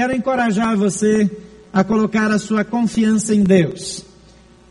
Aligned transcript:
quero 0.00 0.16
encorajar 0.16 0.78
você 0.78 1.30
a 1.70 1.84
colocar 1.84 2.30
a 2.30 2.38
sua 2.38 2.64
confiança 2.64 3.34
em 3.34 3.42
Deus. 3.42 4.02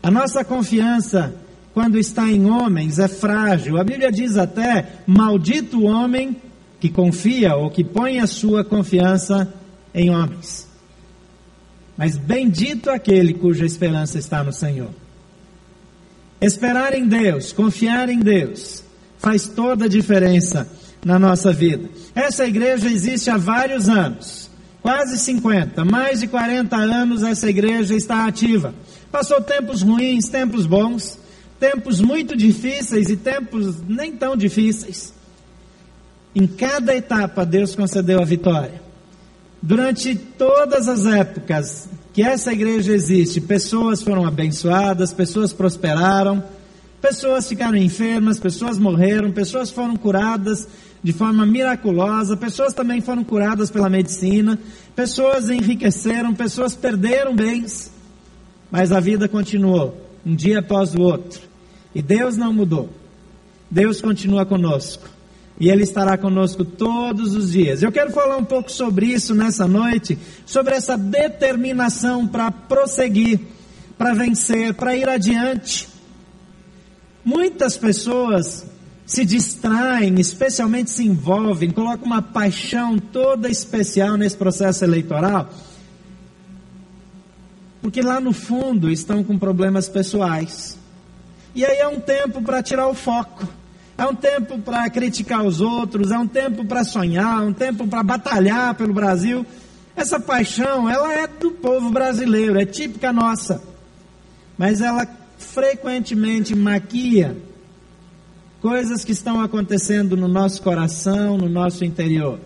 A 0.02 0.10
nossa 0.10 0.44
confiança, 0.44 1.32
quando 1.72 1.96
está 1.96 2.28
em 2.28 2.50
homens, 2.50 2.98
é 2.98 3.06
frágil. 3.06 3.78
A 3.78 3.84
Bíblia 3.84 4.10
diz 4.10 4.36
até: 4.36 5.02
maldito 5.06 5.78
o 5.78 5.84
homem 5.84 6.36
que 6.80 6.88
confia 6.88 7.54
ou 7.54 7.70
que 7.70 7.84
põe 7.84 8.18
a 8.18 8.26
sua 8.26 8.64
confiança 8.64 9.54
em 9.94 10.10
homens. 10.10 10.68
Mas 11.96 12.16
bendito 12.16 12.90
aquele 12.90 13.32
cuja 13.34 13.64
esperança 13.64 14.18
está 14.18 14.42
no 14.42 14.52
Senhor. 14.52 14.90
Esperar 16.40 16.92
em 16.92 17.06
Deus, 17.06 17.52
confiar 17.52 18.08
em 18.08 18.18
Deus, 18.18 18.82
faz 19.16 19.46
toda 19.46 19.84
a 19.84 19.88
diferença 19.88 20.68
na 21.04 21.20
nossa 21.20 21.52
vida. 21.52 21.88
Essa 22.16 22.48
igreja 22.48 22.90
existe 22.90 23.30
há 23.30 23.36
vários 23.36 23.88
anos, 23.88 24.49
quase 24.82 25.18
50, 25.18 25.84
mais 25.84 26.20
de 26.20 26.26
40 26.26 26.76
anos 26.76 27.22
essa 27.22 27.48
igreja 27.48 27.94
está 27.94 28.26
ativa. 28.26 28.74
Passou 29.10 29.40
tempos 29.40 29.82
ruins, 29.82 30.28
tempos 30.28 30.66
bons, 30.66 31.18
tempos 31.58 32.00
muito 32.00 32.36
difíceis 32.36 33.08
e 33.08 33.16
tempos 33.16 33.80
nem 33.86 34.12
tão 34.12 34.36
difíceis. 34.36 35.12
Em 36.34 36.46
cada 36.46 36.94
etapa 36.94 37.44
Deus 37.44 37.74
concedeu 37.74 38.20
a 38.20 38.24
vitória. 38.24 38.80
Durante 39.62 40.14
todas 40.14 40.88
as 40.88 41.04
épocas 41.04 41.88
que 42.14 42.22
essa 42.22 42.52
igreja 42.52 42.92
existe, 42.92 43.40
pessoas 43.40 44.02
foram 44.02 44.26
abençoadas, 44.26 45.12
pessoas 45.12 45.52
prosperaram, 45.52 46.42
pessoas 47.00 47.48
ficaram 47.48 47.76
enfermas, 47.76 48.38
pessoas 48.38 48.78
morreram, 48.78 49.32
pessoas 49.32 49.70
foram 49.70 49.96
curadas 49.96 50.68
de 51.02 51.12
forma 51.12 51.46
miraculosa, 51.46 52.36
pessoas 52.36 52.74
também 52.74 53.00
foram 53.00 53.24
curadas 53.24 53.70
pela 53.70 53.88
medicina, 53.88 54.58
pessoas 54.94 55.48
enriqueceram, 55.48 56.34
pessoas 56.34 56.74
perderam 56.74 57.34
bens, 57.34 57.90
mas 58.70 58.92
a 58.92 59.00
vida 59.00 59.28
continuou, 59.28 59.96
um 60.24 60.34
dia 60.34 60.58
após 60.58 60.94
o 60.94 61.00
outro. 61.00 61.40
E 61.94 62.02
Deus 62.02 62.36
não 62.36 62.52
mudou. 62.52 62.88
Deus 63.70 64.00
continua 64.00 64.44
conosco. 64.44 65.08
E 65.58 65.68
Ele 65.68 65.82
estará 65.82 66.16
conosco 66.16 66.64
todos 66.64 67.34
os 67.34 67.52
dias. 67.52 67.82
Eu 67.82 67.92
quero 67.92 68.10
falar 68.10 68.36
um 68.36 68.44
pouco 68.44 68.70
sobre 68.70 69.06
isso 69.06 69.34
nessa 69.34 69.66
noite, 69.66 70.18
sobre 70.46 70.74
essa 70.74 70.96
determinação 70.96 72.26
para 72.26 72.50
prosseguir, 72.50 73.40
para 73.98 74.14
vencer, 74.14 74.72
para 74.74 74.96
ir 74.96 75.08
adiante. 75.08 75.88
Muitas 77.24 77.76
pessoas 77.76 78.66
se 79.04 79.24
distraem, 79.24 80.20
especialmente 80.20 80.90
se 80.90 81.04
envolvem, 81.04 81.70
colocam 81.70 82.06
uma 82.06 82.22
paixão 82.22 82.98
toda 82.98 83.48
especial 83.48 84.16
nesse 84.16 84.36
processo 84.36 84.84
eleitoral, 84.84 85.50
porque 87.82 88.00
lá 88.02 88.20
no 88.20 88.32
fundo 88.32 88.90
estão 88.90 89.24
com 89.24 89.38
problemas 89.38 89.88
pessoais. 89.88 90.78
E 91.54 91.64
aí 91.64 91.78
é 91.78 91.88
um 91.88 91.98
tempo 91.98 92.40
para 92.42 92.62
tirar 92.62 92.86
o 92.86 92.94
foco. 92.94 93.48
É 93.98 94.06
um 94.06 94.14
tempo 94.14 94.58
para 94.60 94.88
criticar 94.88 95.42
os 95.44 95.60
outros, 95.60 96.10
é 96.10 96.18
um 96.18 96.26
tempo 96.26 96.64
para 96.64 96.84
sonhar, 96.84 97.42
é 97.42 97.44
um 97.44 97.52
tempo 97.52 97.86
para 97.86 98.02
batalhar 98.02 98.74
pelo 98.74 98.94
Brasil. 98.94 99.44
Essa 99.94 100.18
paixão, 100.18 100.88
ela 100.88 101.12
é 101.12 101.26
do 101.26 101.50
povo 101.50 101.90
brasileiro, 101.90 102.58
é 102.58 102.64
típica 102.64 103.12
nossa. 103.12 103.62
Mas 104.56 104.80
ela 104.80 105.04
frequentemente 105.40 106.54
maquia 106.54 107.36
coisas 108.60 109.04
que 109.04 109.12
estão 109.12 109.40
acontecendo 109.40 110.16
no 110.16 110.28
nosso 110.28 110.60
coração, 110.62 111.38
no 111.38 111.48
nosso 111.48 111.84
interior. 111.84 112.38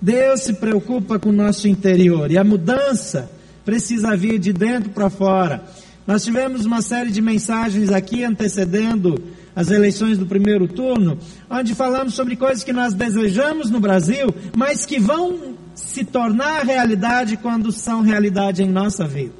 Deus 0.00 0.42
se 0.42 0.54
preocupa 0.54 1.18
com 1.18 1.28
o 1.28 1.32
nosso 1.32 1.68
interior 1.68 2.30
e 2.30 2.38
a 2.38 2.44
mudança 2.44 3.30
precisa 3.64 4.16
vir 4.16 4.38
de 4.38 4.52
dentro 4.52 4.90
para 4.90 5.10
fora. 5.10 5.64
Nós 6.06 6.24
tivemos 6.24 6.64
uma 6.64 6.80
série 6.80 7.10
de 7.10 7.20
mensagens 7.20 7.90
aqui 7.90 8.24
antecedendo 8.24 9.22
as 9.54 9.70
eleições 9.70 10.18
do 10.18 10.26
primeiro 10.26 10.68
turno, 10.68 11.18
onde 11.50 11.74
falamos 11.74 12.14
sobre 12.14 12.36
coisas 12.36 12.64
que 12.64 12.72
nós 12.72 12.94
desejamos 12.94 13.70
no 13.70 13.80
Brasil, 13.80 14.28
mas 14.56 14.86
que 14.86 14.98
vão 14.98 15.56
se 15.74 16.04
tornar 16.04 16.64
realidade 16.64 17.36
quando 17.36 17.72
são 17.72 18.02
realidade 18.02 18.62
em 18.62 18.68
nossa 18.68 19.06
vida. 19.06 19.34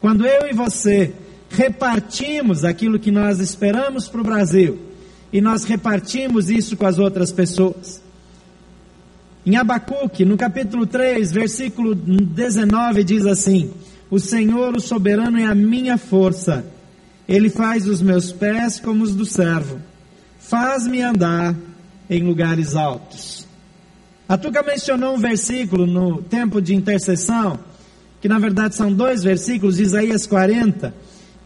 Quando 0.00 0.26
eu 0.26 0.48
e 0.48 0.52
você 0.52 1.12
repartimos 1.56 2.64
aquilo 2.64 2.98
que 2.98 3.10
nós 3.10 3.40
esperamos 3.40 4.08
para 4.08 4.20
o 4.20 4.24
Brasil 4.24 4.78
e 5.32 5.40
nós 5.40 5.64
repartimos 5.64 6.50
isso 6.50 6.76
com 6.76 6.86
as 6.86 6.98
outras 6.98 7.32
pessoas. 7.32 8.02
Em 9.44 9.56
Abacuque, 9.56 10.24
no 10.24 10.36
capítulo 10.36 10.86
3, 10.86 11.32
versículo 11.32 11.94
19, 11.94 13.04
diz 13.04 13.26
assim: 13.26 13.70
O 14.10 14.18
Senhor, 14.18 14.74
o 14.74 14.80
soberano, 14.80 15.38
é 15.38 15.44
a 15.44 15.54
minha 15.54 15.98
força 15.98 16.64
ele 17.28 17.48
faz 17.48 17.88
os 17.88 18.02
meus 18.02 18.32
pés 18.32 18.78
como 18.78 19.02
os 19.02 19.14
do 19.14 19.24
servo, 19.24 19.80
faz-me 20.38 21.00
andar 21.00 21.54
em 22.08 22.22
lugares 22.22 22.76
altos. 22.76 23.46
A 24.28 24.36
Tuca 24.36 24.62
mencionou 24.62 25.14
um 25.14 25.18
versículo 25.18 25.86
no 25.86 26.22
tempo 26.22 26.60
de 26.60 26.74
intercessão, 26.74 27.58
que 28.20 28.28
na 28.28 28.38
verdade 28.38 28.74
são 28.74 28.92
dois 28.92 29.22
versículos, 29.22 29.80
Isaías 29.80 30.26
40, 30.26 30.94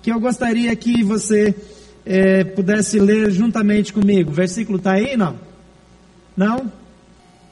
que 0.09 0.13
eu 0.15 0.21
gostaria 0.21 0.75
que 0.75 1.05
você 1.05 1.55
é, 2.07 2.43
pudesse 2.43 2.99
ler 2.99 3.31
juntamente 3.31 3.93
comigo. 3.93 4.31
O 4.31 4.35
versículo 4.35 4.79
está 4.79 4.93
aí, 4.93 5.19
não? 5.19 5.37
Não? 6.35 6.73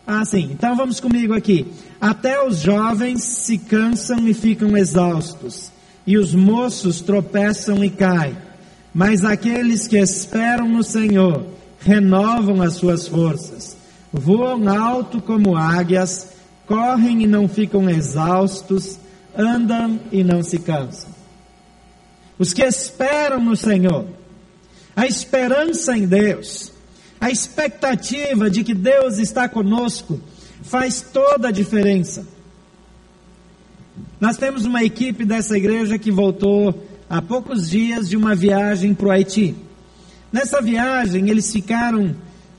Ah, 0.06 0.25
sim. 0.25 0.49
Então 0.53 0.75
vamos 0.75 0.99
comigo 0.99 1.34
aqui. 1.34 1.66
Até 2.00 2.43
os 2.43 2.61
jovens 2.61 3.22
se 3.25 3.59
cansam 3.59 4.27
e 4.27 4.33
ficam 4.33 4.75
exaustos 4.75 5.71
e 6.06 6.16
os 6.16 6.34
moços 6.34 7.03
tropeçam 7.03 7.84
e 7.84 7.91
caem. 7.91 8.39
Mas 8.95 9.22
aqueles 9.22 9.87
que 9.87 9.99
esperam 9.99 10.66
no 10.66 10.83
Senhor 10.83 11.45
renovam 11.81 12.62
as 12.62 12.72
suas 12.72 13.06
forças, 13.06 13.77
voam 14.11 14.66
alto 14.66 15.21
como 15.21 15.56
águias, 15.56 16.28
correm 16.66 17.22
e 17.22 17.27
não 17.27 17.49
ficam 17.49 17.91
exaustos, 17.91 18.99
andam 19.37 20.00
e 20.11 20.25
não 20.25 20.43
se 20.43 20.59
cansam. 20.59 21.16
Os 22.38 22.52
que 22.52 22.62
esperam 22.62 23.42
no 23.42 23.56
Senhor, 23.56 24.06
a 24.94 25.06
esperança 25.06 25.97
em 25.97 26.06
Deus, 26.06 26.72
a 27.20 27.30
expectativa 27.30 28.50
de 28.50 28.62
que 28.62 28.74
Deus 28.74 29.19
está 29.19 29.48
conosco, 29.48 30.20
faz 30.62 31.00
toda 31.00 31.48
a 31.48 31.52
diferença. 31.52 32.26
Nós 34.20 34.36
temos 34.36 34.64
uma 34.64 34.84
equipe 34.84 35.24
dessa 35.24 35.56
igreja 35.56 35.98
que 35.98 36.10
voltou 36.10 36.86
há 37.08 37.22
poucos 37.22 37.70
dias 37.70 38.08
de 38.08 38.16
uma 38.16 38.34
viagem 38.34 38.94
para 38.94 39.06
o 39.06 39.10
Haiti. 39.10 39.54
Nessa 40.30 40.60
viagem, 40.60 41.30
eles 41.30 41.50
ficaram 41.50 42.14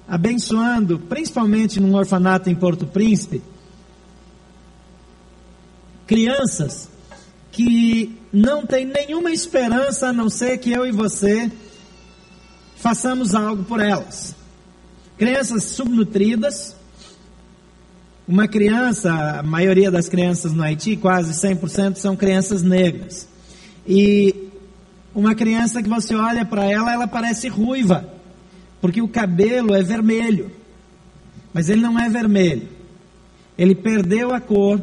abençoando, 0.07 0.97
principalmente 0.97 1.79
num 1.79 1.95
orfanato 1.95 2.49
em 2.49 2.55
Porto 2.55 2.88
Príncipe, 2.88 3.41
crianças 6.07 6.89
que 7.57 8.16
não 8.31 8.68
têm 8.68 8.85
nenhuma 8.85 9.31
esperança 9.31 10.09
a 10.09 10.13
não 10.13 10.29
ser 10.29 10.59
que 10.59 10.72
eu 10.72 10.85
e 10.85 10.91
você 10.91 11.51
façamos 12.75 13.34
algo 13.34 13.63
por 13.63 13.79
elas. 13.79 14.35
Crianças 15.18 15.63
subnutridas, 15.63 16.75
uma 18.28 18.47
criança, 18.47 19.40
a 19.40 19.41
maioria 19.41 19.90
das 19.90 20.07
crianças 20.07 20.53
no 20.53 20.62
Haiti, 20.62 20.95
quase 20.97 21.34
100% 21.34 21.95
são 21.95 22.16
crianças 22.16 22.62
negras. 22.62 23.28
E 23.88 24.50
uma 25.16 25.34
criança 25.34 25.81
que 25.81 25.89
você 25.89 26.13
olha 26.13 26.45
para 26.45 26.63
ela, 26.63 26.94
ela 26.94 27.07
parece 27.07 27.47
ruiva, 27.47 28.07
porque 28.79 29.01
o 29.01 29.07
cabelo 29.07 29.74
é 29.74 29.81
vermelho. 29.81 30.51
Mas 31.51 31.69
ele 31.69 31.81
não 31.81 31.97
é 31.97 32.07
vermelho. 32.07 32.69
Ele 33.57 33.74
perdeu 33.74 34.31
a 34.31 34.39
cor 34.39 34.79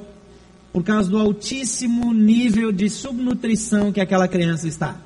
por 0.74 0.82
causa 0.82 1.08
do 1.08 1.16
altíssimo 1.16 2.12
nível 2.12 2.72
de 2.72 2.90
subnutrição 2.90 3.92
que 3.92 4.00
aquela 4.00 4.26
criança 4.26 4.66
está. 4.66 4.96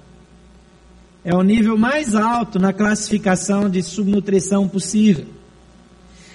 É 1.23 1.35
o 1.35 1.43
nível 1.43 1.77
mais 1.77 2.15
alto 2.15 2.59
na 2.59 2.73
classificação 2.73 3.69
de 3.69 3.83
subnutrição 3.83 4.67
possível. 4.67 5.27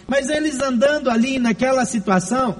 Mas 0.05 0.29
eles 0.29 0.61
andando 0.61 1.09
ali 1.09 1.39
naquela 1.39 1.83
situação, 1.83 2.57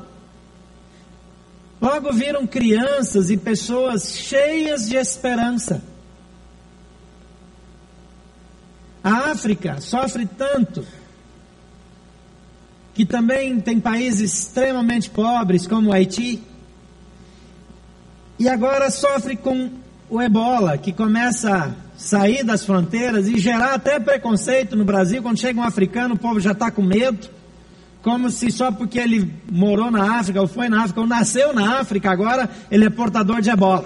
logo 1.80 2.12
viram 2.12 2.48
crianças 2.48 3.30
e 3.30 3.38
pessoas 3.38 4.18
cheias 4.18 4.90
de 4.90 4.96
esperança. 4.96 5.80
A 9.04 9.30
África 9.30 9.80
sofre 9.80 10.26
tanto 10.26 10.84
que 12.96 13.06
também 13.06 13.60
tem 13.60 13.80
países 13.80 14.34
extremamente 14.34 15.12
pobres, 15.12 15.68
como 15.68 15.90
o 15.90 15.94
Haiti, 15.94 16.42
e 18.40 18.50
agora 18.50 18.90
sofre 18.90 19.36
com 19.36 19.70
o 20.10 20.22
ebola, 20.22 20.78
que 20.78 20.92
começa 20.92 21.56
a 21.56 21.72
sair 21.98 22.44
das 22.44 22.66
fronteiras 22.66 23.28
e 23.28 23.38
gerar 23.38 23.74
até 23.74 24.00
preconceito 24.00 24.76
no 24.76 24.84
Brasil. 24.84 25.22
Quando 25.22 25.40
chega 25.40 25.60
um 25.60 25.64
africano, 25.64 26.16
o 26.16 26.20
povo 26.20 26.40
já 26.40 26.52
está 26.52 26.70
com 26.70 26.82
medo 26.82 27.30
como 28.04 28.30
se 28.30 28.52
só 28.52 28.70
porque 28.70 29.00
ele 29.00 29.34
morou 29.50 29.90
na 29.90 30.20
África, 30.20 30.42
ou 30.42 30.48
foi 30.48 30.68
na 30.68 30.84
África, 30.84 31.00
ou 31.00 31.08
nasceu 31.08 31.54
na 31.54 31.80
África, 31.80 32.12
agora 32.12 32.50
ele 32.70 32.86
é 32.86 32.90
portador 32.90 33.42
de 33.42 33.50
ebola. 33.50 33.86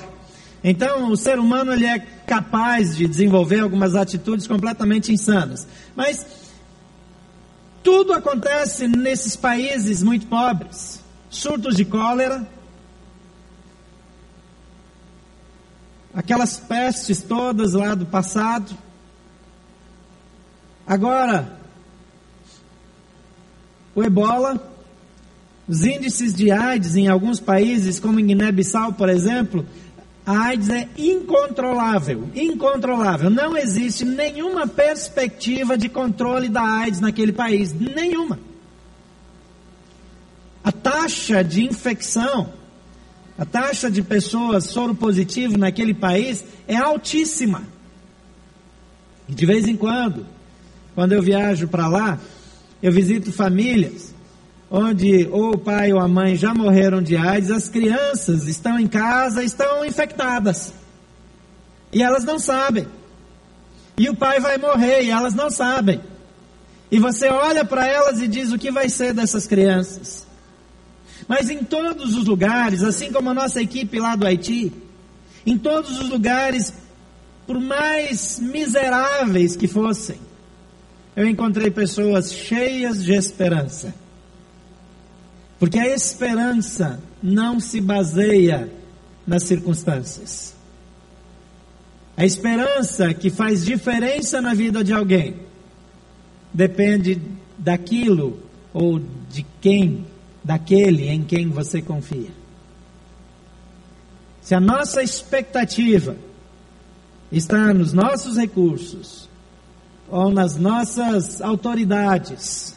Então, 0.63 1.11
o 1.11 1.15
ser 1.15 1.37
humano 1.37 1.71
ele 1.71 1.85
é 1.85 1.99
capaz 2.25 2.97
de 2.97 3.07
desenvolver 3.07 3.59
algumas 3.59 3.95
atitudes 3.95 4.47
completamente 4.47 5.13
insanas. 5.13 5.67
Mas 5.95 6.25
tudo 7.83 8.11
acontece 8.11 8.87
nesses 8.87 9.35
países 9.35 10.01
muito 10.01 10.25
pobres. 10.25 10.99
Surtos 11.29 11.75
de 11.75 11.85
cólera, 11.85 12.45
aquelas 16.17 16.57
pestes 16.57 17.21
todas 17.21 17.73
lá 17.73 17.93
do 17.93 18.07
passado. 18.07 18.75
Agora, 20.87 21.59
o 23.93 24.03
ebola, 24.03 24.59
os 25.67 25.85
índices 25.85 26.33
de 26.33 26.49
AIDS 26.49 26.95
em 26.95 27.07
alguns 27.07 27.39
países, 27.39 27.99
como 27.99 28.19
em 28.19 28.25
Guiné-Bissau, 28.25 28.93
por 28.93 29.09
exemplo, 29.09 29.63
a 30.25 30.45
AIDS 30.45 30.69
é 30.69 30.89
incontrolável, 30.97 32.27
incontrolável. 32.33 33.29
Não 33.29 33.55
existe 33.55 34.03
nenhuma 34.03 34.65
perspectiva 34.65 35.77
de 35.77 35.87
controle 35.87 36.49
da 36.49 36.63
AIDS 36.63 36.99
naquele 36.99 37.31
país, 37.31 37.71
nenhuma. 37.73 38.39
A 40.63 40.71
taxa 40.71 41.43
de 41.43 41.63
infecção, 41.63 42.56
a 43.37 43.45
taxa 43.45 43.89
de 43.89 44.01
pessoas 44.01 44.65
soropositivas 44.65 45.57
naquele 45.57 45.93
país 45.93 46.43
é 46.67 46.75
altíssima. 46.75 47.63
E 49.29 49.33
de 49.33 49.45
vez 49.45 49.67
em 49.67 49.75
quando, 49.75 50.25
quando 50.95 51.11
eu 51.11 51.21
viajo 51.21 51.67
para 51.67 51.87
lá, 51.87 52.19
eu 52.81 52.91
visito 52.91 53.31
famílias 53.31 54.15
onde 54.69 55.27
ou 55.31 55.53
o 55.53 55.57
pai 55.57 55.93
ou 55.93 55.99
a 55.99 56.07
mãe 56.07 56.35
já 56.35 56.53
morreram 56.53 57.01
de 57.01 57.15
AIDS, 57.15 57.51
as 57.51 57.69
crianças 57.69 58.47
estão 58.47 58.79
em 58.79 58.87
casa, 58.87 59.43
estão 59.43 59.85
infectadas. 59.85 60.73
E 61.91 62.03
elas 62.03 62.25
não 62.25 62.37
sabem. 62.37 62.87
E 63.97 64.09
o 64.09 64.15
pai 64.15 64.39
vai 64.39 64.57
morrer 64.57 65.03
e 65.03 65.09
elas 65.09 65.33
não 65.33 65.49
sabem. 65.49 66.01
E 66.91 66.99
você 66.99 67.27
olha 67.29 67.65
para 67.65 67.87
elas 67.87 68.21
e 68.21 68.27
diz 68.27 68.51
o 68.51 68.57
que 68.57 68.71
vai 68.71 68.89
ser 68.89 69.13
dessas 69.13 69.47
crianças. 69.47 70.26
Mas 71.27 71.49
em 71.49 71.63
todos 71.63 72.15
os 72.15 72.25
lugares, 72.25 72.83
assim 72.83 73.11
como 73.11 73.29
a 73.29 73.33
nossa 73.33 73.61
equipe 73.61 73.99
lá 73.99 74.15
do 74.15 74.25
Haiti, 74.25 74.71
em 75.45 75.57
todos 75.57 75.99
os 75.99 76.09
lugares, 76.09 76.73
por 77.45 77.59
mais 77.59 78.39
miseráveis 78.39 79.55
que 79.55 79.67
fossem, 79.67 80.19
eu 81.15 81.27
encontrei 81.27 81.71
pessoas 81.71 82.31
cheias 82.31 83.03
de 83.03 83.13
esperança. 83.13 83.93
Porque 85.59 85.79
a 85.79 85.87
esperança 85.87 86.99
não 87.21 87.59
se 87.59 87.81
baseia 87.81 88.69
nas 89.25 89.43
circunstâncias. 89.43 90.55
A 92.15 92.25
esperança 92.25 93.13
que 93.13 93.29
faz 93.29 93.65
diferença 93.65 94.41
na 94.41 94.53
vida 94.53 94.83
de 94.83 94.93
alguém 94.93 95.35
depende 96.53 97.21
daquilo 97.57 98.39
ou 98.73 98.99
de 99.29 99.45
quem, 99.61 100.05
daquele 100.47 101.09
em 101.09 101.23
quem 101.23 101.49
você 101.49 101.81
confia. 101.81 102.31
Se 104.41 104.55
a 104.55 104.59
nossa 104.61 105.03
expectativa 105.03 106.15
está 107.29 107.73
nos 107.73 107.91
nossos 107.91 108.37
recursos, 108.37 109.27
ou 110.09 110.31
nas 110.31 110.55
nossas 110.55 111.41
autoridades, 111.41 112.73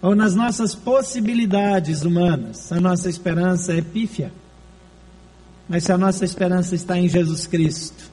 ou 0.00 0.14
nas 0.14 0.34
nossas 0.34 0.74
possibilidades 0.74 2.02
humanas. 2.02 2.72
A 2.72 2.80
nossa 2.80 3.10
esperança 3.10 3.74
é 3.74 3.82
pífia. 3.82 4.32
Mas 5.68 5.84
se 5.84 5.92
a 5.92 5.98
nossa 5.98 6.24
esperança 6.24 6.74
está 6.74 6.98
em 6.98 7.06
Jesus 7.06 7.46
Cristo, 7.46 8.10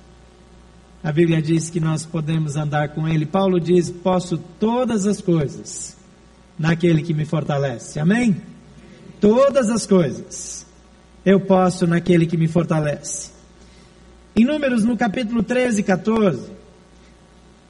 a 1.02 1.12
Bíblia 1.14 1.42
diz 1.42 1.70
que 1.70 1.80
nós 1.80 2.06
podemos 2.06 2.58
andar 2.58 2.90
com 2.90 3.08
Ele. 3.08 3.26
Paulo 3.26 3.62
diz: 3.62 3.90
Posso 3.90 4.38
todas 4.38 5.06
as 5.06 5.22
coisas 5.22 5.96
naquele 6.60 7.02
que 7.02 7.14
me 7.14 7.24
fortalece. 7.24 8.00
Amém? 8.00 8.36
Todas 9.20 9.70
as 9.70 9.86
coisas 9.86 10.66
eu 11.26 11.40
posso 11.40 11.88
naquele 11.88 12.26
que 12.26 12.38
me 12.38 12.48
fortalece. 12.48 13.32
Em 14.36 14.46
Números, 14.46 14.84
no 14.84 14.96
capítulo 14.96 15.42
13 15.42 15.82
e 15.82 15.84
14, 15.84 16.52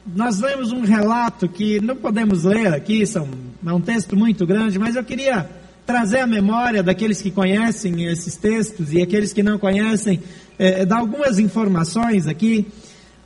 nós 0.06 0.40
lemos 0.40 0.72
um 0.72 0.82
relato 0.82 1.48
que 1.48 1.80
não 1.80 1.96
podemos 1.96 2.44
ler 2.44 2.74
aqui, 2.74 3.06
são, 3.08 3.28
é 3.66 3.74
um 3.74 3.80
texto 3.80 4.16
muito 4.18 4.46
grande, 4.46 4.78
mas 4.78 4.96
eu 4.96 5.04
queria 5.04 5.50
trazer 5.86 6.20
a 6.20 6.28
memória 6.28 6.84
daqueles 6.84 7.22
que 7.22 7.32
conhecem 7.32 8.06
esses 8.06 8.36
textos 8.36 8.92
e 8.92 9.02
aqueles 9.02 9.32
que 9.32 9.42
não 9.42 9.58
conhecem, 9.58 10.22
é, 10.60 10.86
dar 10.86 10.98
algumas 10.98 11.40
informações 11.40 12.28
aqui. 12.28 12.68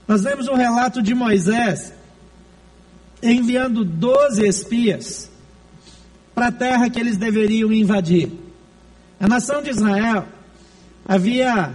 Nós 0.07 0.21
lemos 0.21 0.47
um 0.47 0.53
relato 0.53 1.01
de 1.01 1.15
Moisés 1.15 1.91
enviando 3.23 3.83
doze 3.83 4.45
espias 4.45 5.30
para 6.41 6.47
a 6.47 6.51
terra 6.51 6.89
que 6.89 6.99
eles 6.99 7.17
deveriam 7.17 7.71
invadir. 7.71 8.31
A 9.19 9.27
nação 9.27 9.61
de 9.61 9.69
Israel 9.69 10.25
havia 11.07 11.71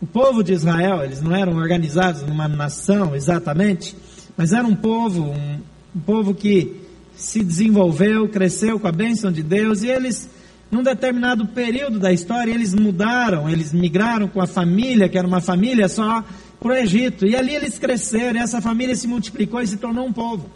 o 0.00 0.06
povo 0.06 0.42
de 0.42 0.54
Israel, 0.54 1.04
eles 1.04 1.20
não 1.20 1.36
eram 1.36 1.54
organizados 1.56 2.22
numa 2.22 2.48
nação 2.48 3.14
exatamente, 3.14 3.94
mas 4.34 4.54
era 4.54 4.66
um 4.66 4.74
povo, 4.74 5.24
um, 5.24 5.60
um 5.94 6.00
povo 6.00 6.32
que 6.32 6.74
se 7.14 7.44
desenvolveu, 7.44 8.30
cresceu 8.30 8.80
com 8.80 8.88
a 8.88 8.92
bênção 8.92 9.30
de 9.30 9.42
Deus 9.42 9.82
e 9.82 9.88
eles, 9.88 10.30
num 10.70 10.82
determinado 10.82 11.48
período 11.48 11.98
da 11.98 12.10
história, 12.10 12.50
eles 12.50 12.72
mudaram, 12.72 13.46
eles 13.46 13.74
migraram 13.74 14.26
com 14.26 14.40
a 14.40 14.46
família, 14.46 15.06
que 15.06 15.18
era 15.18 15.28
uma 15.28 15.42
família 15.42 15.86
só, 15.86 16.24
para 16.58 16.72
o 16.72 16.74
Egito. 16.74 17.26
E 17.26 17.36
ali 17.36 17.54
eles 17.54 17.78
cresceram, 17.78 18.40
e 18.40 18.42
essa 18.42 18.62
família 18.62 18.96
se 18.96 19.06
multiplicou 19.06 19.60
e 19.60 19.66
se 19.66 19.76
tornou 19.76 20.06
um 20.06 20.14
povo. 20.14 20.48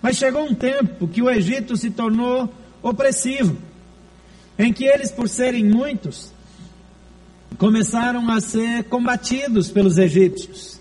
Mas 0.00 0.16
chegou 0.16 0.44
um 0.44 0.54
tempo 0.54 1.08
que 1.08 1.22
o 1.22 1.30
Egito 1.30 1.76
se 1.76 1.90
tornou 1.90 2.52
opressivo, 2.82 3.56
em 4.58 4.72
que 4.72 4.84
eles, 4.84 5.10
por 5.10 5.28
serem 5.28 5.64
muitos, 5.64 6.32
começaram 7.58 8.30
a 8.30 8.40
ser 8.40 8.84
combatidos 8.84 9.70
pelos 9.70 9.98
egípcios. 9.98 10.80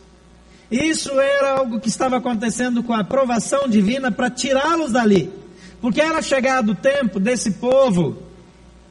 Isso 0.70 1.12
era 1.20 1.54
algo 1.54 1.80
que 1.80 1.88
estava 1.88 2.18
acontecendo 2.18 2.84
com 2.84 2.94
a 2.94 3.00
aprovação 3.00 3.68
divina 3.68 4.12
para 4.12 4.30
tirá-los 4.30 4.92
dali, 4.92 5.32
porque 5.80 6.02
era 6.02 6.22
chegado 6.22 6.74
o 6.74 6.76
tempo 6.76 7.20
desse 7.20 7.52
povo 7.52 8.22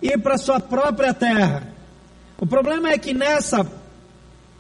ir 0.00 0.18
para 0.18 0.38
sua 0.38 0.58
própria 0.58 1.12
terra. 1.12 1.68
O 2.38 2.46
problema 2.46 2.90
é 2.90 2.98
que 2.98 3.12
nessa 3.12 3.66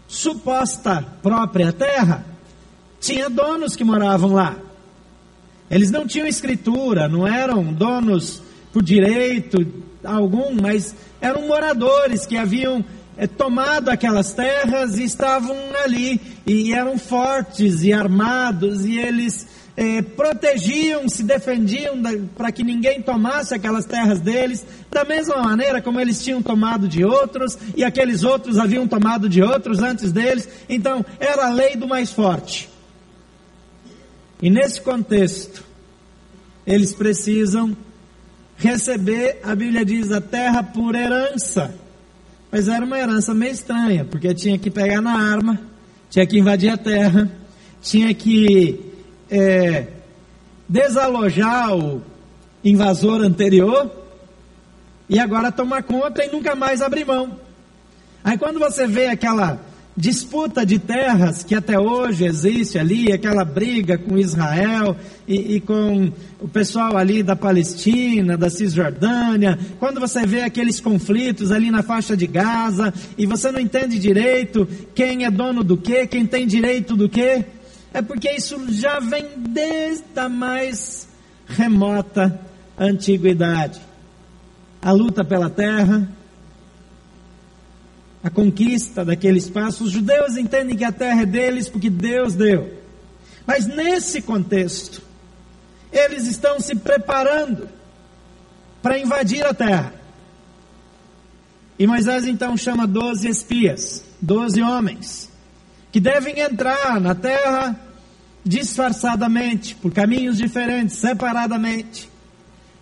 suposta 0.06 1.04
própria 1.22 1.72
terra 1.72 2.24
tinha 3.00 3.28
donos 3.28 3.74
que 3.74 3.84
moravam 3.84 4.32
lá. 4.32 4.56
Eles 5.70 5.90
não 5.90 6.06
tinham 6.06 6.26
escritura, 6.26 7.08
não 7.08 7.26
eram 7.26 7.72
donos 7.72 8.42
por 8.72 8.82
direito 8.82 9.66
algum, 10.04 10.54
mas 10.60 10.94
eram 11.20 11.46
moradores 11.48 12.24
que 12.24 12.36
haviam 12.36 12.84
é, 13.16 13.26
tomado 13.26 13.88
aquelas 13.88 14.32
terras 14.32 14.98
e 14.98 15.04
estavam 15.04 15.56
ali, 15.84 16.20
e 16.46 16.72
eram 16.72 16.98
fortes 16.98 17.82
e 17.82 17.92
armados, 17.92 18.84
e 18.84 18.98
eles 18.98 19.46
é, 19.76 20.02
protegiam, 20.02 21.08
se 21.08 21.22
defendiam 21.22 21.94
para 22.36 22.52
que 22.52 22.62
ninguém 22.62 23.02
tomasse 23.02 23.54
aquelas 23.54 23.84
terras 23.84 24.20
deles, 24.20 24.64
da 24.90 25.04
mesma 25.04 25.42
maneira 25.42 25.82
como 25.82 26.00
eles 26.00 26.22
tinham 26.22 26.42
tomado 26.42 26.86
de 26.86 27.04
outros, 27.04 27.58
e 27.74 27.82
aqueles 27.82 28.22
outros 28.22 28.58
haviam 28.58 28.86
tomado 28.86 29.28
de 29.28 29.42
outros 29.42 29.80
antes 29.80 30.12
deles, 30.12 30.48
então 30.68 31.04
era 31.18 31.46
a 31.46 31.50
lei 31.50 31.76
do 31.76 31.88
mais 31.88 32.12
forte. 32.12 32.75
E 34.40 34.50
nesse 34.50 34.80
contexto, 34.80 35.64
eles 36.66 36.92
precisam 36.92 37.76
receber, 38.56 39.40
a 39.42 39.54
Bíblia 39.54 39.84
diz, 39.84 40.10
a 40.10 40.20
terra 40.20 40.62
por 40.62 40.94
herança. 40.94 41.74
Mas 42.50 42.68
era 42.68 42.84
uma 42.84 42.98
herança 42.98 43.34
meio 43.34 43.52
estranha, 43.52 44.04
porque 44.04 44.34
tinha 44.34 44.58
que 44.58 44.70
pegar 44.70 45.00
na 45.00 45.12
arma, 45.12 45.60
tinha 46.10 46.26
que 46.26 46.38
invadir 46.38 46.70
a 46.70 46.76
terra, 46.76 47.30
tinha 47.80 48.12
que 48.14 48.80
é, 49.30 49.86
desalojar 50.68 51.76
o 51.76 52.02
invasor 52.64 53.22
anterior 53.22 53.90
e 55.08 55.18
agora 55.18 55.52
tomar 55.52 55.82
conta 55.82 56.24
e 56.24 56.30
nunca 56.30 56.54
mais 56.54 56.82
abrir 56.82 57.04
mão. 57.04 57.38
Aí 58.24 58.36
quando 58.36 58.58
você 58.58 58.86
vê 58.86 59.06
aquela 59.06 59.60
disputa 59.96 60.66
de 60.66 60.78
terras 60.78 61.42
que 61.42 61.54
até 61.54 61.78
hoje 61.78 62.24
existe 62.24 62.78
ali, 62.78 63.10
aquela 63.10 63.44
briga 63.44 63.96
com 63.96 64.18
Israel 64.18 64.94
e, 65.26 65.56
e, 65.56 65.60
com 65.60 66.12
o 66.38 66.46
pessoal 66.46 66.96
ali 66.98 67.22
da 67.22 67.34
Palestina, 67.34 68.36
da 68.36 68.50
Cisjordânia, 68.50 69.58
quando 69.78 69.98
você 69.98 70.26
vê 70.26 70.42
aqueles 70.42 70.80
conflitos 70.80 71.50
ali 71.50 71.70
na 71.70 71.82
faixa 71.82 72.14
de 72.14 72.26
Gaza 72.26 72.92
e 73.16 73.24
você 73.24 73.50
não 73.50 73.58
entende 73.58 73.98
direito 73.98 74.68
quem 74.94 75.24
é 75.24 75.30
dono 75.30 75.64
do 75.64 75.78
que, 75.78 76.06
quem 76.06 76.26
tem 76.26 76.46
direito 76.46 76.94
do 76.94 77.08
que, 77.08 77.44
é 77.94 78.02
porque 78.02 78.30
isso 78.32 78.60
já 78.72 79.00
vem 79.00 79.24
desde 79.48 80.04
a 80.16 80.28
mais 80.28 81.08
remota 81.46 82.38
antiguidade. 82.78 83.80
A 84.82 84.92
luta 84.92 85.24
pela 85.24 85.48
terra, 85.48 86.06
a 88.26 88.30
conquista 88.30 89.04
daquele 89.04 89.38
espaço. 89.38 89.84
Os 89.84 89.92
judeus 89.92 90.36
entendem 90.36 90.76
que 90.76 90.82
a 90.82 90.90
terra 90.90 91.22
é 91.22 91.26
deles 91.26 91.68
porque 91.68 91.88
Deus 91.88 92.34
deu. 92.34 92.76
Mas 93.46 93.68
nesse 93.68 94.20
contexto, 94.20 95.00
eles 95.92 96.26
estão 96.26 96.58
se 96.58 96.74
preparando 96.74 97.68
para 98.82 98.98
invadir 98.98 99.46
a 99.46 99.54
terra. 99.54 99.94
E 101.78 101.86
Moisés 101.86 102.26
então 102.26 102.56
chama 102.56 102.84
doze 102.84 103.28
espias, 103.28 104.02
doze 104.20 104.60
homens, 104.60 105.30
que 105.92 106.00
devem 106.00 106.40
entrar 106.40 107.00
na 107.00 107.14
terra 107.14 107.78
disfarçadamente, 108.44 109.76
por 109.76 109.92
caminhos 109.92 110.36
diferentes, 110.36 110.96
separadamente. 110.96 112.10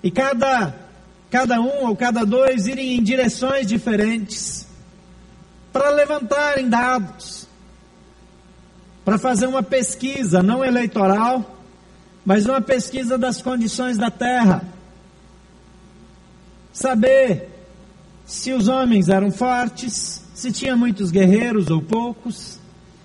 E 0.03 0.11
cada, 0.11 0.75
cada 1.31 1.61
um 1.61 1.85
ou 1.87 1.95
cada 1.95 2.25
dois 2.25 2.67
irem 2.67 2.95
em 2.97 3.03
direções 3.03 3.67
diferentes, 3.67 4.73
para 5.75 5.91
levantarem 5.91 6.69
dados, 6.69 7.49
para 9.05 9.19
fazer 9.19 9.49
uma 9.49 9.61
pesquisa, 9.61 10.41
não 10.41 10.65
eleitoral, 10.65 11.59
mas 12.25 12.47
uma 12.47 12.61
pesquisa 12.61 13.19
das 13.19 13.43
condições 13.43 13.99
da 13.99 14.09
terra. 14.09 14.63
Saber 16.73 17.51
se 18.25 18.53
os 18.53 18.69
homens 18.69 19.09
eram 19.09 19.33
fortes, 19.33 20.23
se 20.33 20.53
tinha 20.53 20.77
muitos 20.77 21.11
guerreiros 21.11 21.69
ou 21.69 21.83
poucos, 21.83 22.61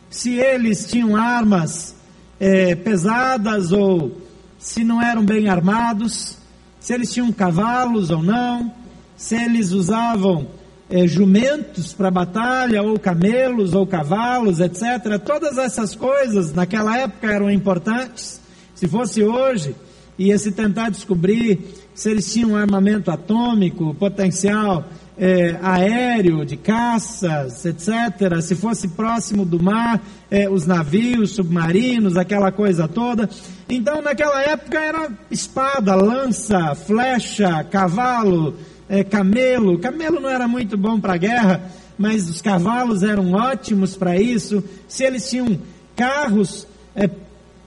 se 0.08 0.36
eles 0.36 0.86
tinham 0.86 1.16
armas 1.16 1.96
é, 2.40 2.76
pesadas 2.76 3.72
ou 3.72 4.16
se 4.60 4.84
não 4.84 5.02
eram 5.02 5.26
bem 5.26 5.50
armados, 5.50 6.38
se 6.80 6.94
eles 6.94 7.12
tinham 7.12 7.32
cavalos 7.32 8.12
ou 8.12 8.22
não, 8.22 8.72
se 9.18 9.36
eles 9.36 9.72
usavam 9.72 10.59
é, 10.90 11.08
jumentos 11.08 11.94
para 11.94 12.10
batalha, 12.10 12.82
ou 12.82 12.98
camelos, 12.98 13.74
ou 13.74 13.86
cavalos, 13.86 14.60
etc. 14.60 15.20
Todas 15.24 15.58
essas 15.58 15.96
coisas 15.96 16.54
naquela 16.54 16.98
época 16.98 17.32
eram 17.32 17.50
importantes. 17.50 18.42
Se 18.74 18.88
fosse 18.88 19.24
hoje, 19.24 19.76
ia 20.18 20.38
se 20.38 20.52
tentar 20.52 20.90
descobrir 20.90 21.60
se 21.94 22.10
eles 22.10 22.32
tinham 22.32 22.56
armamento 22.56 23.12
atômico, 23.12 23.94
potencial 23.96 24.86
é, 25.18 25.58
aéreo, 25.62 26.46
de 26.46 26.56
caças, 26.56 27.66
etc. 27.66 28.42
Se 28.42 28.56
fosse 28.56 28.88
próximo 28.88 29.44
do 29.44 29.62
mar, 29.62 30.02
é, 30.32 30.50
os 30.50 30.66
navios 30.66 31.32
submarinos, 31.32 32.16
aquela 32.16 32.52
coisa 32.52 32.88
toda. 32.88 33.30
Então, 33.68 34.02
naquela 34.02 34.42
época 34.42 34.80
era 34.80 35.12
espada, 35.30 35.94
lança, 35.94 36.74
flecha, 36.74 37.64
cavalo, 37.66 38.56
é, 38.90 39.04
camelo. 39.04 39.78
Camelo 39.78 40.20
não 40.20 40.30
era 40.30 40.48
muito 40.48 40.76
bom 40.76 41.00
para 41.00 41.14
a 41.14 41.18
guerra, 41.18 41.72
mas 41.98 42.28
os 42.28 42.42
cavalos 42.42 43.04
eram 43.04 43.32
ótimos 43.34 43.96
para 43.96 44.20
isso. 44.20 44.64
Se 44.88 45.04
eles 45.04 45.30
tinham 45.30 45.60
carros, 45.96 46.68
é, 46.96 47.08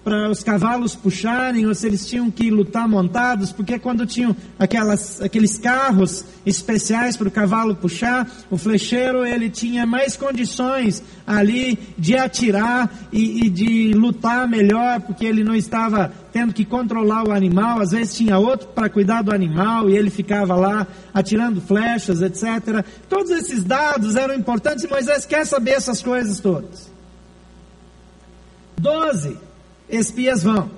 para 0.04 0.28
os 0.28 0.42
cavalos 0.42 0.96
puxarem, 0.96 1.66
ou 1.66 1.74
se 1.74 1.86
eles 1.86 2.06
tinham 2.06 2.30
que 2.30 2.50
lutar 2.50 2.88
montados, 2.88 3.52
porque 3.52 3.78
quando 3.78 4.04
tinham 4.04 4.34
aquelas, 4.58 5.20
aqueles 5.20 5.58
carros 5.58 6.24
especiais 6.44 7.16
para 7.16 7.28
o 7.28 7.30
cavalo 7.30 7.76
puxar, 7.76 8.28
o 8.50 8.58
flecheiro 8.58 9.24
ele 9.24 9.48
tinha 9.48 9.86
mais 9.86 10.16
condições 10.16 11.02
ali 11.24 11.78
de 11.96 12.16
atirar 12.16 12.92
e, 13.12 13.46
e 13.46 13.50
de 13.50 13.92
lutar 13.94 14.48
melhor, 14.48 15.00
porque 15.00 15.24
ele 15.24 15.44
não 15.44 15.54
estava 15.54 16.12
tendo 16.32 16.52
que 16.52 16.64
controlar 16.64 17.28
o 17.28 17.30
animal, 17.30 17.80
às 17.80 17.92
vezes 17.92 18.16
tinha 18.16 18.38
outro 18.38 18.68
para 18.68 18.88
cuidar 18.88 19.22
do 19.22 19.32
animal 19.32 19.88
e 19.88 19.96
ele 19.96 20.10
ficava 20.10 20.56
lá 20.56 20.86
atirando 21.14 21.60
flechas, 21.60 22.22
etc. 22.22 22.84
Todos 23.08 23.30
esses 23.30 23.62
dados 23.62 24.16
eram 24.16 24.34
importantes 24.34 24.82
e 24.82 24.88
Moisés 24.88 25.24
quer 25.24 25.46
saber 25.46 25.72
essas 25.72 26.02
coisas 26.02 26.40
todas. 26.40 26.90
Doze 28.76 29.36
espias 29.98 30.42
vão. 30.42 30.70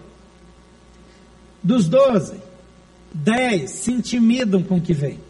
Dos 1.62 1.88
doze, 1.88 2.35
dez 3.12 3.71
se 3.71 3.92
intimidam 3.92 4.62
com 4.62 4.76
o 4.76 4.80
que 4.80 4.92
vem. 4.92 5.21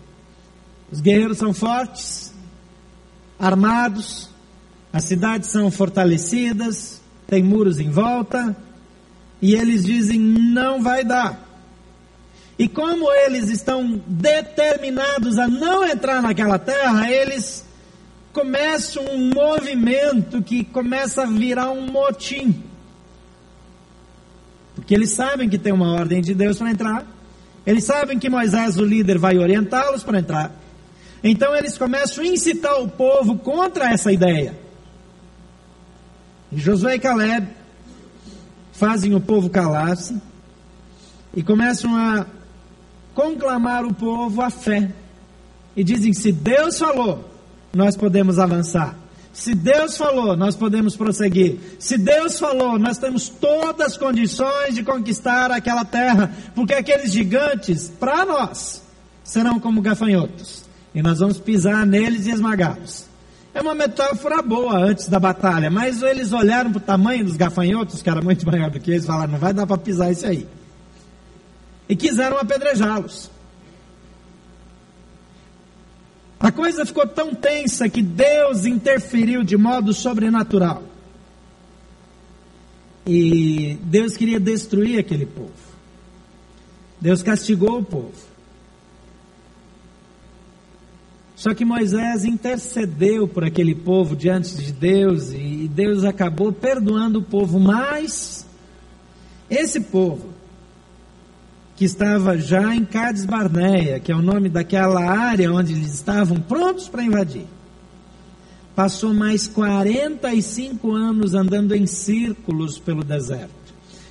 Os 0.91 1.01
guerreiros 1.01 1.39
são 1.39 1.53
fortes, 1.53 2.33
armados, 3.39 4.29
as 4.93 5.05
cidades 5.05 5.51
são 5.51 5.71
fortalecidas, 5.71 7.01
tem 7.27 7.43
muros 7.43 7.79
em 7.79 7.91
volta, 7.91 8.57
e 9.41 9.55
eles 9.55 9.85
dizem: 9.85 10.19
não 10.19 10.83
vai 10.83 11.05
dar. 11.05 11.45
E 12.59 12.69
como 12.69 13.13
eles 13.13 13.49
estão 13.49 14.01
determinados 14.07 15.39
a 15.39 15.49
não 15.49 15.85
entrar 15.85 16.23
naquela 16.23 16.59
terra, 16.59 17.11
eles 17.11 17.65
começam 18.33 19.05
um 19.05 19.31
movimento 19.35 20.43
que 20.43 20.65
começa 20.65 21.23
a 21.23 21.27
virar 21.27 21.71
um 21.71 21.87
motim. 21.87 22.63
Porque 24.85 24.95
eles 24.95 25.13
sabem 25.13 25.49
que 25.49 25.57
tem 25.57 25.73
uma 25.73 25.95
ordem 25.95 26.21
de 26.21 26.35
Deus 26.35 26.59
para 26.59 26.71
entrar. 26.71 27.07
Eles 27.67 27.85
sabem 27.85 28.19
que 28.19 28.29
Moisés, 28.29 28.77
o 28.77 28.85
líder, 28.85 29.17
vai 29.17 29.39
orientá-los 29.39 30.03
para 30.03 30.19
entrar. 30.19 30.53
Então 31.23 31.57
eles 31.57 31.79
começam 31.79 32.23
a 32.23 32.27
incitar 32.27 32.83
o 32.83 32.89
povo 32.89 33.39
contra 33.39 33.91
essa 33.91 34.13
ideia. 34.13 34.55
E 36.53 36.61
Josué 36.61 36.97
e 36.97 36.99
Caleb 36.99 37.49
fazem 38.75 39.15
o 39.15 39.21
povo 39.23 39.49
calar-se 39.49 40.21
e 41.35 41.43
começam 41.43 41.97
a 41.97 42.27
conclamar 43.15 43.87
o 43.87 43.95
povo 43.95 44.43
à 44.43 44.51
fé. 44.51 44.93
E 45.75 45.83
dizem: 45.83 46.13
se 46.13 46.31
Deus 46.31 46.79
falou, 46.79 47.25
nós 47.73 47.97
podemos 47.97 48.39
avançar. 48.39 48.95
Se 49.35 49.53
Deus 49.53 49.97
falou, 49.97 50.37
nós 50.37 50.55
podemos 50.55 50.97
prosseguir. 50.97 51.59
Se 51.81 51.99
Deus 51.99 52.39
falou, 52.39 52.79
nós 52.79 52.99
temos 52.99 53.29
todas 53.29 53.89
as 53.89 53.97
condições 53.97 54.77
de 54.77 54.85
conquistar 54.85 55.51
aquela 55.51 55.85
terra, 55.85 56.33
porque 56.55 56.73
aqueles 56.73 57.13
gigantes, 57.13 57.93
para 57.99 58.25
nós, 58.25 58.81
serão 59.25 59.59
como 59.59 59.83
gafanhotos, 59.83 60.65
e 60.95 61.03
nós 61.03 61.19
vamos 61.19 61.41
pisar 61.41 61.85
neles 61.85 62.27
e 62.27 62.31
esmagá-los. 62.31 63.07
É 63.53 63.61
uma 63.61 63.75
metáfora 63.75 64.41
boa 64.41 64.79
antes 64.79 65.09
da 65.09 65.19
batalha, 65.19 65.69
mas 65.69 66.01
eles 66.01 66.33
olharam 66.33 66.71
para 66.71 66.79
o 66.79 66.81
tamanho 66.81 67.25
dos 67.25 67.37
gafanhotos, 67.37 68.03
que 68.03 68.09
era 68.09 68.23
muito 68.23 68.47
maior 68.47 68.71
do 68.71 68.79
que 68.79 68.93
eles, 68.93 69.05
falaram: 69.05 69.33
não 69.33 69.39
vai 69.39 69.53
dar 69.53 69.67
para 69.67 69.79
pisar 69.79 70.13
isso 70.13 70.27
aí. 70.27 70.47
E 71.89 71.97
quiseram 71.97 72.39
apedrejá-los. 72.39 73.34
A 76.45 76.53
coisa 76.53 76.85
ficou 76.85 77.07
tão 77.07 77.35
tensa 77.35 77.89
que 77.89 78.03
Deus 78.03 78.67
interferiu 78.67 79.43
de 79.43 79.57
modo 79.57 79.95
sobrenatural. 79.95 80.83
E 83.07 83.79
Deus 83.83 84.15
queria 84.15 84.39
destruir 84.39 84.99
aquele 84.99 85.25
povo. 85.25 85.55
Deus 87.01 87.23
castigou 87.23 87.79
o 87.79 87.83
povo. 87.83 88.13
Só 91.35 91.55
que 91.55 91.65
Moisés 91.65 92.27
intercedeu 92.27 93.27
por 93.27 93.43
aquele 93.43 93.75
povo 93.75 94.15
diante 94.15 94.55
de 94.55 94.71
Deus 94.71 95.33
e 95.33 95.67
Deus 95.67 96.05
acabou 96.05 96.53
perdoando 96.53 97.21
o 97.21 97.25
povo, 97.25 97.59
mas 97.59 98.47
esse 99.49 99.81
povo 99.81 100.34
que 101.77 101.85
estava 101.85 102.39
já 102.39 102.75
em 102.75 102.85
Cades 102.85 103.27
Barneia, 103.27 103.99
que 103.99 104.13
é 104.13 104.15
o 104.15 104.23
nome 104.23 104.49
daquela 104.49 105.03
área 105.03 105.53
onde 105.53 105.73
eles 105.73 105.95
estavam 105.95 106.39
prontos 106.39 106.89
para 106.89 107.03
invadir. 107.03 107.47
Passou 108.77 109.13
mais 109.13 109.47
45 109.47 110.93
anos 110.93 111.35
andando 111.35 111.75
em 111.75 111.87
círculos 111.87 112.79
pelo 112.79 113.05
deserto. 113.05 113.65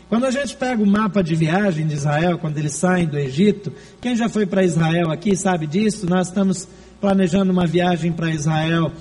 Quando 0.10 0.26
a 0.26 0.32
gente 0.32 0.56
pega 0.56 0.82
o 0.82 0.86
mapa 0.86 1.24
de 1.24 1.36
viagem 1.36 1.88
de 1.88 1.96
Israel, 1.96 2.38
quando 2.38 2.58
eles 2.58 2.74
saem 2.74 3.08
do 3.08 3.18
Egito, 3.18 3.74
quem 4.00 4.16
já 4.16 4.30
foi 4.30 4.46
para 4.46 4.64
Israel 4.64 5.10
aqui 5.10 5.36
sabe 5.36 5.66
disso, 5.66 6.06
nós 6.08 6.28
estamos 6.28 6.68
planejando 7.02 7.52
uma 7.52 7.66
viagem 7.66 8.12
para 8.12 8.30
Israel 8.30 8.92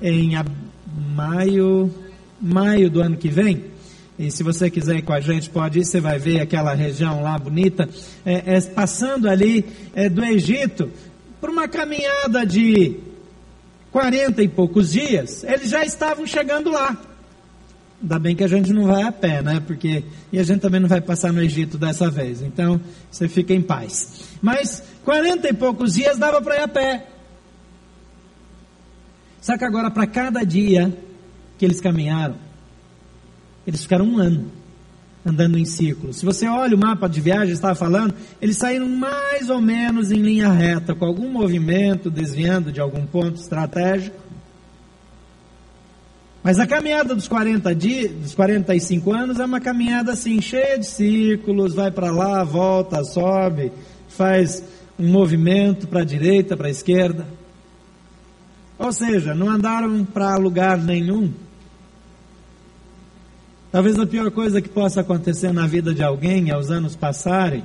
em 0.00 0.32
maio, 1.14 1.92
maio 2.40 2.90
do 2.90 3.00
ano 3.00 3.16
que 3.16 3.28
vem. 3.28 3.64
E 4.18 4.30
se 4.30 4.42
você 4.42 4.68
quiser 4.68 4.96
ir 4.96 5.02
com 5.02 5.12
a 5.12 5.20
gente, 5.20 5.48
pode 5.48 5.78
ir, 5.78 5.84
você 5.84 6.00
vai 6.00 6.18
ver 6.18 6.40
aquela 6.40 6.74
região 6.74 7.22
lá 7.22 7.38
bonita, 7.38 7.88
é, 8.26 8.56
é, 8.56 8.60
passando 8.60 9.28
ali 9.28 9.64
é, 9.94 10.08
do 10.08 10.24
Egito, 10.24 10.90
por 11.40 11.50
uma 11.50 11.68
caminhada 11.68 12.44
de 12.44 12.96
40 13.92 14.42
e 14.42 14.48
poucos 14.48 14.90
dias, 14.90 15.44
eles 15.44 15.70
já 15.70 15.84
estavam 15.84 16.26
chegando 16.26 16.70
lá. 16.70 17.00
Ainda 18.02 18.18
bem 18.18 18.34
que 18.34 18.44
a 18.44 18.48
gente 18.48 18.72
não 18.72 18.86
vai 18.86 19.02
a 19.02 19.12
pé, 19.12 19.42
né? 19.42 19.60
Porque 19.64 20.04
e 20.32 20.38
a 20.38 20.42
gente 20.42 20.60
também 20.60 20.80
não 20.80 20.88
vai 20.88 21.00
passar 21.00 21.32
no 21.32 21.42
Egito 21.42 21.76
dessa 21.76 22.10
vez. 22.10 22.42
Então, 22.42 22.80
você 23.10 23.28
fica 23.28 23.52
em 23.52 23.62
paz. 23.62 24.24
Mas 24.40 24.82
40 25.04 25.48
e 25.48 25.52
poucos 25.52 25.94
dias 25.94 26.16
dava 26.16 26.40
para 26.40 26.56
ir 26.56 26.62
a 26.62 26.68
pé. 26.68 27.06
Só 29.40 29.56
que 29.56 29.64
agora 29.64 29.90
para 29.90 30.06
cada 30.06 30.44
dia 30.44 30.96
que 31.56 31.64
eles 31.64 31.80
caminharam, 31.80 32.36
eles 33.68 33.82
ficaram 33.82 34.06
um 34.06 34.16
ano 34.18 34.50
andando 35.24 35.58
em 35.58 35.64
círculos. 35.66 36.16
Se 36.16 36.24
você 36.24 36.48
olha 36.48 36.74
o 36.74 36.78
mapa 36.78 37.06
de 37.06 37.20
viagem, 37.20 37.52
estava 37.52 37.74
falando, 37.74 38.14
eles 38.40 38.56
saíram 38.56 38.88
mais 38.88 39.50
ou 39.50 39.60
menos 39.60 40.10
em 40.10 40.22
linha 40.22 40.50
reta, 40.50 40.94
com 40.94 41.04
algum 41.04 41.28
movimento, 41.28 42.10
desviando 42.10 42.72
de 42.72 42.80
algum 42.80 43.04
ponto 43.04 43.38
estratégico. 43.38 44.16
Mas 46.42 46.58
a 46.58 46.66
caminhada 46.66 47.14
dos 47.14 47.28
40 47.28 47.74
dias, 47.74 48.10
dos 48.12 48.34
45 48.34 49.12
anos 49.12 49.38
é 49.38 49.44
uma 49.44 49.60
caminhada 49.60 50.12
assim, 50.12 50.40
cheia 50.40 50.78
de 50.78 50.86
círculos, 50.86 51.74
vai 51.74 51.90
para 51.90 52.10
lá, 52.10 52.42
volta, 52.42 53.04
sobe, 53.04 53.70
faz 54.08 54.64
um 54.98 55.08
movimento 55.08 55.86
para 55.86 56.00
a 56.00 56.06
direita, 56.06 56.56
para 56.56 56.68
a 56.68 56.70
esquerda. 56.70 57.26
Ou 58.78 58.92
seja, 58.92 59.34
não 59.34 59.50
andaram 59.50 60.06
para 60.06 60.36
lugar 60.36 60.78
nenhum. 60.78 61.30
Talvez 63.70 63.98
a 63.98 64.06
pior 64.06 64.30
coisa 64.30 64.62
que 64.62 64.68
possa 64.68 65.02
acontecer 65.02 65.52
na 65.52 65.66
vida 65.66 65.94
de 65.94 66.02
alguém 66.02 66.50
é 66.50 66.56
os 66.56 66.70
anos 66.70 66.96
passarem 66.96 67.64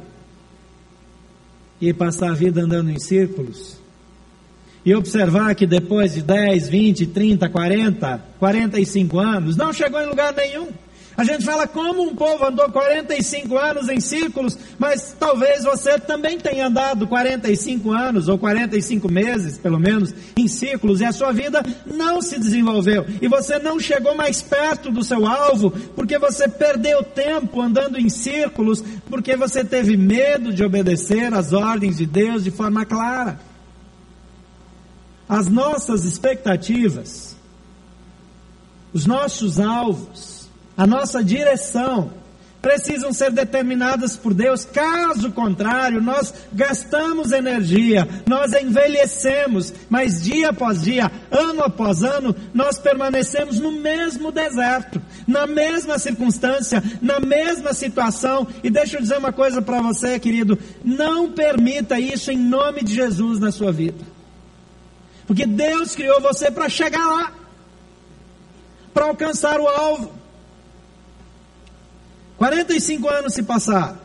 e 1.79 1.93
passar 1.93 2.31
a 2.31 2.33
vida 2.33 2.61
andando 2.61 2.89
em 2.89 2.99
círculos 2.99 3.77
e 4.85 4.93
observar 4.93 5.55
que 5.55 5.65
depois 5.65 6.13
de 6.13 6.21
10, 6.21 6.67
20, 6.67 7.07
30, 7.07 7.49
40, 7.49 8.25
45 8.37 9.19
anos, 9.19 9.55
não 9.55 9.71
chegou 9.71 10.01
em 10.01 10.07
lugar 10.07 10.33
nenhum. 10.33 10.67
A 11.15 11.23
gente 11.23 11.45
fala 11.45 11.67
como 11.67 12.01
um 12.01 12.15
povo 12.15 12.43
andou 12.43 12.67
45 12.71 13.55
anos 13.55 13.87
em 13.87 13.99
círculos, 13.99 14.57
mas 14.79 15.15
talvez 15.19 15.63
você 15.63 15.99
também 15.99 16.39
tenha 16.39 16.67
andado 16.67 17.07
45 17.07 17.91
anos 17.91 18.27
ou 18.27 18.37
45 18.37 19.11
meses, 19.11 19.57
pelo 19.59 19.79
menos, 19.79 20.13
em 20.35 20.47
círculos 20.47 21.01
e 21.01 21.05
a 21.05 21.11
sua 21.11 21.31
vida 21.31 21.63
não 21.85 22.19
se 22.19 22.39
desenvolveu. 22.39 23.05
E 23.21 23.27
você 23.27 23.59
não 23.59 23.79
chegou 23.79 24.15
mais 24.15 24.41
perto 24.41 24.91
do 24.91 25.03
seu 25.03 25.27
alvo 25.27 25.69
porque 25.95 26.17
você 26.17 26.47
perdeu 26.47 27.03
tempo 27.03 27.61
andando 27.61 27.99
em 27.99 28.09
círculos, 28.09 28.83
porque 29.07 29.35
você 29.35 29.63
teve 29.63 29.95
medo 29.95 30.51
de 30.51 30.63
obedecer 30.63 31.31
às 31.31 31.53
ordens 31.53 31.97
de 31.97 32.07
Deus 32.07 32.43
de 32.43 32.49
forma 32.49 32.85
clara. 32.85 33.39
As 35.29 35.47
nossas 35.47 36.05
expectativas, 36.05 37.35
os 38.91 39.05
nossos 39.05 39.59
alvos, 39.59 40.42
a 40.75 40.87
nossa 40.87 41.23
direção, 41.23 42.11
precisam 42.63 43.11
ser 43.11 43.29
determinadas 43.29 44.15
por 44.15 44.33
Deus, 44.33 44.63
caso 44.63 45.29
contrário, 45.33 46.01
nós 46.01 46.33
gastamos 46.53 47.33
energia, 47.33 48.07
nós 48.25 48.53
envelhecemos, 48.53 49.73
mas 49.89 50.23
dia 50.23 50.51
após 50.51 50.81
dia, 50.81 51.11
ano 51.29 51.61
após 51.61 52.03
ano, 52.03 52.33
nós 52.53 52.79
permanecemos 52.79 53.59
no 53.59 53.69
mesmo 53.69 54.31
deserto, 54.31 55.01
na 55.27 55.45
mesma 55.45 55.99
circunstância, 55.99 56.81
na 57.01 57.19
mesma 57.19 57.73
situação. 57.73 58.47
E 58.63 58.69
deixa 58.69 58.95
eu 58.95 59.01
dizer 59.01 59.17
uma 59.17 59.33
coisa 59.33 59.61
para 59.61 59.81
você, 59.81 60.17
querido: 60.17 60.57
não 60.85 61.33
permita 61.33 61.99
isso 61.99 62.31
em 62.31 62.37
nome 62.37 62.81
de 62.81 62.95
Jesus 62.95 63.41
na 63.41 63.51
sua 63.51 63.73
vida. 63.73 64.05
Porque 65.27 65.45
Deus 65.45 65.95
criou 65.95 66.21
você 66.21 66.49
para 66.49 66.69
chegar 66.69 67.05
lá, 67.05 67.33
para 68.93 69.03
alcançar 69.03 69.59
o 69.59 69.67
alvo. 69.67 70.22
45 72.43 73.07
anos 73.07 73.33
se 73.33 73.41
passaram. 73.41 73.97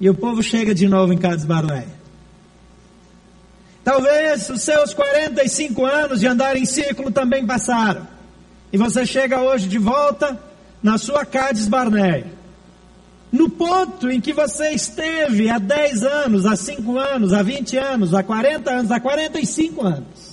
E 0.00 0.10
o 0.10 0.14
povo 0.14 0.42
chega 0.42 0.74
de 0.74 0.88
novo 0.88 1.12
em 1.12 1.16
Cades 1.16 1.44
Barneia. 1.44 1.86
Talvez 3.84 4.50
os 4.50 4.62
seus 4.62 4.92
45 4.92 5.84
anos 5.84 6.18
de 6.18 6.26
andar 6.26 6.56
em 6.56 6.64
círculo 6.64 7.12
também 7.12 7.46
passaram. 7.46 8.04
E 8.72 8.76
você 8.76 9.06
chega 9.06 9.40
hoje 9.40 9.68
de 9.68 9.78
volta 9.78 10.36
na 10.82 10.98
sua 10.98 11.24
Cades 11.24 11.68
Barneia 11.68 12.26
no 13.30 13.48
ponto 13.48 14.10
em 14.10 14.20
que 14.20 14.32
você 14.32 14.70
esteve 14.70 15.50
há 15.50 15.58
10 15.58 16.02
anos, 16.02 16.46
há 16.46 16.56
5 16.56 16.98
anos, 16.98 17.32
há 17.32 17.42
20 17.44 17.76
anos, 17.76 18.12
há 18.12 18.24
40 18.24 18.70
anos, 18.70 18.90
há 18.90 18.98
45 18.98 19.86
anos. 19.86 20.27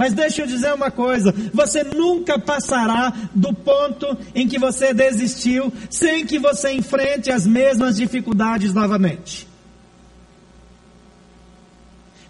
Mas 0.00 0.14
deixa 0.14 0.40
eu 0.40 0.46
dizer 0.46 0.72
uma 0.72 0.90
coisa: 0.90 1.30
você 1.52 1.84
nunca 1.84 2.38
passará 2.38 3.12
do 3.34 3.52
ponto 3.52 4.16
em 4.34 4.48
que 4.48 4.58
você 4.58 4.94
desistiu 4.94 5.70
sem 5.90 6.24
que 6.24 6.38
você 6.38 6.72
enfrente 6.72 7.30
as 7.30 7.46
mesmas 7.46 7.98
dificuldades 7.98 8.72
novamente. 8.72 9.46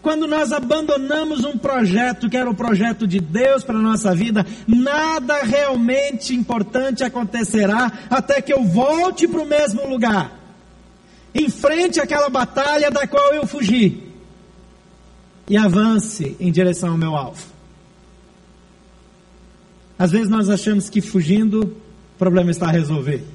Quando 0.03 0.27
nós 0.27 0.53
abandonamos 0.53 1.45
um 1.45 1.57
projeto 1.57 2.29
que 2.29 2.37
era 2.37 2.51
o 2.51 2.57
projeto 2.57 3.07
de 3.07 3.21
Deus 3.21 3.63
para 3.63 3.77
a 3.77 3.83
nossa 3.83 4.13
vida, 4.17 4.45
nada 4.67 5.45
realmente 5.45 6.35
importante 6.35 7.05
acontecerá 7.05 7.93
até 8.11 8.43
que 8.43 8.53
eu 8.53 8.65
volte 8.65 9.29
para 9.29 9.43
o 9.43 9.47
mesmo 9.47 9.89
lugar, 9.89 10.33
enfrente 11.33 12.01
aquela 12.01 12.29
batalha 12.29 12.91
da 12.91 13.07
qual 13.07 13.33
eu 13.33 13.47
fugi 13.47 14.11
e 15.49 15.57
avance 15.57 16.37
em 16.41 16.51
direção 16.51 16.91
ao 16.91 16.99
meu 16.99 17.15
alvo. 17.15 17.50
Às 20.01 20.13
vezes 20.13 20.31
nós 20.31 20.49
achamos 20.49 20.89
que 20.89 21.03
fugindo 21.03 21.61
o 21.61 22.19
problema 22.19 22.51
está 22.51 22.71
resolvido. 22.71 23.27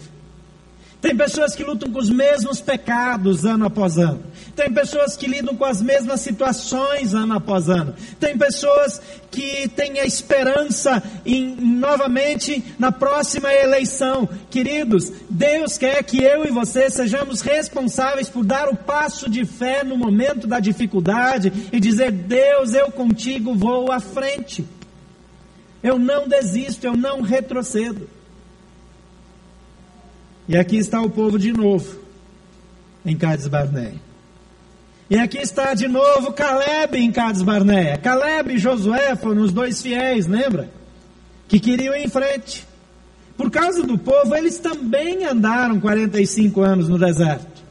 Tem 1.00 1.16
pessoas 1.16 1.54
que 1.54 1.64
lutam 1.64 1.92
com 1.92 2.00
os 2.00 2.10
mesmos 2.10 2.60
pecados 2.60 3.46
ano 3.46 3.66
após 3.66 4.00
ano. 4.00 4.24
Tem 4.56 4.74
pessoas 4.74 5.16
que 5.16 5.28
lidam 5.28 5.56
com 5.56 5.64
as 5.64 5.80
mesmas 5.80 6.22
situações 6.22 7.14
ano 7.14 7.36
após 7.36 7.70
ano. 7.70 7.94
Tem 8.20 8.36
pessoas 8.36 9.00
que 9.30 9.68
têm 9.76 10.00
a 10.00 10.06
esperança 10.06 11.04
em 11.24 11.56
novamente 11.56 12.64
na 12.80 12.92
próxima 12.92 13.54
eleição. 13.54 14.28
Queridos, 14.50 15.12
Deus 15.30 15.78
quer 15.78 16.04
que 16.04 16.24
eu 16.24 16.48
e 16.48 16.50
você 16.50 16.90
sejamos 16.90 17.42
responsáveis 17.42 18.28
por 18.28 18.44
dar 18.44 18.70
o 18.70 18.76
passo 18.76 19.30
de 19.30 19.46
fé 19.46 19.84
no 19.84 19.96
momento 19.96 20.48
da 20.48 20.60
dificuldade 20.60 21.54
e 21.72 21.80
dizer: 21.80 22.12
Deus, 22.12 22.74
eu 22.74 22.92
contigo 22.92 23.54
vou 23.54 23.92
à 23.92 24.00
frente. 24.00 24.66
Eu 25.86 26.00
não 26.00 26.28
desisto, 26.28 26.84
eu 26.84 26.98
não 26.98 27.22
retrocedo. 27.22 28.10
E 30.48 30.58
aqui 30.58 30.78
está 30.78 31.00
o 31.00 31.12
povo 31.12 31.38
de 31.38 31.54
novo, 31.54 32.00
em 33.06 33.16
Cades 33.16 33.48
Barneia. 33.48 34.02
E 35.08 35.16
aqui 35.16 35.38
está 35.38 35.76
de 35.76 35.88
novo 35.88 36.34
Caleb 36.34 36.98
em 36.98 37.12
Cades 37.12 37.44
Barneia. 37.44 38.00
Caleb 38.00 38.56
e 38.56 38.58
Josué 38.58 39.16
foram 39.16 39.44
os 39.44 39.54
dois 39.54 39.80
fiéis, 39.80 40.26
lembra? 40.26 40.72
Que 41.48 41.60
queriam 41.60 41.96
ir 41.96 42.06
em 42.06 42.10
frente. 42.10 42.66
Por 43.38 43.52
causa 43.52 43.84
do 43.84 43.96
povo, 43.96 44.36
eles 44.36 44.58
também 44.58 45.24
andaram 45.24 45.80
45 45.80 46.62
anos 46.62 46.90
no 46.90 46.98
deserto. 46.98 47.64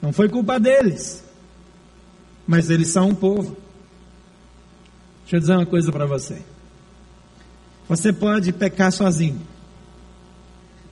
Não 0.00 0.14
foi 0.14 0.30
culpa 0.30 0.58
deles. 0.58 1.22
Mas 2.46 2.70
eles 2.70 2.88
são 2.88 3.10
um 3.10 3.14
povo. 3.14 3.54
Deixa 5.24 5.36
eu 5.36 5.40
dizer 5.40 5.52
uma 5.52 5.66
coisa 5.66 5.92
para 5.92 6.06
você. 6.06 6.53
Você 7.94 8.12
pode 8.12 8.52
pecar 8.52 8.90
sozinho. 8.90 9.40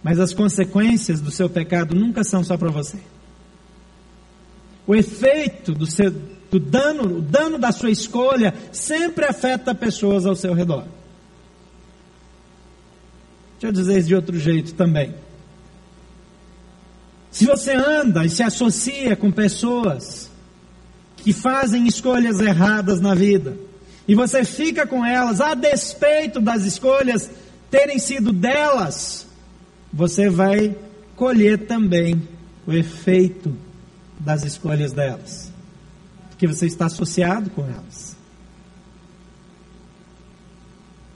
Mas 0.05 0.21
as 0.21 0.33
consequências 0.33 1.21
do 1.21 1.33
seu 1.33 1.51
pecado 1.51 1.97
nunca 1.97 2.23
são 2.23 2.45
só 2.45 2.57
para 2.57 2.71
você. 2.71 2.99
O 4.87 4.95
efeito 4.95 5.73
do, 5.73 5.85
seu, 5.85 6.13
do 6.13 6.61
dano, 6.61 7.19
o 7.19 7.21
dano 7.21 7.59
da 7.59 7.73
sua 7.73 7.91
escolha 7.91 8.55
sempre 8.71 9.25
afeta 9.25 9.75
pessoas 9.75 10.25
ao 10.25 10.37
seu 10.37 10.55
redor. 10.55 10.85
Deixa 13.55 13.67
eu 13.67 13.73
dizer 13.73 13.99
isso 13.99 14.09
de 14.09 14.15
outro 14.15 14.39
jeito 14.39 14.75
também. 14.75 15.13
Se 17.33 17.45
você 17.47 17.73
anda 17.73 18.25
e 18.25 18.31
se 18.31 18.45
associa 18.45 19.17
com 19.17 19.33
pessoas 19.33 20.31
que 21.17 21.33
fazem 21.33 21.87
escolhas 21.89 22.39
erradas 22.39 23.01
na 23.01 23.15
vida, 23.15 23.57
e 24.07 24.15
você 24.15 24.45
fica 24.45 24.87
com 24.87 25.05
elas 25.05 25.41
a 25.41 25.55
despeito 25.55 26.41
das 26.41 26.65
escolhas 26.65 27.31
terem 27.71 27.99
sido 27.99 28.33
delas, 28.33 29.27
você 29.93 30.29
vai 30.29 30.77
colher 31.17 31.67
também 31.67 32.29
o 32.67 32.73
efeito 32.73 33.57
das 34.19 34.45
escolhas 34.45 34.93
delas, 34.93 35.53
porque 36.31 36.47
você 36.47 36.67
está 36.67 36.87
associado 36.87 37.51
com 37.51 37.63
elas. 37.63 38.17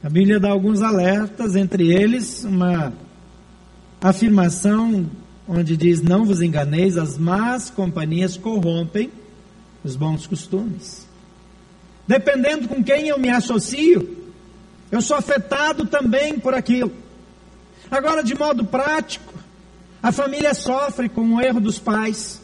A 0.02 0.08
Bíblia 0.08 0.38
dá 0.38 0.50
alguns 0.50 0.82
alertas, 0.82 1.56
entre 1.56 1.92
eles 1.92 2.44
uma 2.44 2.92
afirmação 4.00 5.10
onde 5.48 5.76
diz: 5.76 6.00
Não 6.00 6.24
vos 6.24 6.40
enganeis, 6.40 6.96
as 6.96 7.18
más 7.18 7.70
companhias 7.70 8.36
corrompem 8.36 9.10
os 9.82 9.96
bons 9.96 10.26
costumes. 10.26 11.05
Dependendo 12.06 12.68
com 12.68 12.82
quem 12.82 13.08
eu 13.08 13.18
me 13.18 13.28
associo, 13.28 14.16
eu 14.90 15.00
sou 15.00 15.16
afetado 15.16 15.86
também 15.86 16.38
por 16.38 16.54
aquilo. 16.54 16.92
Agora, 17.90 18.22
de 18.22 18.34
modo 18.34 18.64
prático, 18.64 19.32
a 20.02 20.12
família 20.12 20.54
sofre 20.54 21.08
com 21.08 21.34
o 21.34 21.40
erro 21.40 21.60
dos 21.60 21.78
pais. 21.78 22.40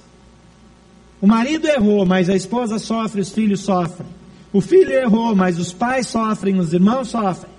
O 1.21 1.27
marido 1.27 1.69
errou, 1.69 2.05
mas 2.05 2.29
a 2.29 2.35
esposa 2.35 2.79
sofre, 2.79 3.21
os 3.21 3.31
filhos 3.31 3.61
sofrem. 3.61 4.09
O 4.53 4.61
filho 4.61 4.93
errou, 4.93 5.35
mas 5.35 5.59
os 5.59 5.73
pais 5.73 6.09
sofrem, 6.09 6.59
os 6.59 6.73
irmãos 6.73 7.09
sofrem. 7.09 7.53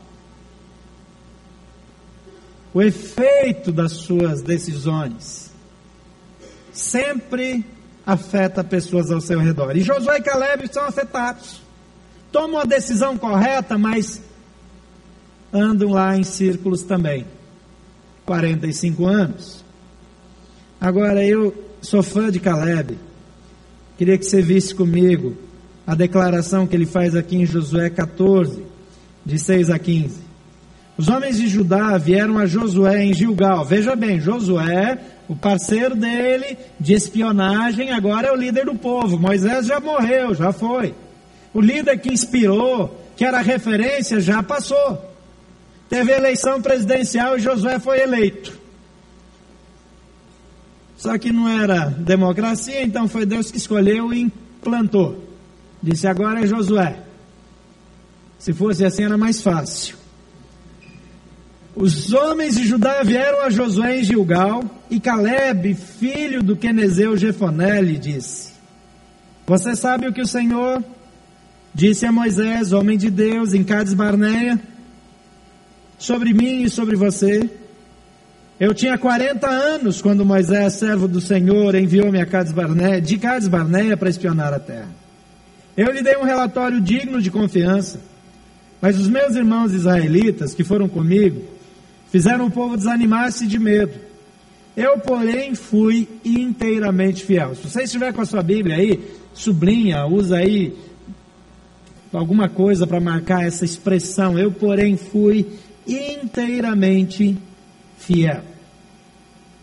o 2.74 2.82
efeito 2.82 3.72
das 3.72 3.92
suas 3.92 4.42
decisões 4.42 5.52
sempre 6.72 7.64
afeta 8.06 8.64
pessoas 8.64 9.12
ao 9.12 9.22
seu 9.22 9.40
redor. 9.40 9.78
E 9.78 9.82
Josué 9.82 10.18
e 10.18 10.22
Caleb 10.24 10.68
são 10.74 10.84
afetados. 10.84 11.62
Tomam 12.34 12.60
a 12.60 12.66
decisão 12.66 13.16
correta, 13.16 13.78
mas 13.78 14.20
andam 15.54 15.92
lá 15.92 16.18
em 16.18 16.24
círculos 16.24 16.82
também. 16.82 17.28
45 18.26 19.06
anos. 19.06 19.64
Agora 20.82 21.24
eu 21.24 21.54
sou 21.80 22.02
fã 22.02 22.32
de 22.32 22.40
Caleb. 22.40 22.98
Queria 24.00 24.18
que 24.18 24.26
você 24.26 24.42
visse 24.42 24.74
comigo 24.74 25.38
a 25.86 25.94
declaração 25.94 26.66
que 26.66 26.76
ele 26.76 26.88
faz 26.88 27.16
aqui 27.16 27.36
em 27.36 27.46
Josué 27.46 27.92
14, 27.92 28.64
de 29.24 29.38
6 29.38 29.70
a 29.70 29.78
15. 29.78 30.24
Os 30.98 31.08
homens 31.10 31.38
de 31.38 31.48
Judá 31.48 32.00
vieram 32.00 32.40
a 32.40 32.48
Josué 32.48 33.04
em 33.04 33.14
Gilgal. 33.14 33.64
Veja 33.64 33.96
bem, 33.96 34.20
Josué, 34.20 34.98
o 35.30 35.36
parceiro 35.36 35.96
dele 35.96 36.58
de 36.80 36.94
espionagem, 36.94 37.92
agora 37.92 38.30
é 38.30 38.32
o 38.32 38.36
líder 38.36 38.66
do 38.66 38.74
povo. 38.74 39.20
Moisés 39.20 39.68
já 39.68 39.80
morreu, 39.80 40.34
já 40.34 40.52
foi. 40.52 40.96
O 41.54 41.62
líder 41.62 42.00
que 42.00 42.12
inspirou, 42.12 43.00
que 43.16 43.24
era 43.24 43.42
referência, 43.42 44.20
já 44.20 44.42
passou. 44.42 45.14
Teve 45.90 46.12
eleição 46.12 46.62
presidencial 46.62 47.38
e 47.38 47.42
Josué 47.42 47.80
foi 47.80 48.02
eleito. 48.02 48.60
Só 50.98 51.18
que 51.18 51.32
não 51.32 51.48
era 51.48 51.86
democracia, 51.86 52.82
então 52.82 53.08
foi 53.08 53.26
Deus 53.26 53.52
que 53.52 53.58
escolheu 53.58 54.14
e 54.14 54.22
implantou. 54.22 55.24
Disse: 55.82 56.08
agora 56.08 56.42
é 56.44 56.48
Josué. 56.48 56.98
Se 58.40 58.54
fosse 58.54 58.84
assim, 58.86 59.04
era 59.04 59.18
mais 59.18 59.42
fácil. 59.42 59.98
Os 61.76 62.14
homens 62.14 62.56
de 62.56 62.66
Judá 62.66 63.04
vieram 63.04 63.42
a 63.42 63.50
Josué 63.50 64.00
em 64.00 64.04
Gilgal, 64.04 64.64
e 64.90 65.00
Caleb, 65.00 65.74
filho 65.74 66.42
do 66.42 66.56
Quenezeu 66.56 67.18
Jefoné, 67.18 67.82
lhe 67.82 67.98
disse: 67.98 68.52
Você 69.46 69.76
sabe 69.76 70.08
o 70.08 70.14
que 70.14 70.22
o 70.22 70.28
Senhor 70.28 70.84
disse 71.74 72.06
a 72.06 72.12
Moisés, 72.12 72.72
homem 72.72 72.98
de 72.98 73.10
Deus, 73.10 73.54
em 73.54 73.64
Cades 73.64 73.94
Barneia, 73.94 74.60
sobre 75.98 76.34
mim 76.34 76.64
e 76.64 76.70
sobre 76.70 76.96
você? 76.96 77.50
Eu 78.60 78.74
tinha 78.74 78.98
40 78.98 79.50
anos 79.50 80.02
quando 80.02 80.24
Moisés, 80.24 80.74
servo 80.74 81.08
do 81.08 81.20
Senhor, 81.20 81.74
enviou-me 81.76 82.22
a 82.22 82.26
Cades 82.26 82.54
Barneia, 82.54 83.02
de 83.02 83.18
Cades 83.18 83.48
Barneia 83.48 83.98
para 83.98 84.10
espionar 84.10 84.54
a 84.54 84.60
terra. 84.60 84.90
Eu 85.76 85.92
lhe 85.92 86.04
dei 86.04 86.16
um 86.18 86.24
relatório 86.24 86.80
digno 86.80 87.20
de 87.20 87.32
confiança, 87.32 88.00
mas 88.80 89.00
os 89.00 89.08
meus 89.08 89.36
irmãos 89.36 89.74
israelitas 89.74 90.54
que 90.54 90.64
foram 90.64 90.88
comigo 90.88 91.42
fizeram 92.12 92.46
o 92.46 92.52
povo 92.52 92.78
desanimar-se 92.78 93.48
de 93.48 93.58
medo. 93.58 93.94
Eu, 94.78 95.00
porém, 95.00 95.56
fui 95.56 96.08
inteiramente 96.24 97.24
fiel. 97.24 97.56
Se 97.56 97.70
você 97.70 97.84
estiver 97.84 98.14
com 98.14 98.22
a 98.22 98.26
sua 98.26 98.44
Bíblia 98.44 98.76
aí, 98.76 99.04
sublinha, 99.34 100.06
usa 100.06 100.38
aí 100.38 100.76
alguma 102.20 102.50
coisa 102.50 102.86
para 102.86 103.00
marcar 103.00 103.46
essa 103.46 103.66
expressão. 103.66 104.38
Eu, 104.38 104.52
porém, 104.52 104.98
fui 104.98 105.48
inteiramente 105.88 107.38
fiel. 107.98 108.42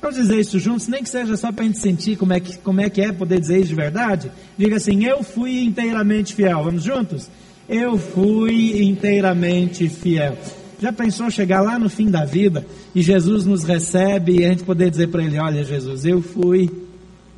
Vamos 0.00 0.16
dizer 0.16 0.40
isso 0.40 0.58
juntos, 0.58 0.88
nem 0.88 1.02
que 1.02 1.10
seja 1.10 1.36
só 1.36 1.52
para 1.52 1.62
a 1.62 1.66
gente 1.66 1.78
sentir 1.78 2.16
como 2.16 2.32
é, 2.32 2.40
que, 2.40 2.56
como 2.58 2.80
é 2.80 2.88
que 2.88 3.02
é 3.02 3.12
poder 3.12 3.38
dizer 3.38 3.58
isso 3.58 3.68
de 3.68 3.74
verdade. 3.74 4.32
Diga 4.56 4.76
assim: 4.76 5.04
Eu 5.04 5.22
fui 5.22 5.62
inteiramente 5.62 6.34
fiel. 6.34 6.64
Vamos 6.64 6.82
juntos? 6.82 7.28
Eu 7.68 7.98
fui 7.98 8.82
inteiramente 8.82 9.88
fiel. 9.88 10.38
Já 10.80 10.90
pensou 10.90 11.30
chegar 11.30 11.60
lá 11.60 11.78
no 11.78 11.90
fim 11.90 12.10
da 12.10 12.24
vida 12.24 12.66
e 12.94 13.02
Jesus 13.02 13.44
nos 13.44 13.62
recebe 13.62 14.40
e 14.40 14.44
a 14.44 14.48
gente 14.48 14.64
poder 14.64 14.90
dizer 14.90 15.08
para 15.08 15.22
ele: 15.22 15.38
Olha, 15.38 15.62
Jesus, 15.62 16.06
eu 16.06 16.22
fui 16.22 16.70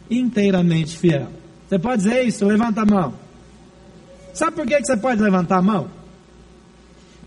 inteiramente 0.09 0.97
fiel. 0.97 1.27
Você 1.69 1.79
pode 1.79 2.05
dizer 2.05 2.23
isso? 2.23 2.45
Levanta 2.45 2.83
a 2.83 2.87
mão. 2.87 3.15
Sabe 4.33 4.57
por 4.57 4.67
que 4.67 4.79
você 4.79 4.97
pode 4.97 5.23
levantar 5.23 5.59
a 5.59 5.63
mão? 5.63 5.89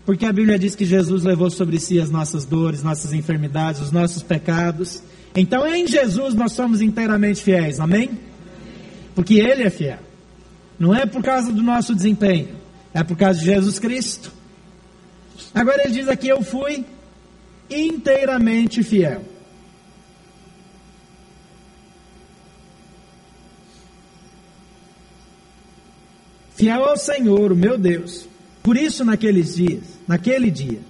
Porque 0.04 0.24
a 0.24 0.32
Bíblia 0.32 0.58
diz 0.58 0.74
que 0.74 0.84
Jesus 0.84 1.24
levou 1.24 1.50
sobre 1.50 1.78
si 1.80 2.00
as 2.00 2.10
nossas 2.10 2.44
dores, 2.44 2.82
nossas 2.82 3.12
enfermidades, 3.12 3.80
os 3.80 3.90
nossos 3.90 4.22
pecados. 4.22 5.02
Então 5.34 5.66
em 5.66 5.86
Jesus 5.86 6.34
nós 6.34 6.52
somos 6.52 6.80
inteiramente 6.80 7.42
fiéis, 7.42 7.80
amém? 7.80 8.10
Porque 9.14 9.34
Ele 9.34 9.64
é 9.64 9.70
fiel. 9.70 9.98
Não 10.78 10.94
é 10.94 11.06
por 11.06 11.22
causa 11.22 11.52
do 11.52 11.62
nosso 11.62 11.94
desempenho, 11.94 12.48
é 12.92 13.02
por 13.02 13.16
causa 13.16 13.40
de 13.40 13.46
Jesus 13.46 13.78
Cristo. 13.78 14.30
Agora 15.54 15.82
ele 15.84 15.92
diz 15.92 16.08
aqui: 16.08 16.28
Eu 16.28 16.42
fui 16.42 16.84
inteiramente 17.70 18.82
fiel. 18.82 19.22
Fiel 26.56 26.84
ao 26.84 26.96
Senhor, 26.96 27.52
o 27.52 27.56
meu 27.56 27.76
Deus. 27.76 28.26
Por 28.62 28.76
isso, 28.76 29.04
naqueles 29.04 29.54
dias, 29.54 29.82
naquele 30.08 30.50
dia, 30.50 30.80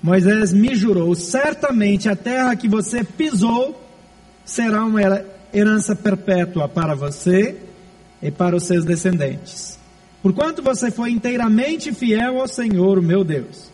Moisés 0.00 0.52
me 0.52 0.74
jurou: 0.74 1.14
certamente 1.16 2.08
a 2.08 2.14
terra 2.14 2.54
que 2.54 2.68
você 2.68 3.02
pisou 3.02 3.78
será 4.44 4.84
uma 4.84 5.00
herança 5.52 5.96
perpétua 5.96 6.68
para 6.68 6.94
você 6.94 7.56
e 8.22 8.30
para 8.30 8.54
os 8.54 8.62
seus 8.62 8.84
descendentes. 8.84 9.76
Porquanto 10.22 10.62
você 10.62 10.92
foi 10.92 11.10
inteiramente 11.10 11.92
fiel 11.92 12.40
ao 12.40 12.46
Senhor, 12.46 12.98
o 12.98 13.02
meu 13.02 13.24
Deus. 13.24 13.70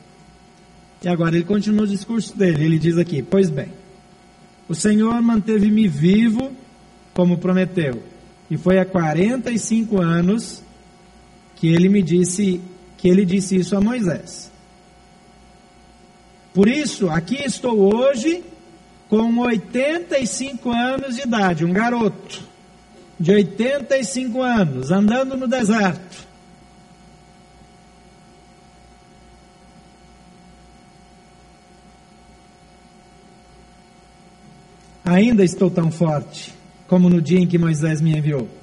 E 1.02 1.08
agora 1.08 1.36
ele 1.36 1.44
continua 1.44 1.84
o 1.84 1.88
discurso 1.88 2.36
dele. 2.36 2.64
Ele 2.64 2.78
diz 2.78 2.96
aqui: 2.96 3.22
Pois 3.22 3.50
bem, 3.50 3.68
o 4.68 4.74
Senhor 4.74 5.20
manteve-me 5.20 5.86
vivo 5.86 6.50
como 7.12 7.36
prometeu. 7.36 8.02
E 8.50 8.56
foi 8.56 8.78
há 8.78 8.86
45 8.86 10.00
anos 10.00 10.62
que 11.62 11.68
ele 11.68 11.88
me 11.88 12.02
disse, 12.02 12.60
que 12.98 13.06
ele 13.06 13.24
disse 13.24 13.54
isso 13.54 13.76
a 13.76 13.80
Moisés. 13.80 14.50
Por 16.52 16.66
isso, 16.66 17.08
aqui 17.08 17.36
estou 17.36 17.94
hoje 17.94 18.42
com 19.08 19.38
85 19.38 20.72
anos 20.72 21.14
de 21.14 21.22
idade, 21.22 21.64
um 21.64 21.72
garoto 21.72 22.42
de 23.16 23.30
85 23.30 24.42
anos, 24.42 24.90
andando 24.90 25.36
no 25.36 25.46
deserto. 25.46 26.26
Ainda 35.04 35.44
estou 35.44 35.70
tão 35.70 35.92
forte 35.92 36.52
como 36.88 37.08
no 37.08 37.22
dia 37.22 37.38
em 37.38 37.46
que 37.46 37.56
Moisés 37.56 38.00
me 38.00 38.18
enviou. 38.18 38.61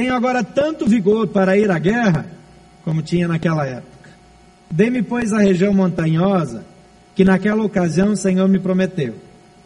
Tenho 0.00 0.14
agora 0.14 0.42
tanto 0.42 0.86
vigor 0.86 1.26
para 1.28 1.58
ir 1.58 1.70
à 1.70 1.78
guerra 1.78 2.24
como 2.82 3.02
tinha 3.02 3.28
naquela 3.28 3.66
época. 3.66 4.08
Dê-me, 4.70 5.02
pois, 5.02 5.30
a 5.30 5.40
região 5.40 5.74
montanhosa 5.74 6.64
que 7.14 7.22
naquela 7.22 7.62
ocasião 7.62 8.12
o 8.12 8.16
Senhor 8.16 8.48
me 8.48 8.58
prometeu 8.58 9.14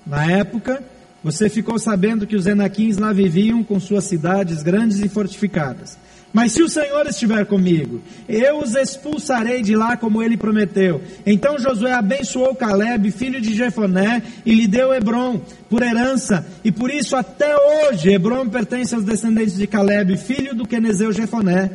na 0.05 0.29
época, 0.29 0.83
você 1.23 1.49
ficou 1.49 1.79
sabendo 1.79 2.27
que 2.27 2.35
os 2.35 2.49
Enaquins 2.49 2.99
lá 2.99 3.12
viviam 3.12 3.62
com 3.62 3.79
suas 3.79 4.07
cidades 4.07 4.61
grandes 4.61 4.99
e 4.99 5.09
fortificadas. 5.09 5.97
Mas 6.35 6.51
se 6.51 6.64
o 6.64 6.68
Senhor 6.68 7.07
estiver 7.07 7.47
comigo, 7.47 8.03
eu 8.29 8.59
os 8.59 8.75
expulsarei 8.75 9.62
de 9.62 9.77
lá 9.77 9.97
como 9.97 10.20
ele 10.20 10.37
prometeu. 10.37 11.01
Então 11.25 11.61
Josué 11.61 11.92
abençoou 11.92 12.57
Caleb, 12.57 13.12
filho 13.12 13.40
de 13.40 13.55
Jefoné, 13.55 14.20
e 14.44 14.53
lhe 14.53 14.66
deu 14.66 14.92
Hebron 14.92 15.40
por 15.70 15.81
herança. 15.81 16.44
E 16.64 16.73
por 16.73 16.90
isso 16.90 17.14
até 17.14 17.55
hoje 17.57 18.11
Hebron 18.11 18.49
pertence 18.49 18.97
aos 18.97 19.05
descendentes 19.05 19.55
de 19.55 19.68
Caleb, 19.68 20.16
filho 20.16 20.57
do 20.57 20.66
Quenezeu 20.66 21.12
Jefoné, 21.12 21.70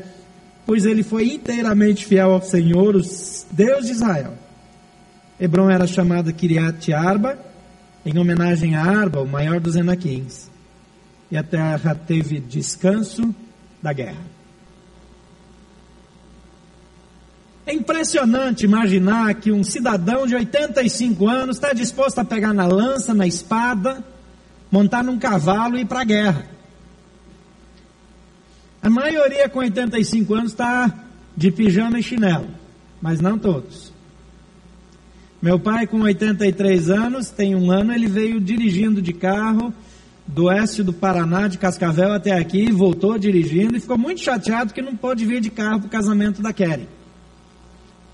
pois 0.65 0.85
ele 0.85 1.03
foi 1.03 1.29
inteiramente 1.31 2.05
fiel 2.05 2.31
ao 2.33 2.41
Senhor, 2.41 2.97
o 2.97 3.01
Deus 3.51 3.85
de 3.85 3.93
Israel. 3.93 4.33
Hebron 5.39 5.69
era 5.69 5.87
chamada 5.87 6.33
Kiriat 6.33 6.91
Arba, 6.91 7.39
em 8.05 8.19
homenagem 8.19 8.75
a 8.75 8.83
Arba, 8.83 9.21
o 9.21 9.27
maior 9.27 9.61
dos 9.61 9.77
Enaquins. 9.77 10.49
E 11.31 11.37
a 11.37 11.43
terra 11.43 11.95
teve 11.95 12.41
descanso 12.41 13.33
da 13.81 13.93
guerra. 13.93 14.38
É 17.69 17.73
impressionante 17.73 18.65
imaginar 18.65 19.31
que 19.35 19.51
um 19.51 19.63
cidadão 19.63 20.25
de 20.25 20.33
85 20.33 21.27
anos 21.27 21.57
está 21.57 21.71
disposto 21.71 22.17
a 22.17 22.25
pegar 22.25 22.51
na 22.51 22.65
lança, 22.65 23.13
na 23.13 23.27
espada, 23.27 24.03
montar 24.71 25.03
num 25.03 25.19
cavalo 25.19 25.77
e 25.77 25.81
ir 25.81 25.85
para 25.85 26.01
a 26.01 26.03
guerra. 26.03 26.47
A 28.81 28.89
maioria 28.89 29.47
com 29.47 29.59
85 29.59 30.33
anos 30.33 30.51
está 30.51 30.91
de 31.37 31.51
pijama 31.51 31.99
e 31.99 32.01
chinelo, 32.01 32.47
mas 32.99 33.21
não 33.21 33.37
todos. 33.37 33.93
Meu 35.39 35.59
pai, 35.59 35.85
com 35.85 35.99
83 35.99 36.89
anos, 36.89 37.29
tem 37.29 37.53
um 37.53 37.69
ano, 37.69 37.93
ele 37.93 38.07
veio 38.07 38.41
dirigindo 38.41 38.99
de 38.99 39.13
carro 39.13 39.71
do 40.25 40.45
oeste 40.45 40.81
do 40.81 40.91
Paraná, 40.91 41.47
de 41.47 41.59
Cascavel 41.59 42.13
até 42.13 42.31
aqui, 42.31 42.71
voltou 42.71 43.19
dirigindo 43.19 43.77
e 43.77 43.79
ficou 43.79 43.95
muito 43.97 44.21
chateado 44.21 44.73
que 44.73 44.81
não 44.81 44.95
pôde 44.95 45.23
vir 45.23 45.39
de 45.39 45.51
carro 45.51 45.81
para 45.81 45.87
o 45.87 45.91
casamento 45.91 46.41
da 46.41 46.51
Kelly. 46.51 46.97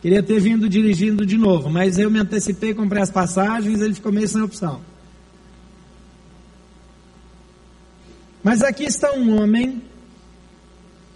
Queria 0.05 0.21
ter 0.21 0.39
vindo 0.39 0.69
dirigindo 0.69 1.25
de 1.25 1.35
novo, 1.35 1.67
mas 1.67 1.97
eu 1.97 2.11
me 2.11 2.19
antecipei, 2.19 2.75
comprei 2.75 3.01
as 3.01 3.09
passagens, 3.09 3.81
ele 3.81 3.95
ficou 3.95 4.11
meio 4.11 4.27
sem 4.27 4.39
opção. 4.39 4.79
Mas 8.43 8.61
aqui 8.61 8.83
está 8.83 9.13
um 9.13 9.41
homem 9.41 9.81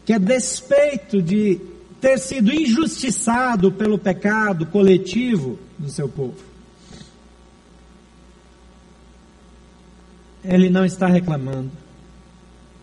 que, 0.04 0.12
a 0.12 0.18
despeito 0.18 1.22
de 1.22 1.62
ter 2.02 2.18
sido 2.18 2.52
injustiçado 2.52 3.72
pelo 3.72 4.00
pecado 4.00 4.66
coletivo 4.66 5.60
do 5.78 5.88
seu 5.92 6.10
povo, 6.10 6.44
ele 10.44 10.68
não 10.68 10.84
está 10.84 11.06
reclamando. 11.06 11.70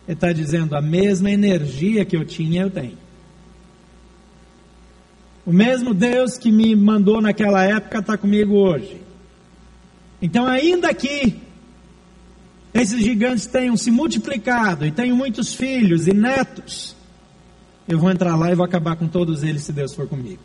Ele 0.06 0.14
está 0.14 0.32
dizendo: 0.32 0.76
a 0.76 0.80
mesma 0.80 1.32
energia 1.32 2.04
que 2.04 2.16
eu 2.16 2.24
tinha, 2.24 2.62
eu 2.62 2.70
tenho. 2.70 3.05
O 5.46 5.52
mesmo 5.52 5.94
Deus 5.94 6.36
que 6.36 6.50
me 6.50 6.74
mandou 6.74 7.22
naquela 7.22 7.62
época 7.62 8.00
está 8.00 8.18
comigo 8.18 8.54
hoje. 8.54 9.00
Então, 10.20 10.44
ainda 10.44 10.92
que 10.92 11.40
esses 12.74 13.00
gigantes 13.00 13.46
tenham 13.46 13.76
se 13.76 13.90
multiplicado 13.90 14.84
e 14.84 14.90
tenham 14.90 15.16
muitos 15.16 15.54
filhos 15.54 16.08
e 16.08 16.12
netos, 16.12 16.96
eu 17.88 17.98
vou 17.98 18.10
entrar 18.10 18.34
lá 18.34 18.50
e 18.50 18.56
vou 18.56 18.64
acabar 18.64 18.96
com 18.96 19.06
todos 19.06 19.44
eles 19.44 19.62
se 19.62 19.72
Deus 19.72 19.94
for 19.94 20.08
comigo. 20.08 20.42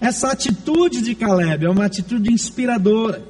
Essa 0.00 0.32
atitude 0.32 1.02
de 1.02 1.14
Caleb 1.14 1.66
é 1.66 1.70
uma 1.70 1.84
atitude 1.84 2.32
inspiradora. 2.32 3.22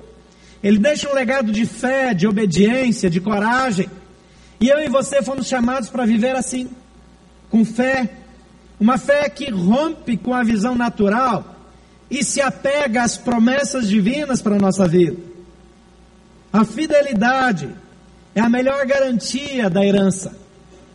Ele 0.63 0.79
deixa 0.79 1.11
um 1.11 1.15
legado 1.15 1.53
de 1.53 1.67
fé, 1.67 2.15
de 2.15 2.27
obediência, 2.27 3.11
de 3.11 3.21
coragem. 3.21 3.91
E 4.61 4.69
eu 4.69 4.79
e 4.81 4.89
você 4.89 5.23
fomos 5.23 5.49
chamados 5.49 5.91
para 5.91 6.07
viver 6.07 6.37
assim, 6.37 6.71
com 7.51 7.65
fé. 7.65 8.24
Uma 8.79 8.99
fé 8.99 9.29
que 9.29 9.51
rompe 9.51 10.17
com 10.17 10.35
a 10.35 10.43
visão 10.43 10.75
natural 10.75 11.55
e 12.11 12.25
se 12.25 12.41
apega 12.41 13.03
às 13.03 13.17
promessas 13.17 13.89
divinas 13.89 14.43
para 14.43 14.57
a 14.57 14.59
nossa 14.59 14.87
vida. 14.87 15.17
A 16.53 16.65
fidelidade 16.65 17.69
é 18.35 18.41
a 18.41 18.49
melhor 18.49 18.85
garantia 18.87 19.71
da 19.71 19.85
herança, 19.85 20.37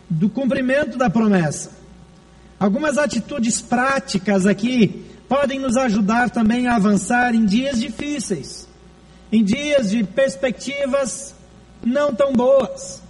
do 0.08 0.28
cumprimento 0.28 0.96
da 0.96 1.10
promessa. 1.10 1.70
Algumas 2.58 2.98
atitudes 2.98 3.60
práticas 3.60 4.46
aqui 4.46 5.06
podem 5.28 5.58
nos 5.58 5.76
ajudar 5.76 6.28
também 6.28 6.66
a 6.66 6.76
avançar 6.76 7.34
em 7.34 7.44
dias 7.46 7.80
difíceis, 7.80 8.68
em 9.32 9.44
dias 9.44 9.90
de 9.90 10.02
perspectivas 10.04 11.34
não 11.82 12.14
tão 12.14 12.32
boas, 12.32 13.00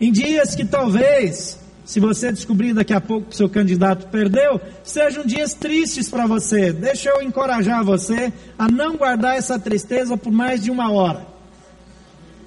em 0.00 0.12
dias 0.12 0.54
que 0.54 0.64
talvez, 0.64 1.58
se 1.86 2.00
você 2.00 2.32
descobrir 2.32 2.74
daqui 2.74 2.92
a 2.92 3.00
pouco 3.00 3.28
que 3.28 3.36
seu 3.36 3.48
candidato 3.48 4.08
perdeu, 4.08 4.60
sejam 4.82 5.24
dias 5.24 5.54
tristes 5.54 6.10
para 6.10 6.26
você. 6.26 6.72
Deixa 6.72 7.10
eu 7.10 7.22
encorajar 7.22 7.84
você 7.84 8.32
a 8.58 8.66
não 8.66 8.96
guardar 8.96 9.36
essa 9.36 9.56
tristeza 9.56 10.16
por 10.16 10.32
mais 10.32 10.60
de 10.60 10.68
uma 10.68 10.90
hora. 10.90 11.24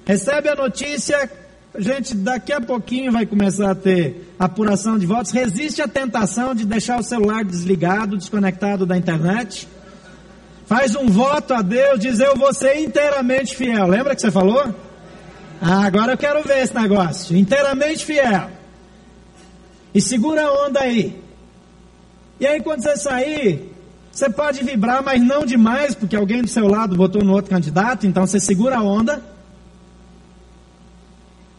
Recebe 0.04 0.50
a 0.50 0.54
notícia, 0.54 1.30
gente 1.78 2.14
daqui 2.14 2.52
a 2.52 2.60
pouquinho 2.60 3.10
vai 3.10 3.24
começar 3.24 3.70
a 3.70 3.74
ter 3.74 4.30
apuração 4.38 4.98
de 4.98 5.06
votos. 5.06 5.32
Resiste 5.32 5.80
à 5.80 5.88
tentação 5.88 6.54
de 6.54 6.66
deixar 6.66 7.00
o 7.00 7.02
celular 7.02 7.42
desligado, 7.42 8.18
desconectado 8.18 8.84
da 8.84 8.94
internet. 8.94 9.66
Faz 10.66 10.94
um 10.94 11.06
voto 11.06 11.54
a 11.54 11.62
Deus, 11.62 11.98
diz 11.98 12.20
eu 12.20 12.36
vou 12.36 12.52
ser 12.52 12.76
inteiramente 12.76 13.56
fiel. 13.56 13.86
Lembra 13.86 14.14
que 14.14 14.20
você 14.20 14.30
falou? 14.30 14.74
Ah, 15.62 15.86
agora 15.86 16.12
eu 16.12 16.18
quero 16.18 16.42
ver 16.42 16.62
esse 16.62 16.74
negócio. 16.74 17.34
Inteiramente 17.34 18.04
fiel. 18.04 18.59
E 19.94 20.00
segura 20.00 20.46
a 20.46 20.66
onda 20.66 20.80
aí. 20.80 21.20
E 22.38 22.46
aí 22.46 22.62
quando 22.62 22.82
você 22.82 22.96
sair, 22.96 23.70
você 24.10 24.28
pode 24.28 24.64
vibrar, 24.64 25.02
mas 25.02 25.22
não 25.22 25.44
demais, 25.44 25.94
porque 25.94 26.16
alguém 26.16 26.42
do 26.42 26.48
seu 26.48 26.66
lado 26.66 26.96
votou 26.96 27.22
no 27.22 27.32
outro 27.32 27.50
candidato, 27.50 28.06
então 28.06 28.26
você 28.26 28.40
segura 28.40 28.78
a 28.78 28.82
onda. 28.82 29.22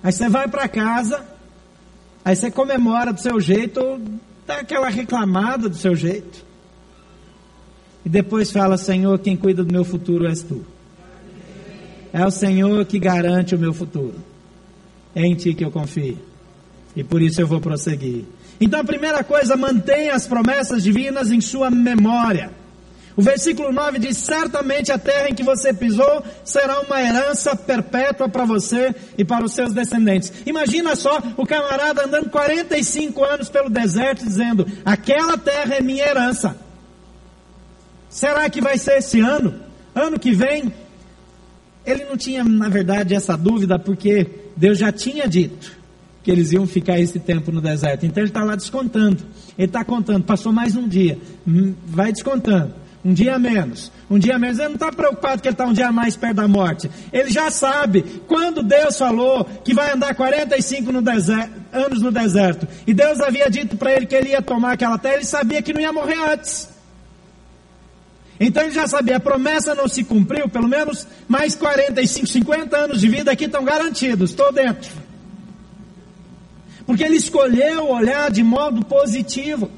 Aí 0.04 0.12
você 0.12 0.28
vai 0.28 0.48
para 0.48 0.68
casa, 0.68 1.24
aí 2.26 2.36
você 2.36 2.50
comemora 2.50 3.14
do 3.14 3.22
seu 3.22 3.40
jeito, 3.40 3.80
ou 3.80 4.02
dá 4.48 4.56
aquela 4.56 4.90
reclamada 4.90 5.70
do 5.70 5.76
seu 5.76 5.96
jeito. 5.96 6.44
E 8.04 8.10
depois 8.10 8.52
fala: 8.52 8.78
Senhor, 8.78 9.18
quem 9.20 9.38
cuida 9.38 9.64
do 9.64 9.72
meu 9.72 9.86
futuro 9.86 10.28
és 10.28 10.42
tu. 10.42 10.66
É 12.12 12.26
o 12.26 12.32
Senhor 12.32 12.84
que 12.86 13.00
garante 13.00 13.56
o 13.56 13.60
meu 13.60 13.74
futuro. 13.74 14.16
É 15.16 15.22
em 15.22 15.36
ti 15.36 15.54
que 15.54 15.64
eu 15.64 15.72
confio. 15.72 16.18
E 16.96 17.04
por 17.04 17.22
isso 17.22 17.42
eu 17.42 17.48
vou 17.48 17.62
prosseguir. 17.62 18.26
Então 18.60 18.80
a 18.80 18.84
primeira 18.84 19.24
coisa, 19.24 19.56
mantenha 19.56 20.14
as 20.14 20.28
promessas 20.28 20.84
divinas 20.84 21.32
em 21.32 21.42
sua 21.42 21.70
memória. 21.70 22.52
O 23.16 23.22
versículo 23.22 23.72
9 23.72 24.00
diz: 24.00 24.18
Certamente 24.18 24.92
a 24.92 24.98
terra 24.98 25.30
em 25.30 25.36
que 25.36 25.44
você 25.44 25.74
pisou 25.74 26.24
será 26.46 26.82
uma 26.82 27.02
herança 27.02 27.56
perpétua 27.56 28.30
para 28.30 28.46
você 28.46 28.94
e 29.18 29.26
para 29.26 29.44
os 29.44 29.54
seus 29.54 29.74
descendentes. 29.74 30.32
Imagina 30.46 30.96
só 30.96 31.22
o 31.38 31.46
camarada 31.46 32.06
andando 32.06 32.30
45 32.30 33.24
anos 33.24 33.50
pelo 33.50 33.70
deserto 33.70 34.24
dizendo: 34.24 34.66
Aquela 34.86 35.38
terra 35.38 35.76
é 35.76 35.82
minha 35.82 36.06
herança. 36.06 36.56
Será 38.10 38.50
que 38.50 38.62
vai 38.62 38.78
ser 38.78 38.98
esse 38.98 39.20
ano? 39.20 39.56
Ano 39.96 40.20
que 40.20 40.32
vem? 40.32 40.74
Ele 41.86 42.06
não 42.06 42.16
tinha, 42.16 42.44
na 42.44 42.70
verdade, 42.70 43.16
essa 43.16 43.36
dúvida, 43.36 43.80
porque 43.80 44.28
Deus 44.56 44.78
já 44.78 44.92
tinha 44.92 45.28
dito 45.28 45.81
que 46.24 46.32
eles 46.32 46.52
iam 46.52 46.68
ficar 46.68 47.00
esse 47.00 47.20
tempo 47.20 47.52
no 47.52 47.62
deserto. 47.62 48.06
Então 48.06 48.22
ele 48.22 48.30
está 48.30 48.44
lá 48.44 48.56
descontando. 48.56 49.24
Ele 49.58 49.68
está 49.68 49.84
contando, 49.84 50.24
passou 50.24 50.52
mais 50.52 50.76
um 50.76 50.88
dia. 50.88 51.18
Hum, 51.48 51.74
vai 51.86 52.12
descontando 52.12 52.82
um 53.04 53.14
dia 53.14 53.38
menos, 53.40 53.92
um 54.10 54.20
dia 54.20 54.38
menos. 54.38 54.60
Ele 54.60 54.70
não 54.70 54.76
está 54.76 54.92
preocupado 54.92 55.42
que 55.42 55.48
ele 55.48 55.54
está 55.54 55.66
um 55.66 55.74
dia 55.74 55.92
mais 55.92 56.16
perto 56.16 56.36
da 56.36 56.48
morte. 56.48 56.90
Ele 57.12 57.32
já 57.32 57.50
sabe, 57.50 58.04
quando 58.28 58.64
Deus 58.64 58.98
falou 58.98 59.44
que 59.44 59.74
vai 59.74 59.92
andar 59.92 60.14
45 60.16 60.92
no 60.92 61.02
deserto, 61.02 61.52
anos 61.74 62.02
no 62.02 62.12
deserto, 62.12 62.68
e 62.86 62.94
Deus 62.94 63.20
havia 63.20 63.50
dito 63.50 63.76
para 63.76 63.94
ele 63.94 64.06
que 64.06 64.16
ele 64.16 64.30
ia 64.30 64.42
tomar 64.42 64.74
aquela 64.74 64.98
terra, 64.98 65.16
ele 65.16 65.26
sabia 65.26 65.62
que 65.62 65.74
não 65.74 65.82
ia 65.82 65.92
morrer 65.92 66.18
antes. 66.32 66.70
Então 68.40 68.64
ele 68.64 68.72
já 68.72 68.88
sabia, 68.88 69.18
a 69.18 69.20
promessa 69.20 69.76
não 69.76 69.88
se 69.88 70.04
cumpriu, 70.04 70.50
pelo 70.50 70.68
menos 70.68 71.08
mais 71.28 71.56
45, 71.56 72.26
50 72.26 72.76
anos 72.76 73.00
de 73.00 73.08
vida 73.08 73.32
aqui 73.32 73.46
estão 73.46 73.64
garantidos, 73.64 74.32
estou 74.32 74.52
dentro. 74.52 74.92
Porque 76.92 77.06
ele 77.06 77.16
escolheu 77.16 77.90
olhar 77.90 78.30
de 78.30 78.44
modo 78.44 78.84
positivo. 78.84 79.72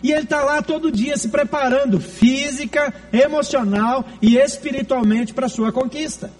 E 0.00 0.12
ele 0.12 0.22
está 0.22 0.44
lá 0.44 0.62
todo 0.62 0.92
dia 0.92 1.16
se 1.16 1.28
preparando 1.28 1.98
física, 1.98 2.94
emocional 3.12 4.04
e 4.22 4.36
espiritualmente 4.36 5.34
para 5.34 5.46
a 5.46 5.48
sua 5.48 5.72
conquista. 5.72 6.30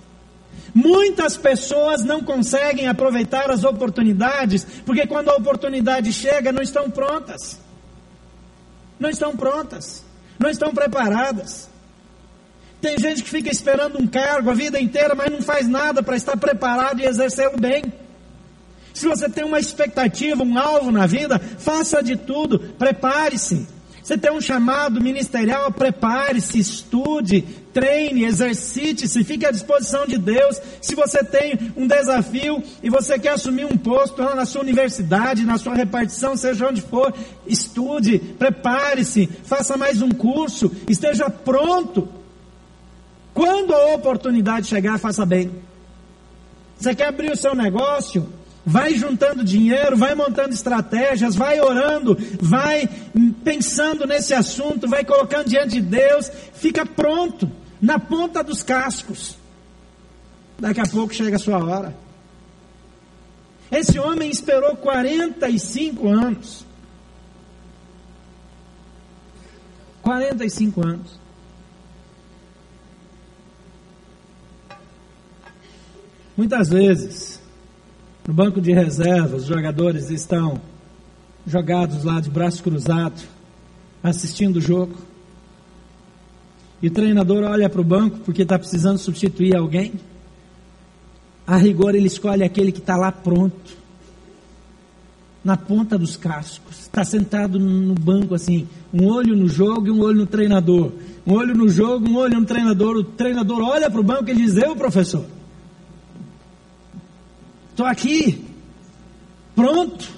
Muitas 0.72 1.36
pessoas 1.36 2.04
não 2.04 2.22
conseguem 2.22 2.86
aproveitar 2.86 3.50
as 3.50 3.64
oportunidades, 3.64 4.64
porque 4.86 5.04
quando 5.04 5.30
a 5.30 5.34
oportunidade 5.34 6.12
chega, 6.12 6.52
não 6.52 6.62
estão 6.62 6.88
prontas. 6.88 7.58
Não 9.00 9.10
estão 9.10 9.36
prontas. 9.36 10.04
Não 10.38 10.48
estão 10.48 10.72
preparadas. 10.72 11.68
Tem 12.80 12.96
gente 12.96 13.24
que 13.24 13.30
fica 13.30 13.50
esperando 13.50 14.00
um 14.00 14.06
cargo 14.06 14.48
a 14.48 14.54
vida 14.54 14.80
inteira, 14.80 15.16
mas 15.16 15.28
não 15.28 15.42
faz 15.42 15.66
nada 15.66 16.04
para 16.04 16.14
estar 16.14 16.36
preparado 16.36 17.00
e 17.00 17.04
exercê-lo 17.04 17.58
bem. 17.58 18.01
Se 19.02 19.08
você 19.08 19.28
tem 19.28 19.42
uma 19.42 19.58
expectativa, 19.58 20.44
um 20.44 20.56
alvo 20.56 20.92
na 20.92 21.08
vida, 21.08 21.36
faça 21.58 22.00
de 22.00 22.14
tudo, 22.14 22.60
prepare-se. 22.60 23.66
Você 24.00 24.16
tem 24.16 24.30
um 24.30 24.40
chamado 24.40 25.00
ministerial, 25.00 25.72
prepare-se, 25.72 26.60
estude, 26.60 27.42
treine, 27.72 28.24
exercite-se, 28.24 29.24
fique 29.24 29.44
à 29.44 29.50
disposição 29.50 30.06
de 30.06 30.16
Deus. 30.18 30.62
Se 30.80 30.94
você 30.94 31.24
tem 31.24 31.72
um 31.76 31.84
desafio 31.84 32.62
e 32.80 32.88
você 32.88 33.18
quer 33.18 33.30
assumir 33.30 33.64
um 33.64 33.76
posto 33.76 34.22
lá 34.22 34.36
na 34.36 34.46
sua 34.46 34.60
universidade, 34.60 35.44
na 35.44 35.58
sua 35.58 35.74
repartição, 35.74 36.36
seja 36.36 36.68
onde 36.68 36.80
for, 36.80 37.12
estude, 37.44 38.20
prepare-se, 38.20 39.28
faça 39.42 39.76
mais 39.76 40.00
um 40.00 40.10
curso, 40.10 40.70
esteja 40.88 41.28
pronto. 41.28 42.08
Quando 43.34 43.74
a 43.74 43.96
oportunidade 43.96 44.68
chegar, 44.68 44.96
faça 45.00 45.26
bem. 45.26 45.50
Você 46.78 46.94
quer 46.94 47.08
abrir 47.08 47.32
o 47.32 47.36
seu 47.36 47.52
negócio? 47.52 48.41
Vai 48.64 48.94
juntando 48.94 49.42
dinheiro, 49.42 49.96
vai 49.96 50.14
montando 50.14 50.54
estratégias, 50.54 51.34
vai 51.34 51.60
orando, 51.60 52.16
vai 52.40 52.88
pensando 53.42 54.06
nesse 54.06 54.32
assunto, 54.34 54.88
vai 54.88 55.04
colocando 55.04 55.48
diante 55.48 55.74
de 55.74 55.80
Deus, 55.80 56.30
fica 56.54 56.86
pronto, 56.86 57.50
na 57.80 57.98
ponta 57.98 58.42
dos 58.42 58.62
cascos. 58.62 59.36
Daqui 60.58 60.80
a 60.80 60.86
pouco 60.86 61.12
chega 61.12 61.36
a 61.36 61.40
sua 61.40 61.58
hora. 61.58 61.96
Esse 63.68 63.98
homem 63.98 64.30
esperou 64.30 64.76
45 64.76 66.08
anos. 66.08 66.64
45 70.02 70.86
anos. 70.86 71.20
Muitas 76.36 76.68
vezes, 76.68 77.41
no 78.26 78.32
banco 78.32 78.60
de 78.60 78.72
reservas, 78.72 79.42
os 79.42 79.48
jogadores 79.48 80.10
estão 80.10 80.60
jogados 81.46 82.04
lá 82.04 82.20
de 82.20 82.30
braço 82.30 82.62
cruzado, 82.62 83.20
assistindo 84.02 84.56
o 84.56 84.60
jogo. 84.60 84.94
E 86.80 86.86
o 86.88 86.90
treinador 86.90 87.44
olha 87.44 87.68
para 87.68 87.80
o 87.80 87.84
banco 87.84 88.20
porque 88.20 88.42
está 88.42 88.58
precisando 88.58 88.98
substituir 88.98 89.56
alguém. 89.56 89.94
A 91.46 91.56
rigor, 91.56 91.94
ele 91.94 92.06
escolhe 92.06 92.44
aquele 92.44 92.70
que 92.70 92.78
está 92.78 92.96
lá 92.96 93.10
pronto, 93.10 93.76
na 95.44 95.56
ponta 95.56 95.98
dos 95.98 96.16
cascos. 96.16 96.80
Está 96.80 97.04
sentado 97.04 97.58
no 97.58 97.94
banco 97.94 98.34
assim, 98.34 98.68
um 98.94 99.06
olho 99.06 99.36
no 99.36 99.48
jogo 99.48 99.88
e 99.88 99.90
um 99.90 100.00
olho 100.00 100.18
no 100.18 100.26
treinador. 100.26 100.92
Um 101.26 101.34
olho 101.34 101.54
no 101.54 101.68
jogo, 101.68 102.08
um 102.08 102.16
olho 102.16 102.38
no 102.38 102.46
treinador. 102.46 102.96
O 102.96 103.04
treinador 103.04 103.62
olha 103.62 103.90
para 103.90 104.00
o 104.00 104.04
banco 104.04 104.30
e 104.30 104.34
diz: 104.34 104.56
Eu, 104.56 104.76
professor, 104.76 105.24
estou 107.82 107.86
aqui, 107.86 108.44
pronto, 109.54 110.08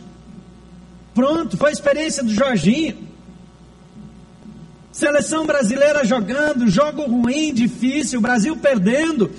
pronto. 1.15 1.57
Foi 1.57 1.71
a 1.71 1.73
experiência 1.73 2.23
do 2.23 2.33
Jorginho. 2.33 2.97
Seleção 4.93 5.45
brasileira 5.47 6.05
jogando, 6.05 6.69
jogo 6.69 7.03
ruim, 7.03 7.53
difícil, 7.53 8.21
Brasil 8.21 8.57
perdendo. 8.57 9.31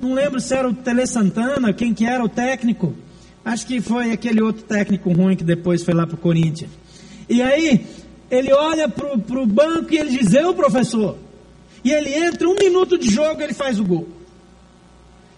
Não 0.00 0.14
lembro 0.14 0.40
se 0.40 0.54
era 0.54 0.68
o 0.68 0.74
Tele 0.74 1.06
Santana, 1.06 1.72
quem 1.72 1.92
que 1.92 2.06
era 2.06 2.24
o 2.24 2.28
técnico. 2.28 2.94
Acho 3.44 3.66
que 3.66 3.80
foi 3.80 4.12
aquele 4.12 4.40
outro 4.40 4.62
técnico 4.62 5.12
ruim 5.12 5.36
que 5.36 5.44
depois 5.44 5.82
foi 5.82 5.94
lá 5.94 6.06
para 6.06 6.14
o 6.14 6.18
Corinthians. 6.18 6.70
E 7.28 7.42
aí, 7.42 7.86
ele 8.30 8.52
olha 8.52 8.88
para 8.88 9.14
o 9.14 9.46
banco 9.46 9.92
e 9.92 9.98
ele 9.98 10.16
diz, 10.16 10.32
eu 10.32 10.54
professor. 10.54 11.18
E 11.84 11.90
ele 11.90 12.14
entra, 12.14 12.48
um 12.48 12.54
minuto 12.54 12.96
de 12.96 13.10
jogo, 13.10 13.42
ele 13.42 13.52
faz 13.52 13.78
o 13.78 13.84
gol. 13.84 14.21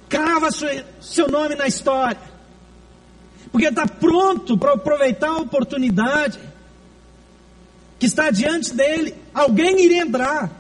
Crava 0.08 0.48
seu 1.00 1.28
nome 1.28 1.54
na 1.54 1.66
história. 1.66 2.20
Porque 3.50 3.68
está 3.68 3.86
pronto 3.86 4.58
para 4.58 4.72
aproveitar 4.72 5.28
a 5.28 5.38
oportunidade 5.38 6.38
que 7.98 8.06
está 8.06 8.30
diante 8.30 8.74
dele. 8.74 9.14
Alguém 9.32 9.84
iria 9.84 10.02
entrar. 10.02 10.50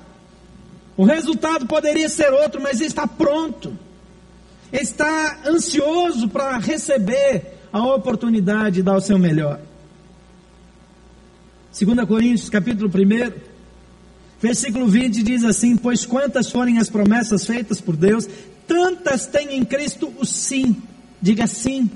O 0.96 1.04
resultado 1.04 1.66
poderia 1.66 2.08
ser 2.08 2.32
outro, 2.32 2.60
mas 2.60 2.80
ele 2.80 2.86
está 2.86 3.06
pronto 3.06 3.76
está 4.80 5.40
ansioso 5.46 6.28
para 6.28 6.58
receber 6.58 7.58
a 7.72 7.82
oportunidade 7.94 8.76
de 8.76 8.82
dar 8.82 8.96
o 8.96 9.00
seu 9.00 9.18
melhor. 9.18 9.60
2 11.78 12.06
Coríntios, 12.06 12.48
capítulo 12.48 12.88
1, 12.88 13.32
versículo 14.40 14.86
20 14.88 15.22
diz 15.22 15.44
assim: 15.44 15.76
Pois 15.76 16.04
quantas 16.04 16.50
forem 16.50 16.78
as 16.78 16.88
promessas 16.88 17.44
feitas 17.44 17.80
por 17.80 17.96
Deus, 17.96 18.28
tantas 18.66 19.26
tem 19.26 19.56
em 19.56 19.64
Cristo 19.64 20.12
o 20.18 20.24
sim. 20.24 20.76
Diga 21.20 21.46
sim. 21.46 21.90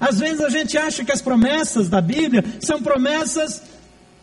Às 0.00 0.18
vezes 0.18 0.40
a 0.40 0.48
gente 0.48 0.76
acha 0.78 1.04
que 1.04 1.12
as 1.12 1.22
promessas 1.22 1.88
da 1.88 2.00
Bíblia 2.00 2.44
são 2.60 2.82
promessas 2.82 3.62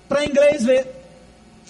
para 0.07 0.25
inglês 0.25 0.63
ver, 0.63 0.87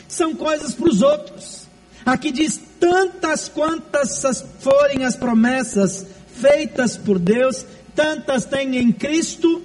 são 0.08 0.36
coisas 0.36 0.74
para 0.74 0.90
os 0.90 1.02
outros. 1.02 1.68
Aqui 2.06 2.32
diz: 2.32 2.60
tantas 2.80 3.50
quantas 3.50 4.22
forem 4.60 5.04
as 5.06 5.16
promessas 5.16 6.06
feitas 6.36 6.98
por 6.98 7.18
Deus, 7.18 7.66
tantas 7.96 8.46
tem 8.46 8.78
em 8.78 8.92
Cristo 8.92 9.62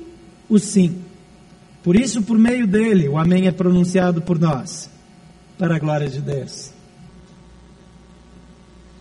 o 0.49 0.59
sim. 0.59 1.03
Por 1.83 1.97
isso, 1.97 2.23
por 2.23 2.39
meio 2.39 2.67
dele, 2.67 3.09
o 3.09 3.19
Amém 3.19 3.47
é 3.47 3.53
pronunciado 3.53 4.23
por 4.23 4.39
nós, 4.39 4.89
para 5.59 5.77
a 5.77 5.79
glória 5.79 6.09
de 6.09 6.21
Deus. 6.21 6.71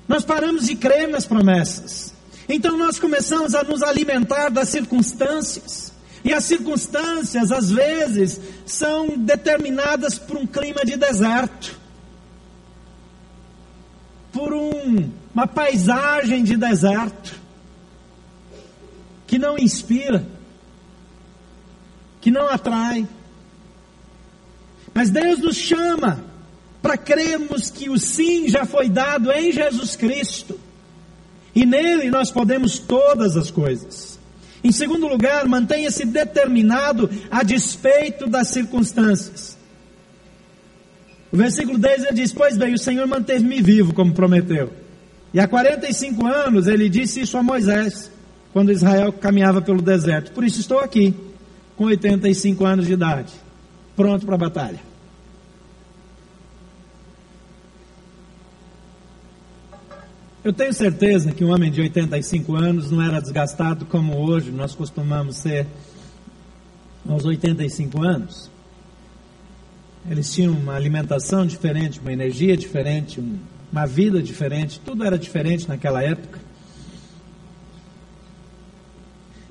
Nós 0.10 0.26
paramos 0.26 0.66
de 0.66 0.76
crer 0.76 1.08
nas 1.08 1.28
promessas, 1.28 2.16
então 2.50 2.76
nós 2.76 2.98
começamos 2.98 3.54
a 3.54 3.64
nos 3.64 3.84
alimentar 3.84 4.50
das 4.50 4.70
circunstâncias, 4.70 5.94
e 6.26 6.34
as 6.34 6.46
circunstâncias, 6.46 7.52
às 7.52 7.70
vezes, 7.70 8.42
são 8.66 9.18
determinadas 9.20 10.18
por 10.18 10.36
um 10.36 10.48
clima 10.48 10.84
de 10.84 10.98
deserto. 10.98 11.80
Por 14.34 14.52
um, 14.52 15.12
uma 15.34 15.48
paisagem 15.48 16.44
de 16.44 16.58
deserto 16.58 17.40
que 19.28 19.38
não 19.38 19.58
inspira, 19.58 20.26
que 22.20 22.30
não 22.32 22.48
atrai. 22.50 23.08
Mas 24.94 25.10
Deus 25.10 25.40
nos 25.40 25.56
chama 25.56 26.29
para 26.82 26.98
crermos 26.98 27.70
que 27.70 27.90
o 27.90 27.98
sim 27.98 28.48
já 28.48 28.66
foi 28.66 28.90
dado 28.90 29.32
em 29.32 29.52
Jesus 29.52 29.96
Cristo. 29.96 30.60
E 31.54 31.66
nele 31.66 32.10
nós 32.10 32.32
podemos 32.32 32.80
todas 32.80 33.36
as 33.36 33.52
coisas. 33.52 34.20
Em 34.64 34.72
segundo 34.72 35.08
lugar, 35.08 35.48
mantenha-se 35.48 36.06
determinado 36.06 37.10
a 37.32 37.44
despeito 37.44 38.28
das 38.28 38.50
circunstâncias. 38.50 39.58
O 41.32 41.38
versículo 41.38 41.78
10 41.78 42.04
ele 42.04 42.14
diz: 42.14 42.34
Pois 42.34 42.58
bem, 42.58 42.74
o 42.74 42.78
Senhor 42.78 43.08
manteve-me 43.08 43.62
vivo, 43.62 43.94
como 43.94 44.14
prometeu. 44.14 44.72
E 45.34 45.40
há 45.40 45.48
45 45.48 46.26
anos 46.26 46.68
ele 46.68 46.90
disse 46.90 47.22
isso 47.22 47.38
a 47.38 47.44
Moisés, 47.44 48.12
quando 48.52 48.72
Israel 48.72 49.14
caminhava 49.14 49.62
pelo 49.62 49.82
deserto. 49.82 50.32
Por 50.32 50.44
isso 50.44 50.60
estou 50.60 50.80
aqui, 50.80 51.14
com 51.78 51.86
85 51.86 52.66
anos 52.66 52.88
de 52.88 52.94
idade, 52.94 53.32
pronto 53.96 54.26
para 54.26 54.36
a 54.36 54.40
batalha. 54.40 54.89
Eu 60.42 60.54
tenho 60.54 60.72
certeza 60.74 61.34
que 61.34 61.44
um 61.44 61.52
homem 61.54 61.70
de 61.70 61.82
85 61.82 62.56
anos 62.56 62.90
não 62.90 63.02
era 63.02 63.20
desgastado 63.20 63.86
como 63.86 64.18
hoje 64.18 64.52
nós 64.52 64.74
costumamos 64.74 65.36
ser 65.36 65.68
aos 67.08 67.26
85 67.26 68.02
anos. 68.02 68.50
Eles 70.10 70.34
tinham 70.34 70.54
uma 70.54 70.76
alimentação 70.76 71.46
diferente, 71.46 72.00
uma 72.00 72.14
energia 72.14 72.56
diferente, 72.56 73.22
uma 73.70 73.86
vida 73.86 74.24
diferente, 74.24 74.80
tudo 74.80 75.04
era 75.04 75.20
diferente 75.20 75.68
naquela 75.68 76.02
época. 76.02 76.40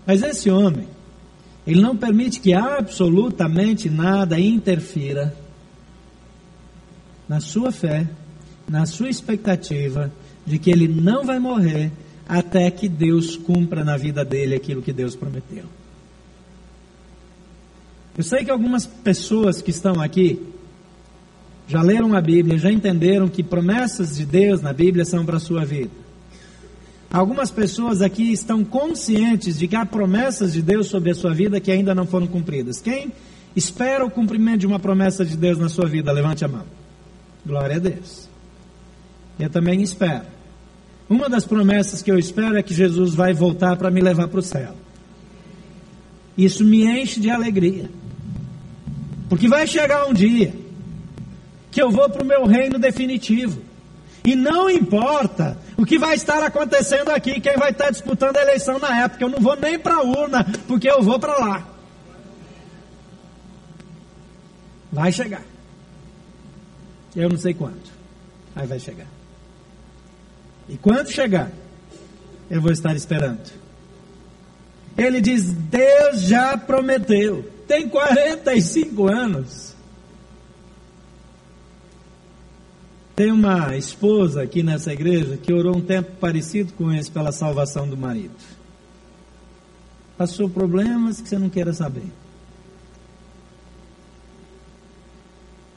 Mas 0.07 0.22
esse 0.22 0.51
homem, 0.51 0.88
ele 1.66 1.83
não 1.83 1.94
permite 1.94 2.40
que 2.40 2.55
absolutamente 2.55 3.90
nada 3.90 4.40
interfira 4.40 5.37
na 7.29 7.40
sua 7.40 7.70
fé, 7.70 8.09
na 8.66 8.87
sua 8.87 9.11
expectativa 9.11 10.11
de 10.49 10.59
que 10.59 10.71
ele 10.71 10.89
não 10.89 11.25
vai 11.25 11.39
morrer 11.39 11.93
até 12.29 12.71
que 12.71 12.89
Deus 12.89 13.37
cumpra 13.37 13.85
na 13.85 13.97
vida 13.97 14.25
dele 14.25 14.55
aquilo 14.55 14.83
que 14.83 14.93
Deus 14.93 15.15
prometeu. 15.15 15.65
Eu 18.17 18.25
sei 18.25 18.45
que 18.45 18.51
algumas 18.51 18.85
pessoas 18.85 19.63
que 19.63 19.71
estão 19.71 20.01
aqui 20.01 20.43
já 21.69 21.83
leram 21.83 22.15
a 22.15 22.21
Bíblia, 22.21 22.59
já 22.59 22.73
entenderam 22.73 23.29
que 23.29 23.43
promessas 23.43 24.17
de 24.17 24.27
Deus 24.27 24.61
na 24.61 24.73
Bíblia 24.73 25.05
são 25.05 25.25
para 25.25 25.37
a 25.37 25.41
sua 25.41 25.65
vida. 25.65 25.91
Algumas 27.11 27.51
pessoas 27.51 28.03
aqui 28.03 28.33
estão 28.33 28.65
conscientes 28.65 29.59
de 29.59 29.69
que 29.69 29.77
há 29.77 29.87
promessas 29.87 30.53
de 30.53 30.61
Deus 30.61 30.89
sobre 30.89 31.11
a 31.11 31.15
sua 31.15 31.33
vida 31.33 31.61
que 31.61 31.71
ainda 31.71 31.95
não 31.95 32.07
foram 32.07 32.27
cumpridas. 32.27 32.81
Quem 32.81 33.13
espera 33.55 34.05
o 34.05 34.11
cumprimento 34.11 34.61
de 34.61 34.67
uma 34.67 34.79
promessa 34.79 35.25
de 35.25 35.37
Deus 35.37 35.59
na 35.59 35.69
sua 35.69 35.87
vida? 35.87 36.13
Levante 36.13 36.45
a 36.45 36.49
mão. 36.49 36.65
Glória 37.47 37.77
a 37.77 37.79
Deus. 37.79 38.29
Eu 39.39 39.49
também 39.49 39.83
espero. 39.83 40.38
Uma 41.09 41.29
das 41.29 41.47
promessas 41.47 42.03
que 42.03 42.11
eu 42.11 42.18
espero 42.18 42.57
é 42.57 42.62
que 42.62 42.75
Jesus 42.75 43.14
vai 43.14 43.33
voltar 43.33 43.77
para 43.77 43.90
me 43.90 44.01
levar 44.01 44.29
para 44.29 44.40
o 44.40 44.42
céu. 44.42 44.75
Isso 46.37 46.64
me 46.64 46.85
enche 46.85 47.18
de 47.18 47.31
alegria. 47.31 47.90
Porque 49.29 49.49
vai 49.49 49.66
chegar 49.66 50.07
um 50.07 50.12
dia 50.12 50.55
que 51.71 51.81
eu 51.81 51.90
vou 51.90 52.09
para 52.11 52.23
o 52.23 52.27
meu 52.27 52.44
reino 52.44 52.79
definitivo. 52.79 53.62
E 54.25 54.35
não 54.35 54.68
importa 54.68 55.57
o 55.77 55.87
que 55.87 55.99
vai 55.99 56.14
estar 56.14 56.42
acontecendo 56.42 57.11
aqui, 57.11 57.40
quem 57.40 57.57
vai 57.57 57.71
estar 57.71 57.90
disputando 57.90 58.37
a 58.37 58.42
eleição 58.42 58.79
na 58.79 59.05
época. 59.05 59.25
Eu 59.25 59.31
não 59.31 59.38
vou 59.38 59.57
nem 59.57 59.79
para 59.79 59.94
a 59.94 60.03
urna, 60.03 60.44
porque 60.66 60.90
eu 60.90 61.03
vou 61.03 61.18
para 61.18 61.38
lá. 61.38 61.66
Vai 64.92 65.11
chegar. 65.12 65.42
Eu 67.16 67.29
não 67.29 67.38
sei 67.38 67.55
quanto, 67.55 67.90
mas 68.55 68.68
vai 68.68 68.79
chegar. 68.79 69.17
E 70.69 70.77
quando 70.77 71.10
chegar, 71.10 71.50
eu 72.50 72.60
vou 72.60 72.73
estar 72.73 72.94
esperando. 72.94 73.50
Ele 74.96 75.21
diz: 75.21 75.52
Deus 75.52 76.23
já 76.23 76.56
prometeu 76.56 77.58
tem 77.69 77.87
45 77.87 79.06
anos. 79.06 79.77
Tem 83.14 83.31
uma 83.31 83.77
esposa 83.77 84.42
aqui 84.42 84.62
nessa 84.62 84.92
igreja 84.92 85.37
que 85.37 85.52
orou 85.52 85.77
um 85.77 85.81
tempo 85.81 86.12
parecido 86.19 86.73
com 86.73 86.90
esse 86.90 87.10
pela 87.10 87.31
salvação 87.31 87.87
do 87.87 87.96
marido. 87.96 88.35
Passou 90.16 90.48
problemas 90.48 91.21
que 91.21 91.29
você 91.29 91.38
não 91.38 91.50
queira 91.50 91.73
saber. 91.73 92.06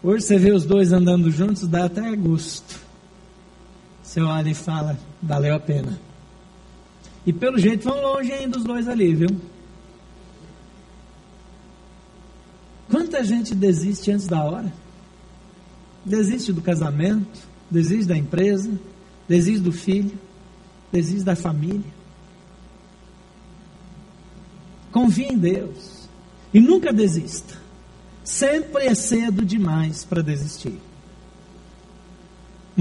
Hoje 0.01 0.23
você 0.25 0.37
vê 0.37 0.51
os 0.51 0.65
dois 0.65 0.93
andando 0.93 1.29
juntos, 1.29 1.67
dá 1.67 1.85
até 1.85 2.15
gosto. 2.15 2.79
Você 4.11 4.19
olha 4.19 4.49
e 4.49 4.53
fala, 4.53 4.99
valeu 5.23 5.55
a 5.55 5.59
pena. 5.59 5.97
E 7.25 7.31
pelo 7.31 7.57
jeito 7.57 7.85
vão 7.85 8.01
longe 8.01 8.29
ainda 8.29 8.57
os 8.57 8.63
dois 8.65 8.85
ali, 8.89 9.15
viu? 9.15 9.29
Quanta 12.89 13.23
gente 13.23 13.55
desiste 13.55 14.11
antes 14.11 14.27
da 14.27 14.43
hora? 14.43 14.73
Desiste 16.03 16.51
do 16.51 16.61
casamento, 16.61 17.39
desiste 17.69 18.05
da 18.05 18.17
empresa, 18.17 18.77
desiste 19.29 19.61
do 19.61 19.71
filho, 19.71 20.19
desiste 20.91 21.23
da 21.23 21.37
família. 21.37 21.93
Confie 24.91 25.27
em 25.27 25.37
Deus 25.37 26.09
e 26.53 26.59
nunca 26.59 26.91
desista. 26.91 27.57
Sempre 28.25 28.87
é 28.87 28.93
cedo 28.93 29.45
demais 29.45 30.03
para 30.03 30.21
desistir. 30.21 30.90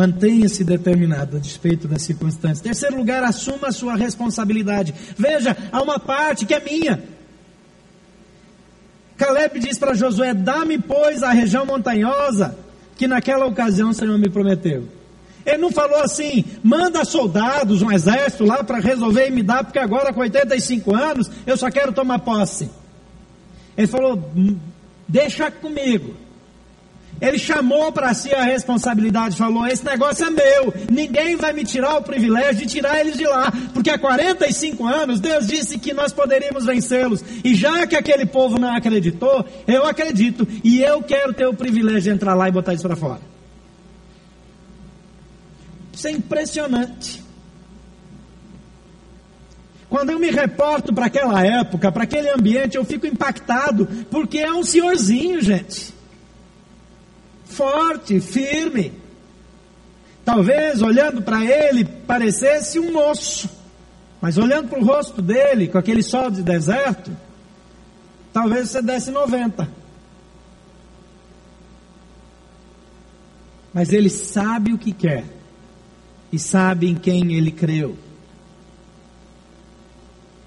Mantenha-se 0.00 0.64
determinado 0.64 1.36
a 1.36 1.40
despeito 1.40 1.86
das 1.86 2.00
circunstâncias. 2.00 2.60
Terceiro 2.60 2.96
lugar, 2.96 3.22
assuma 3.22 3.68
a 3.68 3.72
sua 3.72 3.96
responsabilidade. 3.96 4.94
Veja, 5.14 5.54
há 5.70 5.82
uma 5.82 6.00
parte 6.00 6.46
que 6.46 6.54
é 6.54 6.60
minha. 6.60 7.04
Caleb 9.18 9.60
diz 9.60 9.78
para 9.78 9.92
Josué: 9.92 10.32
Dá-me, 10.32 10.78
pois, 10.78 11.22
a 11.22 11.32
região 11.32 11.66
montanhosa 11.66 12.56
que 12.96 13.06
naquela 13.06 13.44
ocasião 13.44 13.90
o 13.90 13.94
Senhor 13.94 14.16
me 14.16 14.30
prometeu. 14.30 14.88
Ele 15.44 15.58
não 15.58 15.70
falou 15.70 16.02
assim, 16.02 16.46
manda 16.64 17.04
soldados, 17.04 17.82
um 17.82 17.92
exército 17.92 18.46
lá 18.46 18.64
para 18.64 18.78
resolver 18.78 19.26
e 19.26 19.30
me 19.30 19.42
dar, 19.42 19.64
porque 19.64 19.78
agora 19.78 20.14
com 20.14 20.20
85 20.20 20.94
anos 20.94 21.30
eu 21.46 21.58
só 21.58 21.70
quero 21.70 21.92
tomar 21.92 22.20
posse. 22.20 22.70
Ele 23.76 23.86
falou, 23.86 24.32
deixa 25.06 25.50
comigo. 25.50 26.14
Ele 27.20 27.38
chamou 27.38 27.92
para 27.92 28.14
si 28.14 28.32
a 28.32 28.42
responsabilidade, 28.42 29.36
falou: 29.36 29.66
Esse 29.66 29.84
negócio 29.84 30.24
é 30.24 30.30
meu, 30.30 30.72
ninguém 30.90 31.36
vai 31.36 31.52
me 31.52 31.64
tirar 31.64 31.98
o 31.98 32.02
privilégio 32.02 32.66
de 32.66 32.66
tirar 32.66 32.98
eles 33.00 33.16
de 33.16 33.26
lá, 33.26 33.52
porque 33.74 33.90
há 33.90 33.98
45 33.98 34.86
anos 34.86 35.20
Deus 35.20 35.46
disse 35.46 35.78
que 35.78 35.92
nós 35.92 36.14
poderíamos 36.14 36.64
vencê-los, 36.64 37.22
e 37.44 37.54
já 37.54 37.86
que 37.86 37.94
aquele 37.94 38.24
povo 38.24 38.58
não 38.58 38.74
acreditou, 38.74 39.44
eu 39.66 39.84
acredito, 39.84 40.48
e 40.64 40.80
eu 40.80 41.02
quero 41.02 41.34
ter 41.34 41.46
o 41.46 41.52
privilégio 41.52 42.00
de 42.00 42.10
entrar 42.10 42.34
lá 42.34 42.48
e 42.48 42.52
botar 42.52 42.72
isso 42.72 42.84
para 42.84 42.96
fora. 42.96 43.20
Isso 45.92 46.08
é 46.08 46.12
impressionante. 46.12 47.22
Quando 49.90 50.10
eu 50.10 50.18
me 50.18 50.30
reporto 50.30 50.94
para 50.94 51.06
aquela 51.06 51.44
época, 51.44 51.92
para 51.92 52.04
aquele 52.04 52.30
ambiente, 52.30 52.76
eu 52.76 52.84
fico 52.84 53.06
impactado, 53.06 53.86
porque 54.10 54.38
é 54.38 54.50
um 54.50 54.62
senhorzinho, 54.62 55.42
gente 55.42 55.99
forte, 57.50 58.20
firme. 58.20 58.92
Talvez 60.24 60.80
olhando 60.80 61.22
para 61.22 61.44
ele 61.44 61.84
parecesse 61.84 62.78
um 62.78 62.92
moço, 62.92 63.48
mas 64.20 64.38
olhando 64.38 64.68
para 64.68 64.78
o 64.78 64.84
rosto 64.84 65.20
dele, 65.20 65.68
com 65.68 65.78
aquele 65.78 66.02
sol 66.02 66.30
de 66.30 66.42
deserto, 66.42 67.10
talvez 68.32 68.70
você 68.70 68.82
desse 68.82 69.10
90. 69.10 69.68
Mas 73.72 73.92
ele 73.92 74.08
sabe 74.08 74.72
o 74.72 74.78
que 74.78 74.92
quer 74.92 75.24
e 76.32 76.38
sabe 76.38 76.88
em 76.88 76.94
quem 76.94 77.32
ele 77.34 77.50
creu. 77.50 77.96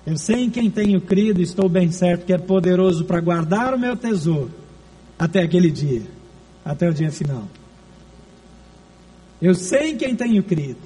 Eu 0.05 0.17
sei 0.17 0.43
em 0.43 0.49
quem 0.49 0.69
tenho 0.69 0.99
crido, 0.99 1.41
estou 1.41 1.69
bem 1.69 1.89
certo 1.89 2.25
que 2.25 2.33
é 2.33 2.37
poderoso 2.37 3.05
para 3.05 3.21
guardar 3.21 3.73
o 3.73 3.79
meu 3.79 3.95
tesouro 3.95 4.51
até 5.17 5.41
aquele 5.41 5.71
dia 5.71 6.12
até 6.63 6.89
o 6.89 6.93
dia 6.93 7.11
final. 7.11 7.47
Eu 9.41 9.53
sei 9.53 9.91
em 9.91 9.97
quem 9.97 10.15
tenho 10.15 10.41
crido. 10.43 10.79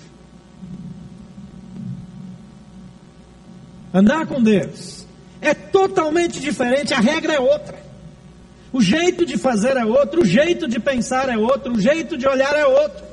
Andar 3.93 4.25
com 4.28 4.41
Deus 4.41 5.05
é 5.39 5.53
totalmente 5.53 6.39
diferente, 6.39 6.93
a 6.93 6.99
regra 6.99 7.34
é 7.34 7.39
outra. 7.39 7.78
O 8.73 8.82
jeito 8.82 9.25
de 9.25 9.38
fazer 9.38 9.78
é 9.78 9.86
outro, 9.86 10.21
o 10.21 10.25
jeito 10.25 10.67
de 10.67 10.80
pensar 10.80 11.30
é 11.30 11.38
outro, 11.38 11.73
o 11.73 11.80
jeito 11.80 12.17
de 12.17 12.28
olhar 12.28 12.53
é 12.55 12.65
outro. 12.65 13.05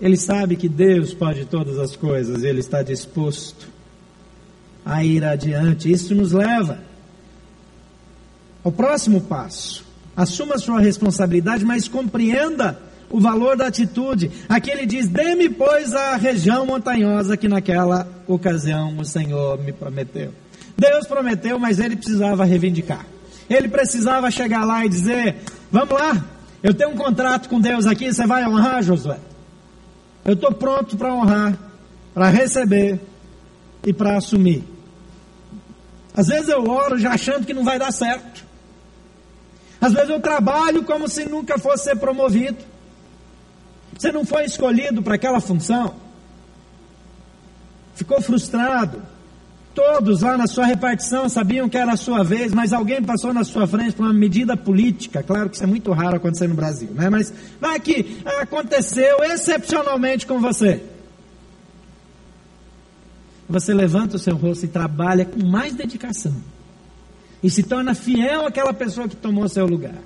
Ele 0.00 0.16
sabe 0.16 0.56
que 0.56 0.68
Deus 0.68 1.14
pode 1.14 1.46
todas 1.46 1.78
as 1.78 1.96
coisas, 1.96 2.44
ele 2.44 2.60
está 2.60 2.82
disposto 2.82 3.68
a 4.84 5.02
ir 5.02 5.24
adiante. 5.24 5.90
Isso 5.90 6.14
nos 6.14 6.32
leva 6.32 6.78
o 8.64 8.72
próximo 8.72 9.20
passo. 9.20 9.84
Assuma 10.16 10.58
sua 10.58 10.80
responsabilidade, 10.80 11.64
mas 11.64 11.86
compreenda 11.86 12.78
o 13.10 13.20
valor 13.20 13.56
da 13.56 13.66
atitude. 13.66 14.30
Aqui 14.48 14.70
ele 14.70 14.86
diz: 14.86 15.08
Dê-me, 15.08 15.48
pois, 15.50 15.94
a 15.94 16.16
região 16.16 16.64
montanhosa 16.64 17.36
que 17.36 17.48
naquela 17.48 18.08
ocasião 18.26 18.96
o 18.98 19.04
Senhor 19.04 19.58
me 19.62 19.72
prometeu. 19.72 20.32
Deus 20.76 21.06
prometeu, 21.06 21.58
mas 21.58 21.78
ele 21.78 21.94
precisava 21.96 22.44
reivindicar. 22.44 23.04
Ele 23.48 23.68
precisava 23.68 24.30
chegar 24.30 24.64
lá 24.64 24.84
e 24.84 24.88
dizer: 24.88 25.36
Vamos 25.70 25.90
lá, 25.90 26.24
eu 26.62 26.72
tenho 26.72 26.90
um 26.90 26.96
contrato 26.96 27.48
com 27.48 27.60
Deus 27.60 27.86
aqui, 27.86 28.12
você 28.12 28.26
vai 28.26 28.46
honrar, 28.48 28.82
Josué? 28.82 29.18
Eu 30.24 30.32
estou 30.32 30.52
pronto 30.52 30.96
para 30.96 31.12
honrar, 31.12 31.58
para 32.14 32.30
receber 32.30 32.98
e 33.84 33.92
para 33.92 34.16
assumir. 34.16 34.64
Às 36.16 36.28
vezes 36.28 36.48
eu 36.48 36.64
oro 36.70 36.98
já 36.98 37.10
achando 37.10 37.44
que 37.44 37.52
não 37.52 37.64
vai 37.64 37.78
dar 37.78 37.92
certo. 37.92 38.44
Às 39.84 39.92
vezes 39.92 40.08
eu 40.08 40.18
trabalho 40.18 40.82
como 40.82 41.06
se 41.06 41.26
nunca 41.26 41.58
fosse 41.58 41.84
ser 41.84 41.96
promovido. 41.96 42.56
Você 43.94 44.10
não 44.10 44.24
foi 44.24 44.46
escolhido 44.46 45.02
para 45.02 45.16
aquela 45.16 45.40
função. 45.40 45.94
Ficou 47.94 48.18
frustrado. 48.22 49.02
Todos 49.74 50.22
lá 50.22 50.38
na 50.38 50.46
sua 50.46 50.64
repartição 50.64 51.28
sabiam 51.28 51.68
que 51.68 51.76
era 51.76 51.92
a 51.92 51.96
sua 51.98 52.24
vez, 52.24 52.54
mas 52.54 52.72
alguém 52.72 53.02
passou 53.02 53.34
na 53.34 53.44
sua 53.44 53.66
frente 53.66 53.92
por 53.92 54.06
uma 54.06 54.14
medida 54.14 54.56
política. 54.56 55.22
Claro 55.22 55.50
que 55.50 55.56
isso 55.56 55.64
é 55.64 55.66
muito 55.66 55.92
raro 55.92 56.16
acontecer 56.16 56.48
no 56.48 56.54
Brasil, 56.54 56.88
né? 56.92 57.10
Mas 57.10 57.30
vai 57.60 57.78
que 57.78 58.22
aconteceu 58.40 59.22
excepcionalmente 59.22 60.26
com 60.26 60.40
você. 60.40 60.82
Você 63.46 63.74
levanta 63.74 64.16
o 64.16 64.18
seu 64.18 64.34
rosto 64.34 64.64
e 64.64 64.68
trabalha 64.68 65.26
com 65.26 65.44
mais 65.44 65.74
dedicação 65.74 66.34
e 67.44 67.50
se 67.50 67.62
torna 67.62 67.94
fiel 67.94 68.46
àquela 68.46 68.72
pessoa 68.72 69.06
que 69.06 69.14
tomou 69.14 69.46
seu 69.50 69.66
lugar. 69.66 69.98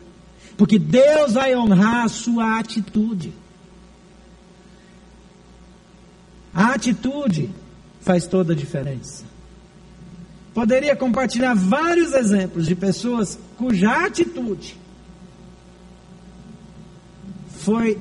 Porque 0.57 0.77
Deus 0.77 1.35
vai 1.35 1.55
honrar 1.55 2.05
a 2.05 2.09
sua 2.09 2.59
atitude. 2.59 3.33
A 6.53 6.75
atitude 6.75 7.49
faz 8.01 8.27
toda 8.27 8.55
a 8.55 8.57
diferença. 8.57 9.25
Poderia 10.53 10.97
compartilhar 10.97 11.55
vários 11.55 12.13
exemplos 12.13 12.67
de 12.67 12.75
pessoas 12.75 13.39
cuja 13.57 14.05
atitude 14.05 14.77
foi 17.61 17.99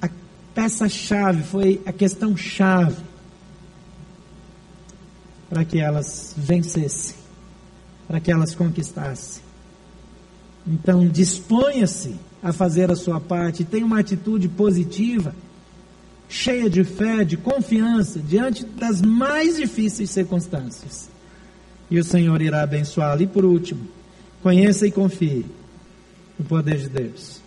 a 0.00 0.08
peça-chave, 0.54 1.42
foi 1.42 1.82
a 1.84 1.92
questão-chave 1.92 3.02
para 5.50 5.64
que 5.64 5.80
elas 5.80 6.32
vencessem 6.36 7.23
para 8.06 8.20
que 8.20 8.30
elas 8.30 8.54
conquistassem. 8.54 9.42
Então, 10.66 11.06
disponha-se 11.06 12.16
a 12.42 12.52
fazer 12.52 12.90
a 12.90 12.96
sua 12.96 13.20
parte, 13.20 13.64
tenha 13.64 13.84
uma 13.84 14.00
atitude 14.00 14.48
positiva, 14.48 15.34
cheia 16.28 16.68
de 16.68 16.84
fé, 16.84 17.24
de 17.24 17.36
confiança, 17.36 18.18
diante 18.18 18.64
das 18.64 19.00
mais 19.00 19.56
difíceis 19.56 20.10
circunstâncias. 20.10 21.08
E 21.90 21.98
o 21.98 22.04
Senhor 22.04 22.40
irá 22.40 22.62
abençoá-lo. 22.62 23.22
E 23.22 23.26
por 23.26 23.44
último, 23.44 23.86
conheça 24.42 24.86
e 24.86 24.90
confie 24.90 25.44
no 26.38 26.44
poder 26.44 26.78
de 26.78 26.88
Deus. 26.88 27.42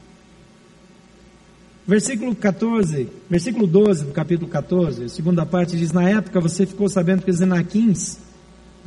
Versículo 1.88 2.36
14, 2.36 3.08
versículo 3.30 3.66
12 3.66 4.06
do 4.06 4.12
capítulo 4.12 4.50
14, 4.50 5.06
a 5.06 5.10
segunda 5.10 5.46
parte 5.46 5.78
diz: 5.78 5.92
Na 5.92 6.08
época 6.10 6.42
você 6.42 6.66
ficou 6.66 6.90
sabendo 6.90 7.24
que 7.24 7.32
os 7.32 7.40
Enaquins 7.40 8.20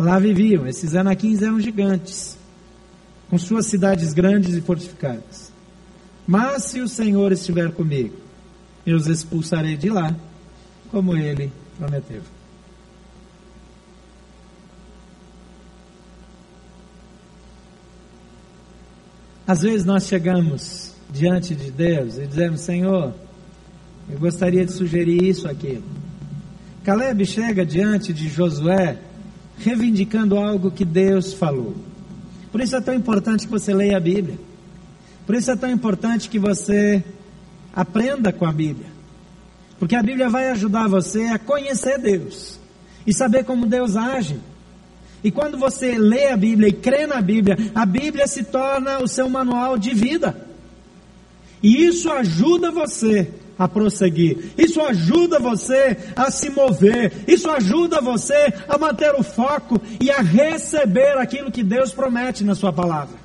Lá 0.01 0.19
viviam, 0.19 0.67
esses 0.67 0.95
anaquins 0.95 1.43
eram 1.43 1.61
gigantes, 1.61 2.39
com 3.29 3.37
suas 3.37 3.67
cidades 3.67 4.15
grandes 4.15 4.55
e 4.55 4.61
fortificadas. 4.63 5.53
Mas 6.27 6.65
se 6.65 6.81
o 6.81 6.89
Senhor 6.89 7.33
estiver 7.33 7.71
comigo, 7.71 8.17
eu 8.87 8.97
os 8.97 9.07
expulsarei 9.07 9.77
de 9.77 9.91
lá, 9.91 10.17
como 10.91 11.15
ele 11.15 11.53
prometeu. 11.79 12.23
Às 19.47 19.61
vezes 19.61 19.85
nós 19.85 20.07
chegamos 20.07 20.95
diante 21.11 21.55
de 21.55 21.71
Deus 21.71 22.17
e 22.17 22.27
dizemos: 22.27 22.63
Senhor, 22.63 23.13
eu 24.09 24.19
gostaria 24.19 24.65
de 24.65 24.73
sugerir 24.73 25.23
isso, 25.23 25.47
aquilo. 25.47 25.85
Caleb 26.85 27.27
chega 27.27 27.67
diante 27.67 28.15
de 28.15 28.31
Josué 28.31 29.10
reivindicando 29.63 30.37
algo 30.39 30.71
que 30.71 30.85
Deus 30.85 31.33
falou. 31.33 31.75
Por 32.51 32.61
isso 32.61 32.75
é 32.75 32.81
tão 32.81 32.95
importante 32.95 33.47
que 33.47 33.53
você 33.53 33.73
leia 33.73 33.97
a 33.97 34.01
Bíblia. 34.01 34.39
Por 35.27 35.35
isso 35.35 35.51
é 35.51 35.57
tão 35.57 35.71
importante 35.71 36.29
que 36.29 36.39
você 36.39 37.05
aprenda 37.73 38.33
com 38.33 38.45
a 38.45 38.53
Bíblia. 38.53 38.89
Porque 39.79 39.95
a 39.95 40.03
Bíblia 40.03 40.29
vai 40.29 40.51
ajudar 40.51 40.89
você 40.89 41.25
a 41.27 41.39
conhecer 41.39 41.99
Deus 41.99 42.59
e 43.07 43.15
saber 43.15 43.45
como 43.45 43.67
Deus 43.67 43.97
age. 43.97 44.39
E 45.23 45.31
quando 45.31 45.57
você 45.59 45.97
lê 45.99 46.29
a 46.29 46.37
Bíblia 46.37 46.69
e 46.69 46.73
crê 46.73 47.07
na 47.07 47.21
Bíblia, 47.21 47.57
a 47.75 47.85
Bíblia 47.85 48.27
se 48.27 48.43
torna 48.45 48.99
o 49.03 49.09
seu 49.09 49.29
manual 49.29 49.79
de 49.79 49.95
vida. 49.95 50.49
E 51.63 51.85
isso 51.87 52.11
ajuda 52.11 52.71
você 52.71 53.31
a 53.61 53.69
prosseguir. 53.69 54.55
Isso 54.57 54.81
ajuda 54.81 55.39
você 55.39 55.95
a 56.17 56.31
se 56.31 56.49
mover. 56.49 57.13
Isso 57.29 57.51
ajuda 57.51 58.01
você 58.01 58.55
a 58.67 58.79
manter 58.79 59.15
o 59.15 59.23
foco 59.23 59.79
e 60.01 60.11
a 60.11 60.23
receber 60.23 61.19
aquilo 61.19 61.53
que 61.53 61.63
Deus 61.63 61.93
promete 61.93 62.43
na 62.43 62.55
Sua 62.55 62.73
palavra. 62.73 63.19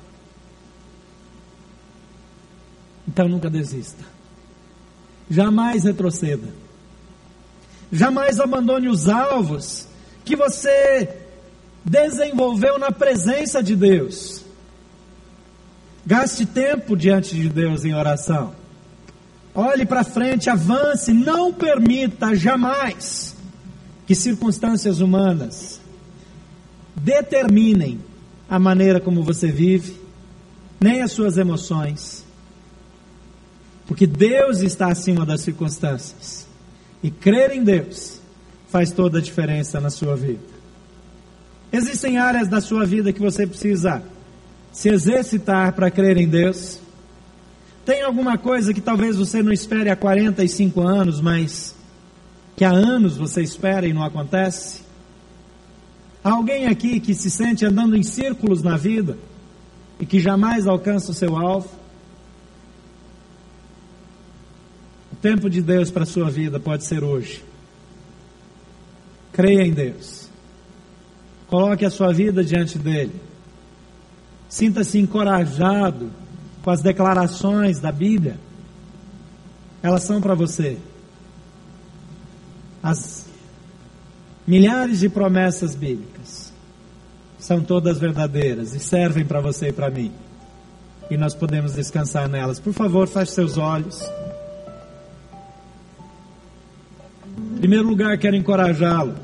Então 3.08 3.26
nunca 3.26 3.48
desista. 3.48 4.04
Jamais 5.30 5.84
retroceda. 5.84 6.48
Jamais 7.90 8.38
abandone 8.38 8.88
os 8.88 9.08
alvos 9.08 9.88
que 10.22 10.36
você 10.36 11.16
desenvolveu 11.82 12.78
na 12.78 12.92
presença 12.92 13.62
de 13.62 13.74
Deus. 13.74 14.44
Gaste 16.04 16.44
tempo 16.44 16.94
diante 16.94 17.34
de 17.34 17.48
Deus 17.48 17.86
em 17.86 17.94
oração. 17.94 18.54
Olhe 19.58 19.86
para 19.86 20.04
frente, 20.04 20.50
avance, 20.50 21.14
não 21.14 21.50
permita 21.50 22.36
jamais 22.36 23.34
que 24.06 24.14
circunstâncias 24.14 25.00
humanas 25.00 25.80
determinem 26.94 27.98
a 28.50 28.58
maneira 28.58 29.00
como 29.00 29.22
você 29.22 29.50
vive, 29.50 29.98
nem 30.78 31.00
as 31.00 31.12
suas 31.12 31.38
emoções. 31.38 32.22
Porque 33.86 34.06
Deus 34.06 34.60
está 34.60 34.88
acima 34.88 35.24
das 35.24 35.40
circunstâncias. 35.40 36.46
E 37.02 37.10
crer 37.10 37.52
em 37.52 37.64
Deus 37.64 38.20
faz 38.68 38.92
toda 38.92 39.18
a 39.18 39.22
diferença 39.22 39.80
na 39.80 39.88
sua 39.88 40.16
vida. 40.16 40.40
Existem 41.72 42.18
áreas 42.18 42.46
da 42.46 42.60
sua 42.60 42.84
vida 42.84 43.10
que 43.10 43.20
você 43.20 43.46
precisa 43.46 44.02
se 44.70 44.90
exercitar 44.90 45.72
para 45.72 45.90
crer 45.90 46.18
em 46.18 46.28
Deus. 46.28 46.78
Tem 47.86 48.02
alguma 48.02 48.36
coisa 48.36 48.74
que 48.74 48.80
talvez 48.80 49.16
você 49.16 49.44
não 49.44 49.52
espere 49.52 49.88
há 49.88 49.94
45 49.94 50.82
anos, 50.82 51.20
mas 51.20 51.72
que 52.56 52.64
há 52.64 52.72
anos 52.72 53.16
você 53.16 53.42
espera 53.42 53.86
e 53.86 53.92
não 53.92 54.02
acontece? 54.02 54.80
Há 56.24 56.32
alguém 56.32 56.66
aqui 56.66 56.98
que 56.98 57.14
se 57.14 57.30
sente 57.30 57.64
andando 57.64 57.96
em 57.96 58.02
círculos 58.02 58.60
na 58.60 58.76
vida 58.76 59.16
e 60.00 60.04
que 60.04 60.18
jamais 60.18 60.66
alcança 60.66 61.12
o 61.12 61.14
seu 61.14 61.36
alvo? 61.36 61.70
O 65.12 65.16
tempo 65.16 65.48
de 65.48 65.62
Deus 65.62 65.88
para 65.88 66.02
a 66.02 66.06
sua 66.06 66.28
vida 66.28 66.58
pode 66.58 66.82
ser 66.82 67.04
hoje. 67.04 67.44
Creia 69.32 69.62
em 69.62 69.72
Deus. 69.72 70.28
Coloque 71.46 71.84
a 71.84 71.90
sua 71.90 72.12
vida 72.12 72.42
diante 72.42 72.80
dele. 72.80 73.14
Sinta-se 74.48 74.98
encorajado 74.98 76.25
com 76.66 76.72
as 76.72 76.82
declarações 76.82 77.78
da 77.78 77.92
Bíblia, 77.92 78.36
elas 79.80 80.02
são 80.02 80.20
para 80.20 80.34
você. 80.34 80.76
As 82.82 83.24
milhares 84.44 84.98
de 84.98 85.08
promessas 85.08 85.76
bíblicas 85.76 86.52
são 87.38 87.60
todas 87.60 88.00
verdadeiras 88.00 88.74
e 88.74 88.80
servem 88.80 89.24
para 89.24 89.40
você 89.40 89.68
e 89.68 89.72
para 89.72 89.88
mim. 89.88 90.10
E 91.08 91.16
nós 91.16 91.36
podemos 91.36 91.74
descansar 91.74 92.28
nelas. 92.28 92.58
Por 92.58 92.72
favor, 92.72 93.06
feche 93.06 93.30
seus 93.30 93.56
olhos. 93.56 94.02
Em 97.54 97.58
primeiro 97.58 97.86
lugar, 97.86 98.18
quero 98.18 98.34
encorajá-lo 98.34 99.14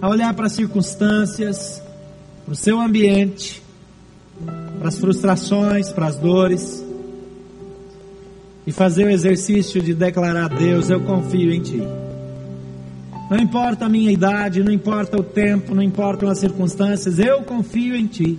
a 0.00 0.08
olhar 0.08 0.32
para 0.34 0.46
as 0.46 0.52
circunstâncias, 0.52 1.82
para 2.44 2.52
o 2.52 2.56
seu 2.56 2.80
ambiente 2.80 3.63
para 4.84 4.90
as 4.90 4.98
frustrações, 4.98 5.90
para 5.90 6.04
as 6.08 6.16
dores, 6.16 6.84
e 8.66 8.70
fazer 8.70 9.06
o 9.06 9.08
exercício 9.08 9.80
de 9.80 9.94
declarar 9.94 10.44
a 10.44 10.48
Deus: 10.48 10.90
Eu 10.90 11.00
confio 11.00 11.54
em 11.54 11.62
Ti. 11.62 11.82
Não 13.30 13.38
importa 13.38 13.86
a 13.86 13.88
minha 13.88 14.12
idade, 14.12 14.62
não 14.62 14.70
importa 14.70 15.18
o 15.18 15.22
tempo, 15.22 15.74
não 15.74 15.82
importam 15.82 16.28
as 16.28 16.38
circunstâncias, 16.38 17.18
eu 17.18 17.40
confio 17.44 17.96
em 17.96 18.06
Ti. 18.06 18.38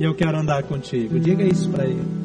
E 0.00 0.02
eu 0.02 0.14
quero 0.14 0.38
andar 0.38 0.62
contigo. 0.62 1.20
Diga 1.20 1.44
isso 1.44 1.68
para 1.68 1.84
Ele. 1.84 2.17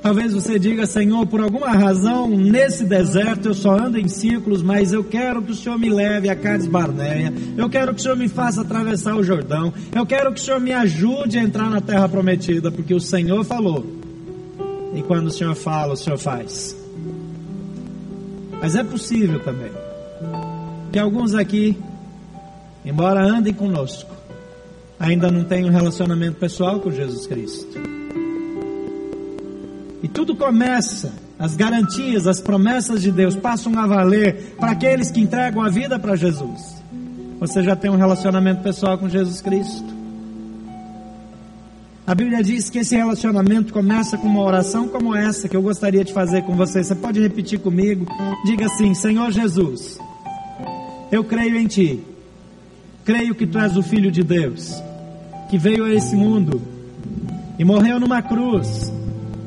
Talvez 0.00 0.32
você 0.32 0.58
diga, 0.58 0.86
Senhor, 0.86 1.26
por 1.26 1.40
alguma 1.40 1.70
razão, 1.70 2.28
nesse 2.28 2.84
deserto 2.84 3.48
eu 3.48 3.54
só 3.54 3.76
ando 3.76 3.98
em 3.98 4.06
círculos, 4.06 4.62
mas 4.62 4.92
eu 4.92 5.02
quero 5.02 5.42
que 5.42 5.50
o 5.50 5.54
Senhor 5.54 5.76
me 5.76 5.88
leve 5.88 6.28
a 6.28 6.36
Cades 6.36 6.68
Barneia, 6.68 7.32
eu 7.56 7.68
quero 7.68 7.92
que 7.92 8.00
o 8.00 8.02
Senhor 8.02 8.16
me 8.16 8.28
faça 8.28 8.60
atravessar 8.60 9.16
o 9.16 9.24
Jordão, 9.24 9.72
eu 9.92 10.06
quero 10.06 10.32
que 10.32 10.40
o 10.40 10.44
Senhor 10.44 10.60
me 10.60 10.72
ajude 10.72 11.36
a 11.38 11.42
entrar 11.42 11.68
na 11.68 11.80
terra 11.80 12.08
prometida, 12.08 12.70
porque 12.70 12.94
o 12.94 13.00
Senhor 13.00 13.44
falou. 13.44 13.84
E 14.94 15.02
quando 15.02 15.26
o 15.26 15.32
Senhor 15.32 15.54
fala, 15.56 15.94
o 15.94 15.96
Senhor 15.96 16.16
faz. 16.16 16.76
Mas 18.60 18.76
é 18.76 18.84
possível 18.84 19.40
também 19.40 19.70
que 20.92 20.98
alguns 20.98 21.34
aqui, 21.34 21.76
embora 22.84 23.20
andem 23.20 23.52
conosco, 23.52 24.10
ainda 24.98 25.30
não 25.30 25.44
tenham 25.44 25.68
um 25.68 25.72
relacionamento 25.72 26.38
pessoal 26.38 26.80
com 26.80 26.90
Jesus 26.90 27.26
Cristo. 27.26 27.97
E 30.02 30.06
tudo 30.06 30.36
começa, 30.36 31.12
as 31.38 31.56
garantias, 31.56 32.26
as 32.26 32.40
promessas 32.40 33.02
de 33.02 33.10
Deus 33.10 33.34
passam 33.34 33.76
a 33.78 33.86
valer 33.86 34.54
para 34.58 34.72
aqueles 34.72 35.10
que 35.10 35.20
entregam 35.20 35.62
a 35.62 35.68
vida 35.68 35.98
para 35.98 36.14
Jesus. 36.14 36.76
Você 37.40 37.62
já 37.62 37.74
tem 37.74 37.90
um 37.90 37.96
relacionamento 37.96 38.62
pessoal 38.62 38.96
com 38.96 39.08
Jesus 39.08 39.40
Cristo? 39.40 39.98
A 42.06 42.14
Bíblia 42.14 42.42
diz 42.42 42.70
que 42.70 42.78
esse 42.78 42.96
relacionamento 42.96 43.72
começa 43.72 44.16
com 44.16 44.28
uma 44.28 44.42
oração 44.42 44.88
como 44.88 45.14
essa 45.14 45.48
que 45.48 45.56
eu 45.56 45.60
gostaria 45.60 46.04
de 46.04 46.12
fazer 46.12 46.42
com 46.42 46.56
você. 46.56 46.82
Você 46.82 46.94
pode 46.94 47.20
repetir 47.20 47.58
comigo? 47.58 48.06
Diga 48.46 48.66
assim: 48.66 48.94
Senhor 48.94 49.30
Jesus, 49.30 49.98
eu 51.12 51.22
creio 51.22 51.56
em 51.56 51.66
Ti. 51.66 52.00
Creio 53.04 53.34
que 53.34 53.46
Tu 53.46 53.58
és 53.58 53.76
o 53.76 53.82
Filho 53.82 54.10
de 54.10 54.22
Deus, 54.22 54.82
que 55.50 55.58
veio 55.58 55.84
a 55.84 55.92
esse 55.92 56.16
mundo 56.16 56.62
e 57.58 57.64
morreu 57.64 58.00
numa 58.00 58.22
cruz 58.22 58.90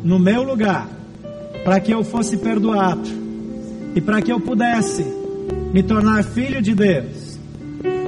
no 0.03 0.19
meu 0.19 0.43
lugar, 0.43 0.87
para 1.63 1.79
que 1.79 1.91
eu 1.91 2.03
fosse 2.03 2.37
perdoado 2.37 3.07
e 3.95 4.01
para 4.01 4.21
que 4.21 4.31
eu 4.31 4.39
pudesse 4.39 5.05
me 5.73 5.83
tornar 5.83 6.23
filho 6.23 6.61
de 6.61 6.73
Deus. 6.73 7.39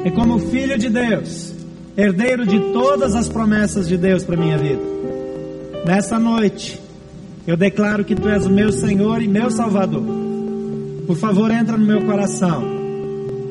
E 0.06 0.12
como 0.12 0.40
filho 0.40 0.78
de 0.78 0.90
Deus, 0.90 1.54
herdeiro 1.96 2.46
de 2.46 2.60
todas 2.74 3.16
as 3.16 3.30
promessas 3.30 3.88
de 3.88 3.98
Deus 3.98 4.24
para 4.24 4.36
minha 4.36 4.58
vida. 4.58 4.82
Nessa 5.86 6.20
noite, 6.20 6.80
eu 7.46 7.56
declaro 7.56 8.04
que 8.04 8.16
tu 8.16 8.28
és 8.30 8.46
o 8.46 8.50
meu 8.50 8.72
Senhor 8.72 9.22
e 9.22 9.28
meu 9.28 9.52
Salvador. 9.52 10.04
Por 11.06 11.16
favor, 11.16 11.52
entra 11.52 11.78
no 11.78 11.86
meu 11.86 12.02
coração. 12.02 12.64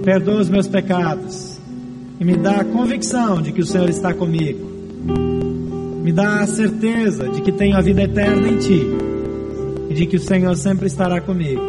Perdoa 0.03 0.41
os 0.41 0.49
meus 0.49 0.67
pecados 0.67 1.59
e 2.19 2.25
me 2.25 2.37
dá 2.37 2.57
a 2.57 2.65
convicção 2.65 3.41
de 3.41 3.53
que 3.53 3.61
o 3.61 3.67
Senhor 3.67 3.89
está 3.89 4.13
comigo 4.13 5.42
me 6.03 6.13
dá 6.13 6.41
a 6.41 6.47
certeza 6.49 7.29
de 7.29 7.41
que 7.43 7.53
tenho 7.53 7.77
a 7.77 7.81
vida 7.81 8.03
eterna 8.03 8.49
em 8.49 8.59
Ti 8.59 8.87
e 9.89 9.95
de 9.95 10.07
que 10.07 10.17
o 10.17 10.21
Senhor 10.21 10.57
sempre 10.57 10.89
estará 10.89 11.21
comigo. 11.21 11.63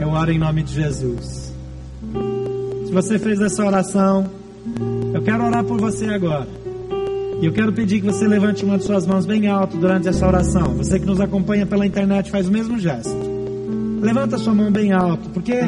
Eu 0.00 0.08
oro 0.10 0.30
em 0.30 0.38
nome 0.38 0.62
de 0.62 0.72
Jesus. 0.72 1.52
Se 2.86 2.92
você 2.92 3.18
fez 3.18 3.40
essa 3.40 3.64
oração, 3.64 4.30
eu 5.12 5.20
quero 5.22 5.44
orar 5.44 5.64
por 5.64 5.80
você 5.80 6.06
agora. 6.06 6.46
E 7.40 7.46
eu 7.46 7.52
quero 7.52 7.72
pedir 7.72 8.00
que 8.00 8.06
você 8.06 8.26
levante 8.28 8.64
uma 8.64 8.78
de 8.78 8.84
suas 8.84 9.04
mãos 9.04 9.26
bem 9.26 9.48
alto 9.48 9.76
durante 9.76 10.06
essa 10.06 10.24
oração. 10.24 10.74
Você 10.76 11.00
que 11.00 11.06
nos 11.06 11.20
acompanha 11.20 11.66
pela 11.66 11.84
internet 11.84 12.30
faz 12.30 12.48
o 12.48 12.52
mesmo 12.52 12.78
gesto. 12.78 13.16
Levanta 14.00 14.38
sua 14.38 14.54
mão 14.54 14.70
bem 14.70 14.92
alto, 14.92 15.28
porque 15.30 15.58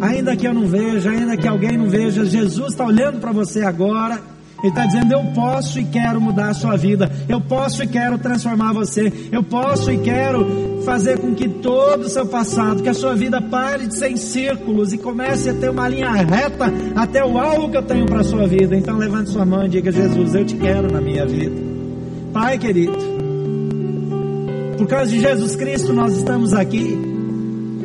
ainda 0.00 0.36
que 0.36 0.46
eu 0.46 0.54
não 0.54 0.68
veja, 0.68 1.10
ainda 1.10 1.36
que 1.36 1.48
alguém 1.48 1.76
não 1.76 1.88
veja, 1.88 2.24
Jesus 2.24 2.72
está 2.72 2.86
olhando 2.86 3.18
para 3.18 3.32
você 3.32 3.62
agora 3.62 4.20
ele 4.62 4.68
está 4.68 4.86
dizendo: 4.86 5.12
Eu 5.12 5.24
posso 5.34 5.78
e 5.78 5.84
quero 5.84 6.20
mudar 6.20 6.50
a 6.50 6.54
sua 6.54 6.76
vida. 6.76 7.10
Eu 7.28 7.40
posso 7.40 7.82
e 7.82 7.86
quero 7.86 8.18
transformar 8.18 8.72
você. 8.72 9.12
Eu 9.32 9.42
posso 9.42 9.90
e 9.90 9.98
quero 9.98 10.80
fazer 10.84 11.18
com 11.18 11.34
que 11.34 11.48
todo 11.48 12.02
o 12.02 12.08
seu 12.08 12.26
passado, 12.26 12.82
que 12.82 12.88
a 12.88 12.94
sua 12.94 13.14
vida 13.14 13.40
pare 13.40 13.86
de 13.86 13.96
ser 13.96 14.10
em 14.10 14.16
círculos 14.16 14.92
e 14.92 14.98
comece 14.98 15.50
a 15.50 15.54
ter 15.54 15.70
uma 15.70 15.88
linha 15.88 16.10
reta 16.12 16.72
até 16.94 17.24
o 17.24 17.38
alvo 17.38 17.70
que 17.70 17.76
eu 17.76 17.82
tenho 17.82 18.06
para 18.06 18.20
a 18.20 18.24
sua 18.24 18.46
vida. 18.46 18.76
Então 18.76 18.96
levante 18.98 19.30
sua 19.30 19.44
mão 19.44 19.64
e 19.64 19.68
diga: 19.68 19.90
Jesus, 19.90 20.34
eu 20.34 20.44
te 20.44 20.56
quero 20.56 20.92
na 20.92 21.00
minha 21.00 21.26
vida. 21.26 21.56
Pai 22.32 22.58
querido, 22.58 22.96
por 24.78 24.86
causa 24.86 25.10
de 25.10 25.20
Jesus 25.20 25.56
Cristo 25.56 25.92
nós 25.92 26.16
estamos 26.16 26.54
aqui. 26.54 27.09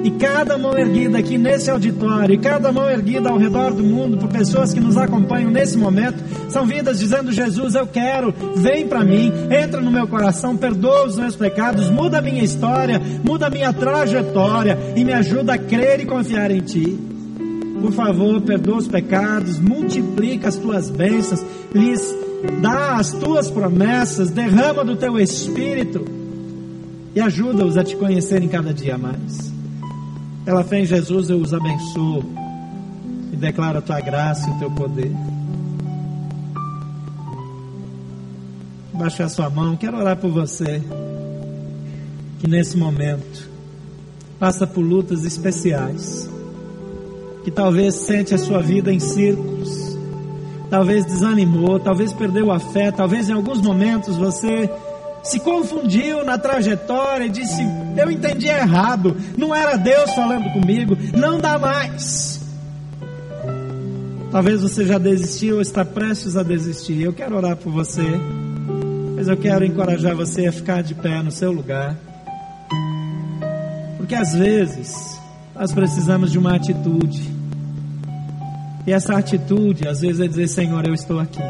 E 0.05 0.11
cada 0.11 0.55
mão 0.55 0.77
erguida 0.77 1.17
aqui 1.17 1.35
nesse 1.35 1.67
auditório, 1.71 2.35
e 2.35 2.37
cada 2.37 2.71
mão 2.71 2.87
erguida 2.87 3.27
ao 3.27 3.39
redor 3.39 3.73
do 3.73 3.83
mundo, 3.83 4.17
por 4.17 4.29
pessoas 4.29 4.71
que 4.71 4.79
nos 4.79 4.95
acompanham 4.97 5.49
nesse 5.49 5.79
momento, 5.79 6.23
são 6.47 6.63
vidas 6.63 6.99
dizendo: 6.99 7.31
Jesus, 7.31 7.73
eu 7.73 7.87
quero, 7.87 8.31
vem 8.55 8.87
para 8.87 9.03
mim, 9.03 9.33
entra 9.49 9.81
no 9.81 9.89
meu 9.89 10.07
coração, 10.07 10.55
perdoa 10.55 11.07
os 11.07 11.17
meus 11.17 11.35
pecados, 11.35 11.89
muda 11.89 12.19
a 12.19 12.21
minha 12.21 12.43
história, 12.43 13.01
muda 13.23 13.47
a 13.47 13.49
minha 13.49 13.73
trajetória 13.73 14.77
e 14.95 15.03
me 15.03 15.11
ajuda 15.11 15.55
a 15.55 15.57
crer 15.57 15.99
e 15.99 16.05
confiar 16.05 16.51
em 16.51 16.59
Ti. 16.59 16.99
Por 17.81 17.91
favor, 17.91 18.39
perdoa 18.41 18.77
os 18.77 18.87
pecados, 18.87 19.57
multiplica 19.57 20.49
as 20.49 20.55
tuas 20.55 20.87
bênçãos, 20.87 21.43
lhes 21.73 22.15
dá 22.61 22.97
as 22.97 23.11
tuas 23.11 23.49
promessas, 23.49 24.29
derrama 24.29 24.85
do 24.85 24.95
teu 24.95 25.17
espírito 25.17 26.05
e 27.15 27.19
ajuda-os 27.19 27.75
a 27.75 27.83
te 27.83 27.95
conhecerem 27.95 28.47
cada 28.47 28.71
dia 28.71 28.99
mais. 28.99 29.54
Pela 30.45 30.63
fé 30.63 30.79
em 30.81 30.85
Jesus 30.85 31.31
eu 31.31 31.39
os 31.39 31.55
abençoo 31.55 32.23
e 33.33 33.35
declaro 33.35 33.79
a 33.79 33.81
tua 33.81 33.99
graça 33.99 34.47
e 34.47 34.53
o 34.53 34.59
teu 34.59 34.69
poder. 34.69 35.11
Baixe 38.93 39.23
a 39.23 39.27
sua 39.29 39.49
mão, 39.49 39.75
quero 39.75 39.97
orar 39.97 40.15
por 40.17 40.29
você 40.29 40.81
que 42.39 42.47
nesse 42.47 42.77
momento 42.77 43.49
passa 44.39 44.67
por 44.67 44.81
lutas 44.81 45.25
especiais, 45.25 46.29
que 47.43 47.49
talvez 47.49 47.95
sente 47.95 48.35
a 48.35 48.37
sua 48.37 48.61
vida 48.61 48.93
em 48.93 48.99
círculos, 48.99 49.97
talvez 50.69 51.05
desanimou, 51.05 51.79
talvez 51.79 52.13
perdeu 52.13 52.51
a 52.51 52.59
fé, 52.59 52.91
talvez 52.91 53.29
em 53.29 53.33
alguns 53.33 53.61
momentos 53.61 54.15
você 54.15 54.69
se 55.25 55.39
confundiu 55.39 56.23
na 56.23 56.37
trajetória 56.37 57.25
e 57.25 57.29
disse: 57.29 57.61
Eu 57.97 58.09
entendi 58.09 58.47
errado, 58.47 59.17
não 59.37 59.53
era 59.53 59.75
Deus 59.75 60.13
falando 60.13 60.51
comigo, 60.53 60.95
não 61.15 61.39
dá 61.39 61.57
mais. 61.57 62.41
Talvez 64.31 64.61
você 64.61 64.85
já 64.85 64.97
desistiu 64.97 65.55
ou 65.55 65.61
está 65.61 65.83
prestes 65.83 66.35
a 66.35 66.43
desistir. 66.43 67.01
Eu 67.01 67.13
quero 67.13 67.35
orar 67.35 67.55
por 67.55 67.71
você, 67.71 68.05
mas 69.15 69.27
eu 69.27 69.37
quero 69.37 69.65
encorajar 69.65 70.15
você 70.15 70.47
a 70.47 70.51
ficar 70.51 70.83
de 70.83 70.93
pé 70.93 71.21
no 71.23 71.31
seu 71.31 71.51
lugar. 71.51 71.95
Porque 73.97 74.13
às 74.13 74.35
vezes 74.35 75.19
nós 75.55 75.71
precisamos 75.71 76.31
de 76.31 76.37
uma 76.37 76.55
atitude. 76.55 77.33
E 78.85 78.91
essa 78.91 79.15
atitude, 79.15 79.87
às 79.87 80.01
vezes, 80.01 80.19
é 80.19 80.27
dizer: 80.27 80.47
Senhor, 80.47 80.85
eu 80.85 80.93
estou 80.93 81.19
aqui. 81.19 81.41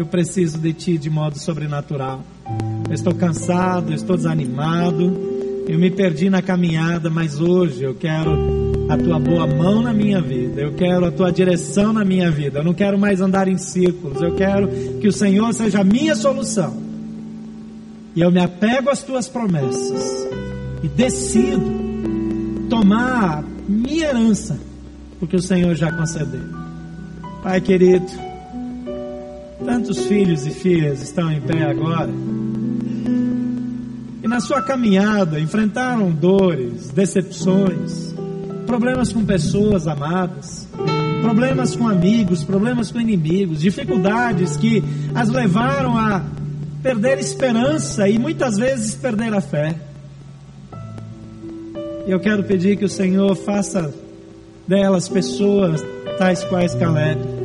Eu 0.00 0.06
preciso 0.06 0.56
de 0.56 0.72
Ti 0.72 0.96
de 0.96 1.10
modo 1.10 1.38
sobrenatural. 1.38 2.24
Eu 2.88 2.94
estou 2.94 3.14
cansado, 3.14 3.92
estou 3.92 4.16
desanimado, 4.16 5.14
eu 5.68 5.78
me 5.78 5.90
perdi 5.90 6.30
na 6.30 6.40
caminhada, 6.40 7.10
mas 7.10 7.38
hoje 7.38 7.82
eu 7.82 7.94
quero 7.94 8.86
a 8.88 8.96
tua 8.96 9.18
boa 9.18 9.46
mão 9.46 9.82
na 9.82 9.92
minha 9.92 10.18
vida, 10.22 10.62
eu 10.62 10.72
quero 10.72 11.04
a 11.04 11.10
tua 11.10 11.30
direção 11.30 11.92
na 11.92 12.02
minha 12.02 12.30
vida, 12.30 12.60
eu 12.60 12.64
não 12.64 12.72
quero 12.72 12.98
mais 12.98 13.20
andar 13.20 13.46
em 13.46 13.58
círculos, 13.58 14.22
eu 14.22 14.34
quero 14.34 14.68
que 15.02 15.06
o 15.06 15.12
Senhor 15.12 15.52
seja 15.52 15.80
a 15.80 15.84
minha 15.84 16.16
solução. 16.16 16.82
E 18.16 18.22
eu 18.22 18.30
me 18.30 18.40
apego 18.40 18.88
às 18.88 19.02
tuas 19.02 19.28
promessas 19.28 20.26
e 20.82 20.88
decido 20.88 21.70
tomar 22.70 23.44
minha 23.68 24.06
herança, 24.06 24.58
porque 25.18 25.36
o 25.36 25.42
Senhor 25.42 25.74
já 25.74 25.92
concedeu. 25.92 26.40
Pai 27.42 27.60
querido, 27.60 28.29
tantos 29.64 30.06
filhos 30.06 30.46
e 30.46 30.50
filhas 30.50 31.02
estão 31.02 31.30
em 31.30 31.40
pé 31.40 31.62
agora 31.64 32.10
na 34.30 34.38
sua 34.38 34.62
caminhada 34.62 35.40
enfrentaram 35.40 36.08
dores, 36.12 36.90
decepções, 36.90 38.14
problemas 38.64 39.12
com 39.12 39.24
pessoas 39.24 39.88
amadas, 39.88 40.68
problemas 41.20 41.74
com 41.74 41.88
amigos, 41.88 42.44
problemas 42.44 42.92
com 42.92 43.00
inimigos, 43.00 43.60
dificuldades 43.60 44.56
que 44.56 44.84
as 45.16 45.28
levaram 45.28 45.98
a 45.98 46.24
perder 46.80 47.18
esperança 47.18 48.08
e 48.08 48.20
muitas 48.20 48.56
vezes 48.56 48.94
perder 48.94 49.34
a 49.34 49.40
fé. 49.40 49.74
Eu 52.06 52.20
quero 52.20 52.44
pedir 52.44 52.76
que 52.76 52.84
o 52.84 52.88
Senhor 52.88 53.34
faça 53.34 53.92
delas 54.64 55.08
pessoas 55.08 55.84
tais 56.18 56.44
quais 56.44 56.72
Caleb. 56.76 57.39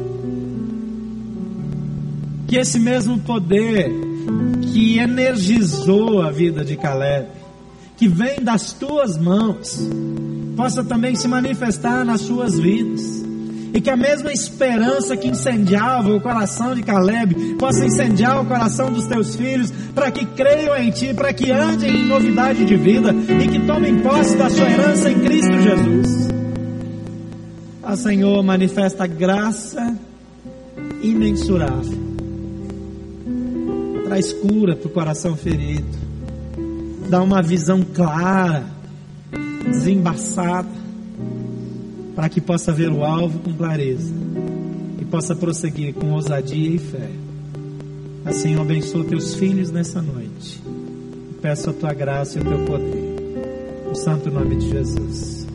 Que 2.47 2.57
esse 2.57 2.79
mesmo 2.79 3.19
poder 3.19 3.91
que 4.71 4.99
energizou 4.99 6.21
a 6.21 6.29
vida 6.29 6.63
de 6.63 6.75
Caleb, 6.75 7.27
que 7.97 8.07
vem 8.07 8.41
das 8.41 8.73
tuas 8.73 9.17
mãos, 9.17 9.79
possa 10.55 10.83
também 10.83 11.15
se 11.15 11.27
manifestar 11.27 12.03
nas 12.03 12.21
suas 12.21 12.59
vidas. 12.59 13.23
E 13.73 13.81
que 13.81 13.89
a 13.89 13.97
mesma 13.97 14.31
esperança 14.31 15.17
que 15.17 15.27
incendiava 15.27 16.13
o 16.13 16.21
coração 16.21 16.73
de 16.73 16.81
Caleb 16.81 17.55
possa 17.55 17.85
incendiar 17.85 18.41
o 18.41 18.45
coração 18.45 18.91
dos 18.91 19.05
teus 19.05 19.35
filhos, 19.35 19.71
para 19.93 20.11
que 20.11 20.25
creiam 20.25 20.75
em 20.77 20.91
ti, 20.91 21.13
para 21.13 21.33
que 21.33 21.51
andem 21.51 22.03
em 22.03 22.05
novidade 22.05 22.63
de 22.63 22.75
vida 22.77 23.13
e 23.13 23.47
que 23.47 23.65
tomem 23.65 23.99
posse 23.99 24.37
da 24.37 24.49
sua 24.49 24.69
herança 24.69 25.11
em 25.11 25.19
Cristo 25.19 25.53
Jesus. 25.61 26.29
A 27.83 27.97
Senhor 27.97 28.41
manifesta 28.43 29.05
graça 29.05 29.97
imensurável 31.01 32.14
traz 34.05 34.31
cura 34.31 34.75
para 34.75 34.87
o 34.87 34.91
coração 34.91 35.35
ferido, 35.35 35.85
dá 37.09 37.21
uma 37.21 37.41
visão 37.41 37.81
clara, 37.81 38.63
desembaçada, 39.67 40.69
para 42.15 42.29
que 42.29 42.39
possa 42.39 42.71
ver 42.71 42.91
o 42.91 43.03
alvo 43.03 43.39
com 43.39 43.53
clareza 43.53 44.13
e 45.01 45.05
possa 45.05 45.35
prosseguir 45.35 45.93
com 45.95 46.11
ousadia 46.11 46.75
e 46.75 46.77
fé. 46.77 47.09
Assim 48.23 48.53
eu 48.53 48.61
abençoo 48.61 49.03
teus 49.03 49.35
filhos 49.35 49.71
nessa 49.71 50.01
noite. 50.01 50.61
Peço 51.41 51.71
a 51.71 51.73
tua 51.73 51.93
graça 51.93 52.37
e 52.37 52.41
o 52.41 52.45
teu 52.45 52.65
poder. 52.65 53.15
No 53.87 53.95
santo 53.95 54.31
nome 54.31 54.55
de 54.55 54.69
Jesus. 54.69 55.47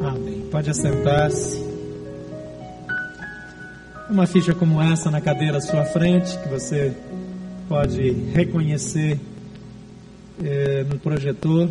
Amém. 0.00 0.44
Pode 0.50 0.70
assentar-se. 0.70 1.64
Uma 4.08 4.26
ficha 4.26 4.54
como 4.54 4.80
essa 4.80 5.10
na 5.10 5.20
cadeira 5.20 5.58
à 5.58 5.60
sua 5.60 5.84
frente, 5.84 6.38
que 6.38 6.48
você 6.48 6.94
pode 7.68 8.10
reconhecer 8.32 9.18
é, 10.42 10.84
no 10.84 10.98
projetor. 10.98 11.68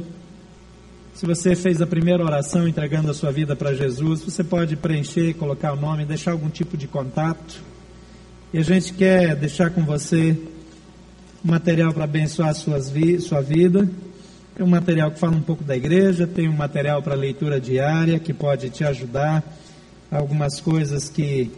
Se 1.14 1.26
você 1.26 1.56
fez 1.56 1.82
a 1.82 1.88
primeira 1.88 2.24
oração 2.24 2.68
entregando 2.68 3.10
a 3.10 3.14
sua 3.14 3.32
vida 3.32 3.56
para 3.56 3.74
Jesus, 3.74 4.22
você 4.22 4.44
pode 4.44 4.76
preencher, 4.76 5.34
colocar 5.36 5.72
o 5.72 5.76
nome, 5.78 6.06
deixar 6.06 6.32
algum 6.32 6.50
tipo 6.50 6.76
de 6.76 6.88
contato. 6.88 7.64
E 8.54 8.58
a 8.58 8.62
gente 8.62 8.94
quer 8.94 9.36
deixar 9.36 9.70
com 9.70 9.84
você 9.84 10.38
um 11.44 11.52
material 11.52 11.94
para 11.94 12.04
abençoar 12.04 12.54
suas 12.54 12.90
vi 12.90 13.20
sua 13.22 13.42
vida. 13.42 13.90
Tem 14.56 14.66
um 14.66 14.70
material 14.70 15.12
que 15.12 15.20
fala 15.20 15.36
um 15.36 15.42
pouco 15.42 15.64
da 15.64 15.76
igreja, 15.76 16.28
tem 16.28 16.50
um 16.50 16.56
material 16.56 17.02
para 17.02 17.16
leitura 17.16 17.60
diária 17.60 18.20
que 18.20 18.34
pode 18.34 18.70
te 18.70 18.84
ajudar. 18.84 19.44
Algumas 20.12 20.60
coisas 20.60 21.10
que 21.10 21.52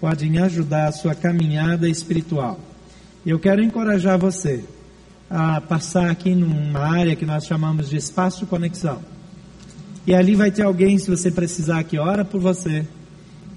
podem 0.00 0.38
ajudar 0.38 0.88
a 0.88 0.92
sua 0.92 1.14
caminhada 1.14 1.88
espiritual. 1.88 2.58
Eu 3.24 3.38
quero 3.38 3.62
encorajar 3.62 4.18
você 4.18 4.64
a 5.30 5.60
passar 5.60 6.10
aqui 6.10 6.34
numa 6.34 6.80
área 6.80 7.14
que 7.14 7.24
nós 7.24 7.46
chamamos 7.46 7.88
de 7.88 7.96
espaço 7.96 8.46
conexão. 8.46 9.00
E 10.04 10.12
ali 10.12 10.34
vai 10.34 10.50
ter 10.50 10.62
alguém, 10.62 10.98
se 10.98 11.08
você 11.08 11.30
precisar, 11.30 11.84
que 11.84 11.96
ora 11.96 12.24
por 12.24 12.40
você. 12.40 12.84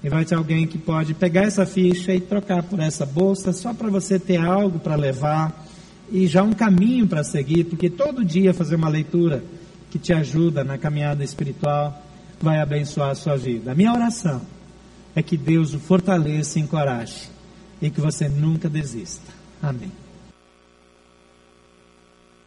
E 0.04 0.08
vai 0.08 0.24
ter 0.24 0.36
alguém 0.36 0.68
que 0.68 0.78
pode 0.78 1.14
pegar 1.14 1.42
essa 1.42 1.66
ficha 1.66 2.14
e 2.14 2.20
trocar 2.20 2.62
por 2.62 2.78
essa 2.78 3.04
bolsa, 3.04 3.52
só 3.52 3.74
para 3.74 3.88
você 3.88 4.20
ter 4.20 4.36
algo 4.36 4.78
para 4.78 4.94
levar 4.94 5.66
e 6.12 6.28
já 6.28 6.44
um 6.44 6.52
caminho 6.52 7.08
para 7.08 7.24
seguir, 7.24 7.64
porque 7.64 7.90
todo 7.90 8.24
dia 8.24 8.54
fazer 8.54 8.76
uma 8.76 8.88
leitura 8.88 9.42
que 9.90 9.98
te 9.98 10.12
ajuda 10.12 10.62
na 10.62 10.78
caminhada 10.78 11.24
espiritual 11.24 12.06
vai 12.40 12.60
abençoar 12.60 13.10
a 13.10 13.14
sua 13.16 13.36
vida. 13.36 13.72
A 13.72 13.74
minha 13.74 13.92
oração 13.92 14.42
é 15.16 15.22
que 15.22 15.36
Deus 15.36 15.74
o 15.74 15.80
fortaleça 15.80 16.60
e 16.60 16.62
encoraje 16.62 17.28
e 17.82 17.90
que 17.90 18.00
você 18.00 18.28
nunca 18.28 18.68
desista. 18.68 19.35
Amém. 19.62 20.05